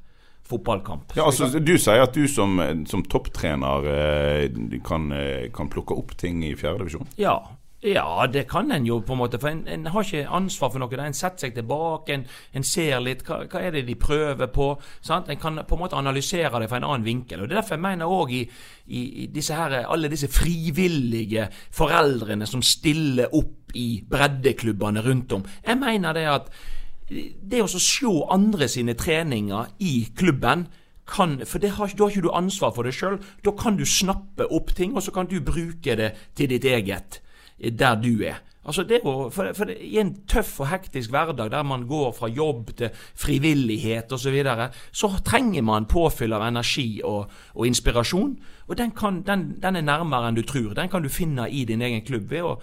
fotballkamp. 0.51 1.16
Ja, 1.16 1.30
altså 1.30 1.47
Du 1.59 1.78
sier 1.80 2.03
at 2.03 2.18
du 2.18 2.28
som, 2.28 2.59
som 2.89 3.05
topptrener 3.07 3.88
eh, 3.88 4.62
kan, 4.84 5.12
eh, 5.16 5.47
kan 5.55 5.72
plukke 5.72 5.95
opp 5.95 6.18
ting 6.20 6.43
i 6.43 6.51
fjerdedivisjon? 6.59 7.07
Ja, 7.22 7.39
Ja, 7.82 8.27
det 8.34 8.43
kan 8.45 8.71
en 8.71 8.86
jo, 8.86 8.99
på 9.01 9.15
en 9.15 9.17
måte. 9.17 9.39
For 9.41 9.49
en, 9.49 9.63
en 9.67 9.88
har 9.89 10.03
ikke 10.05 10.27
ansvar 10.29 10.69
for 10.69 10.82
noe. 10.84 10.97
En 11.01 11.15
setter 11.17 11.47
seg 11.47 11.55
tilbake, 11.55 12.13
en, 12.13 12.25
en 12.53 12.65
ser 12.65 12.99
litt 13.01 13.23
hva, 13.25 13.39
hva, 13.49 13.61
er 13.61 13.73
det 13.73 13.88
de 13.88 13.95
prøver 13.97 14.51
på. 14.53 14.67
Sant? 15.01 15.32
En 15.34 15.39
kan 15.41 15.57
på 15.65 15.77
en 15.77 15.82
måte 15.82 15.97
analysere 15.97 16.61
det 16.61 16.67
fra 16.69 16.77
en 16.77 16.86
annen 16.86 17.07
vinkel. 17.07 17.41
og 17.41 17.49
Det 17.49 17.55
er 17.55 17.61
derfor 17.63 17.79
jeg 17.79 17.86
mener 17.88 18.13
òg 18.13 18.36
i, 18.38 18.41
i, 18.86 19.25
disse 19.34 19.57
her, 19.57 19.79
alle 19.82 20.11
disse 20.13 20.29
frivillige 20.29 21.47
foreldrene 21.73 22.45
som 22.49 22.61
stiller 22.61 23.34
opp 23.34 23.73
i 23.73 23.88
breddeklubbene 24.05 25.01
rundt 25.01 25.34
om. 25.39 25.47
Jeg 25.65 25.82
mener 25.82 26.13
det 26.13 26.27
at 26.29 26.53
det 27.09 27.63
å 27.65 27.71
se 27.71 28.13
andre 28.32 28.69
sine 28.69 28.93
treninger 28.93 29.73
i 29.82 29.95
klubben 30.13 30.67
kan, 31.09 31.39
for 31.49 31.65
har, 31.65 31.97
Da 31.97 32.05
har 32.05 32.13
ikke 32.13 32.27
du 32.29 32.29
ansvar 32.29 32.77
for 32.77 32.86
det 32.86 32.93
sjøl. 32.93 33.17
Da 33.41 33.57
kan 33.57 33.75
du 33.75 33.88
snappe 33.89 34.45
opp 34.53 34.69
ting, 34.77 34.93
og 34.95 35.01
så 35.01 35.11
kan 35.11 35.25
du 35.25 35.39
bruke 35.41 35.97
det 35.97 36.13
til 36.38 36.53
ditt 36.53 36.69
eget 36.69 37.23
der 37.62 37.99
du 38.01 38.16
er. 38.26 38.41
Altså 38.62 38.84
det 38.86 38.99
å, 39.09 39.32
for, 39.34 39.49
for 39.57 39.72
I 39.74 39.95
en 40.03 40.12
tøff 40.30 40.59
og 40.62 40.70
hektisk 40.70 41.09
hverdag 41.14 41.49
der 41.49 41.64
man 41.66 41.88
går 41.89 42.12
fra 42.14 42.30
jobb 42.30 42.70
til 42.78 42.91
frivillighet 43.18 44.12
osv., 44.14 44.28
så, 44.28 44.34
videre, 44.34 44.68
så 44.93 45.09
trenger 45.26 45.66
man 45.66 45.89
påfyll 45.89 46.36
av 46.38 46.45
energi 46.45 47.01
og, 47.07 47.32
og 47.55 47.66
inspirasjon. 47.66 48.36
Og 48.70 48.78
den, 48.78 48.93
kan, 48.97 49.24
den, 49.26 49.55
den, 49.64 49.80
er 49.80 49.88
nærmere 49.88 50.30
enn 50.30 50.38
du 50.38 50.45
tror. 50.45 50.76
Den 50.78 50.93
kan 50.93 51.01
du 51.01 51.09
finne 51.09 51.49
i 51.49 51.66
din 51.66 51.82
egen 51.82 52.05
klubb 52.05 52.30
ved 52.30 52.45
å 52.45 52.53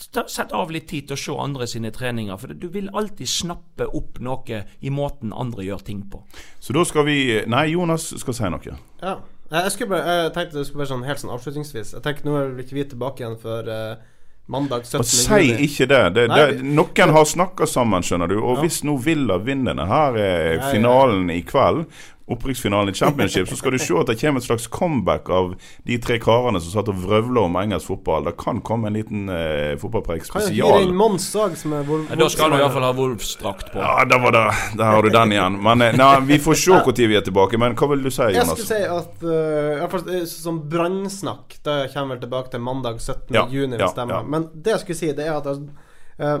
sette 0.00 0.56
av 0.56 0.72
litt 0.74 0.88
tid 0.90 1.10
til 1.10 1.14
å 1.14 1.20
se 1.20 1.36
andre 1.44 1.68
sine 1.70 1.92
treninger. 1.94 2.40
For 2.40 2.56
du 2.56 2.66
vil 2.72 2.88
alltid 2.96 3.28
snappe 3.28 3.86
opp 3.92 4.18
noe 4.24 4.64
i 4.80 4.90
måten 4.90 5.36
andre 5.36 5.68
gjør 5.68 5.84
ting 5.84 6.02
på. 6.10 6.24
Så 6.58 6.72
da 6.74 6.86
skal 6.88 7.04
vi 7.10 7.18
Nei, 7.52 7.68
Jonas 7.76 8.08
skal 8.16 8.40
si 8.40 8.50
noe. 8.50 8.80
Ja. 9.04 9.18
Jeg, 9.52 9.86
bare, 9.86 10.16
jeg 10.24 10.32
tenkte 10.34 10.56
det 10.56 10.66
skulle 10.66 10.82
være 10.82 10.94
sånn 10.94 11.04
helt 11.06 11.20
sånn 11.20 11.36
avslutningsvis. 11.36 11.92
Jeg 11.98 12.02
tenker 12.02 12.24
Nå 12.26 12.34
er 12.40 12.54
vi 12.56 12.64
ikke 12.64 12.94
tilbake 12.96 13.22
igjen 13.22 13.36
for 13.38 13.68
uh, 13.68 14.00
mandag 14.46 14.86
17. 14.86 15.00
Og 15.00 15.06
Si 15.08 15.52
ikke 15.66 15.86
det. 15.88 16.02
det, 16.16 16.26
Nei, 16.28 16.40
det 16.52 16.74
noen 16.76 17.14
har 17.16 17.28
snakka 17.28 17.68
sammen, 17.70 18.04
skjønner 18.04 18.30
du. 18.30 18.38
Og 18.42 18.58
ja. 18.58 18.64
hvis 18.64 18.82
nå 18.86 18.96
Villa 19.04 19.38
vinner 19.42 19.80
her 19.88 20.18
er 20.20 20.66
finalen 20.70 21.30
i 21.32 21.40
kveld, 21.46 21.84
opprykksfinalen 22.26 22.88
i 22.88 22.96
Championship, 22.96 23.48
så 23.48 23.56
skal 23.56 23.74
du 23.74 23.78
se 23.78 23.94
at 24.00 24.08
det 24.08 24.16
kommer 24.20 24.40
et 24.40 24.46
slags 24.46 24.66
comeback 24.72 25.28
av 25.28 25.50
de 25.84 25.98
tre 26.00 26.16
karene 26.22 26.60
som 26.62 26.72
satt 26.72 26.88
og 26.88 27.02
vrøvla 27.02 27.42
om 27.50 27.58
engelsk 27.60 27.90
fotball. 27.90 28.24
Det 28.30 28.32
kan 28.40 28.62
komme 28.64 28.88
en 28.88 28.96
liten 28.96 29.28
eh, 29.28 29.74
fotballpreik 29.80 30.24
spesial. 30.24 30.72
Kan 30.72 30.80
jeg 30.80 30.88
inn 30.88 30.96
Mons 30.96 31.28
òg, 31.36 31.58
som 31.60 31.76
er 31.76 31.84
Wolf? 31.88 32.08
Da 32.16 32.30
skal 32.32 32.54
du 32.54 32.58
iallfall 32.62 32.88
ha 32.88 32.94
Wolfsdrakt 32.96 33.74
på. 33.74 33.82
Ja, 33.84 34.08
da 34.08 34.20
var 34.24 34.36
det. 34.38 34.44
Der 34.80 34.88
har 34.88 35.04
du 35.04 35.12
den 35.12 35.36
igjen. 35.36 35.60
Men 35.68 35.84
eh, 35.84 35.96
nei, 36.00 36.10
vi 36.32 36.40
får 36.40 36.60
se 36.64 36.80
når 36.80 37.00
vi 37.12 37.20
er 37.20 37.28
tilbake. 37.28 37.60
Men 37.60 37.76
hva 37.76 37.92
vil 37.92 38.08
du 38.08 38.08
si, 38.08 38.30
Jonas? 38.32 38.54
Jeg 38.54 38.64
skulle 38.64 38.72
si 38.72 38.82
at 38.96 39.24
uh, 39.28 40.12
jeg, 40.16 40.26
Som 40.32 40.64
brannsnakk, 40.72 41.58
det 41.66 41.78
kommer 41.92 42.16
vel 42.16 42.24
tilbake 42.24 42.54
til 42.54 42.64
mandag 42.64 43.02
17. 43.02 43.34
Ja, 43.36 43.44
juni, 43.52 43.76
hvis 43.76 43.84
ja, 43.84 43.92
stemmer. 43.92 44.22
Ja. 44.22 44.30
Men 44.36 44.48
det 44.54 44.78
jeg 44.78 44.86
skulle 44.86 45.02
si, 45.02 45.12
det 45.12 45.28
er 45.28 45.36
at 45.42 45.50
uh, 45.52 46.38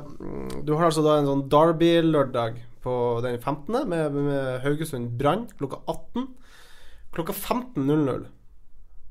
du 0.64 0.78
har 0.78 0.88
altså 0.88 1.04
da 1.04 1.20
en 1.20 1.28
sånn 1.28 1.44
Derby-lørdag 1.52 2.62
på 2.84 2.94
den 3.24 3.40
15. 3.40 3.80
med, 3.88 4.16
med 4.28 4.62
Haugesund 4.64 5.16
Brann 5.18 5.48
klokka 5.58 5.80
18. 5.90 6.28
Klokka 7.14 7.32
15.00 7.32 8.26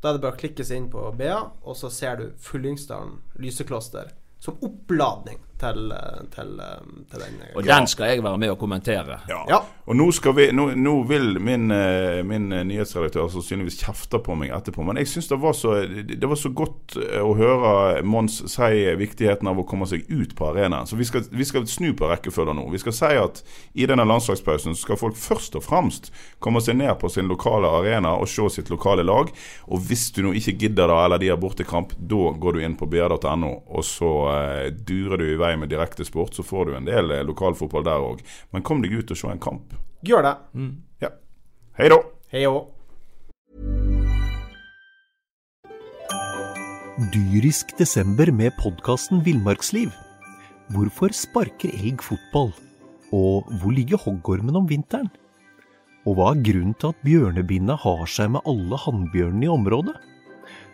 da 0.03 0.11
er 0.11 0.17
det 0.17 0.23
bare 0.25 0.35
å 0.35 0.39
klikke 0.41 0.65
seg 0.67 0.81
inn 0.81 0.87
på 0.91 1.01
BA, 1.15 1.37
og 1.63 1.77
så 1.79 1.87
ser 1.87 2.17
du 2.19 2.23
Fyllingsdalen 2.43 3.21
lysekloster 3.39 4.09
som 4.43 4.57
oppladning 4.59 5.39
til, 5.63 5.91
eh, 5.91 6.23
til, 6.35 6.59
eh, 6.59 6.81
til 7.11 7.23
den. 7.23 7.39
Eh, 7.41 7.55
og 7.55 7.63
den 7.67 7.87
skal 7.87 8.11
jeg 8.11 8.23
være 8.23 8.37
med 8.37 8.53
og 8.53 8.59
kommentere. 8.59 9.19
Ja. 9.29 9.43
ja. 9.49 9.59
Og 9.85 9.97
nå, 9.99 10.07
vi, 10.35 10.47
nå, 10.55 10.69
nå 10.79 10.93
vil 11.09 11.39
min, 11.43 11.67
min, 12.27 12.47
nyhetsredaktør 12.69 13.27
sannsynligvis 13.33 13.81
kjefte 13.81 14.21
på 14.23 14.35
meg 14.39 14.53
etterpå, 14.55 14.83
men 14.87 14.95
jeg 15.01 15.09
syns 15.11 15.27
det, 15.27 15.39
det, 16.13 16.29
var 16.29 16.39
så 16.39 16.51
godt 16.55 16.95
å 17.19 17.33
høre 17.35 18.03
Mons 18.07 18.37
si 18.53 18.85
viktigheten 18.95 19.49
av 19.51 19.59
å 19.59 19.65
komme 19.67 19.87
seg 19.89 20.05
ut 20.07 20.35
på 20.39 20.47
arenaen. 20.53 20.87
Så 20.87 20.95
vi 20.99 21.07
skal, 21.07 21.25
vi 21.27 21.47
skal 21.47 21.67
snu 21.67 21.91
på 21.99 22.07
rekkefølgen 22.07 22.55
nå. 22.61 22.69
Vi 22.71 22.79
skal 22.79 22.95
si 22.95 23.11
at 23.19 23.43
i 23.75 23.87
denne 23.89 24.07
landslagspausen 24.07 24.77
skal 24.79 24.99
folk 25.01 25.19
først 25.19 25.59
og 25.59 25.65
fremst 25.67 26.13
komme 26.43 26.63
seg 26.63 26.79
ned 26.79 26.95
på 27.01 27.11
sin 27.11 27.27
lokale 27.27 27.67
arena 27.81 28.15
og 28.15 28.31
se 28.31 28.47
sitt 28.55 28.71
lokale 28.71 29.03
lag. 29.03 29.33
Og 29.67 29.83
hvis 29.89 30.09
du 30.15 30.23
nå 30.23 30.31
ikke 30.39 30.55
gidder 30.63 30.87
det, 30.87 31.01
eller 31.03 31.19
de 31.19 31.33
har 31.33 31.43
bortekamp, 31.43 31.91
da 31.99 32.31
går 32.39 32.55
du 32.55 32.63
inn 32.63 32.79
på 32.79 32.87
br.no, 32.87 33.51
og 33.67 33.83
så 33.83 34.13
durer 34.87 35.19
du 35.19 35.27
i 35.27 35.39
vei 35.39 35.52
med 35.59 35.71
direktesport, 35.71 36.35
så 36.35 36.43
får 36.45 36.65
du 36.69 36.77
en 36.77 36.87
del 36.87 37.11
eh, 37.11 37.25
lokalfotball 37.27 37.85
der 37.85 38.05
òg. 38.05 38.23
Men 38.51 38.65
kom 38.65 38.83
deg 38.83 38.93
ut 38.93 39.11
og 39.13 39.19
se 39.19 39.31
en 39.31 39.41
kamp. 39.43 39.73
Gjør 40.03 40.25
det. 40.25 40.35
Mm. 40.53 40.71
Ja. 41.03 41.11
Hei 41.79 41.89
da. 41.93 41.99
Hei 42.33 42.45
òg. 42.49 42.69
Dyrisk 47.13 47.73
desember 47.79 48.29
med 48.31 48.53
podkasten 48.59 49.23
Villmarksliv. 49.25 49.89
Hvorfor 50.73 51.13
sparker 51.15 51.73
elg 51.73 52.03
fotball? 52.05 52.51
Og 53.13 53.49
hvor 53.59 53.73
ligger 53.73 54.01
hoggormen 54.01 54.57
om 54.57 54.69
vinteren? 54.69 55.09
Og 56.05 56.17
hva 56.17 56.31
er 56.33 56.43
grunnen 56.45 56.75
til 56.77 56.91
at 56.91 57.05
bjørnebinna 57.05 57.77
har 57.79 58.05
seg 58.11 58.33
med 58.35 58.45
alle 58.49 58.77
hannbjørnene 58.85 59.47
i 59.47 59.51
området? 59.51 59.95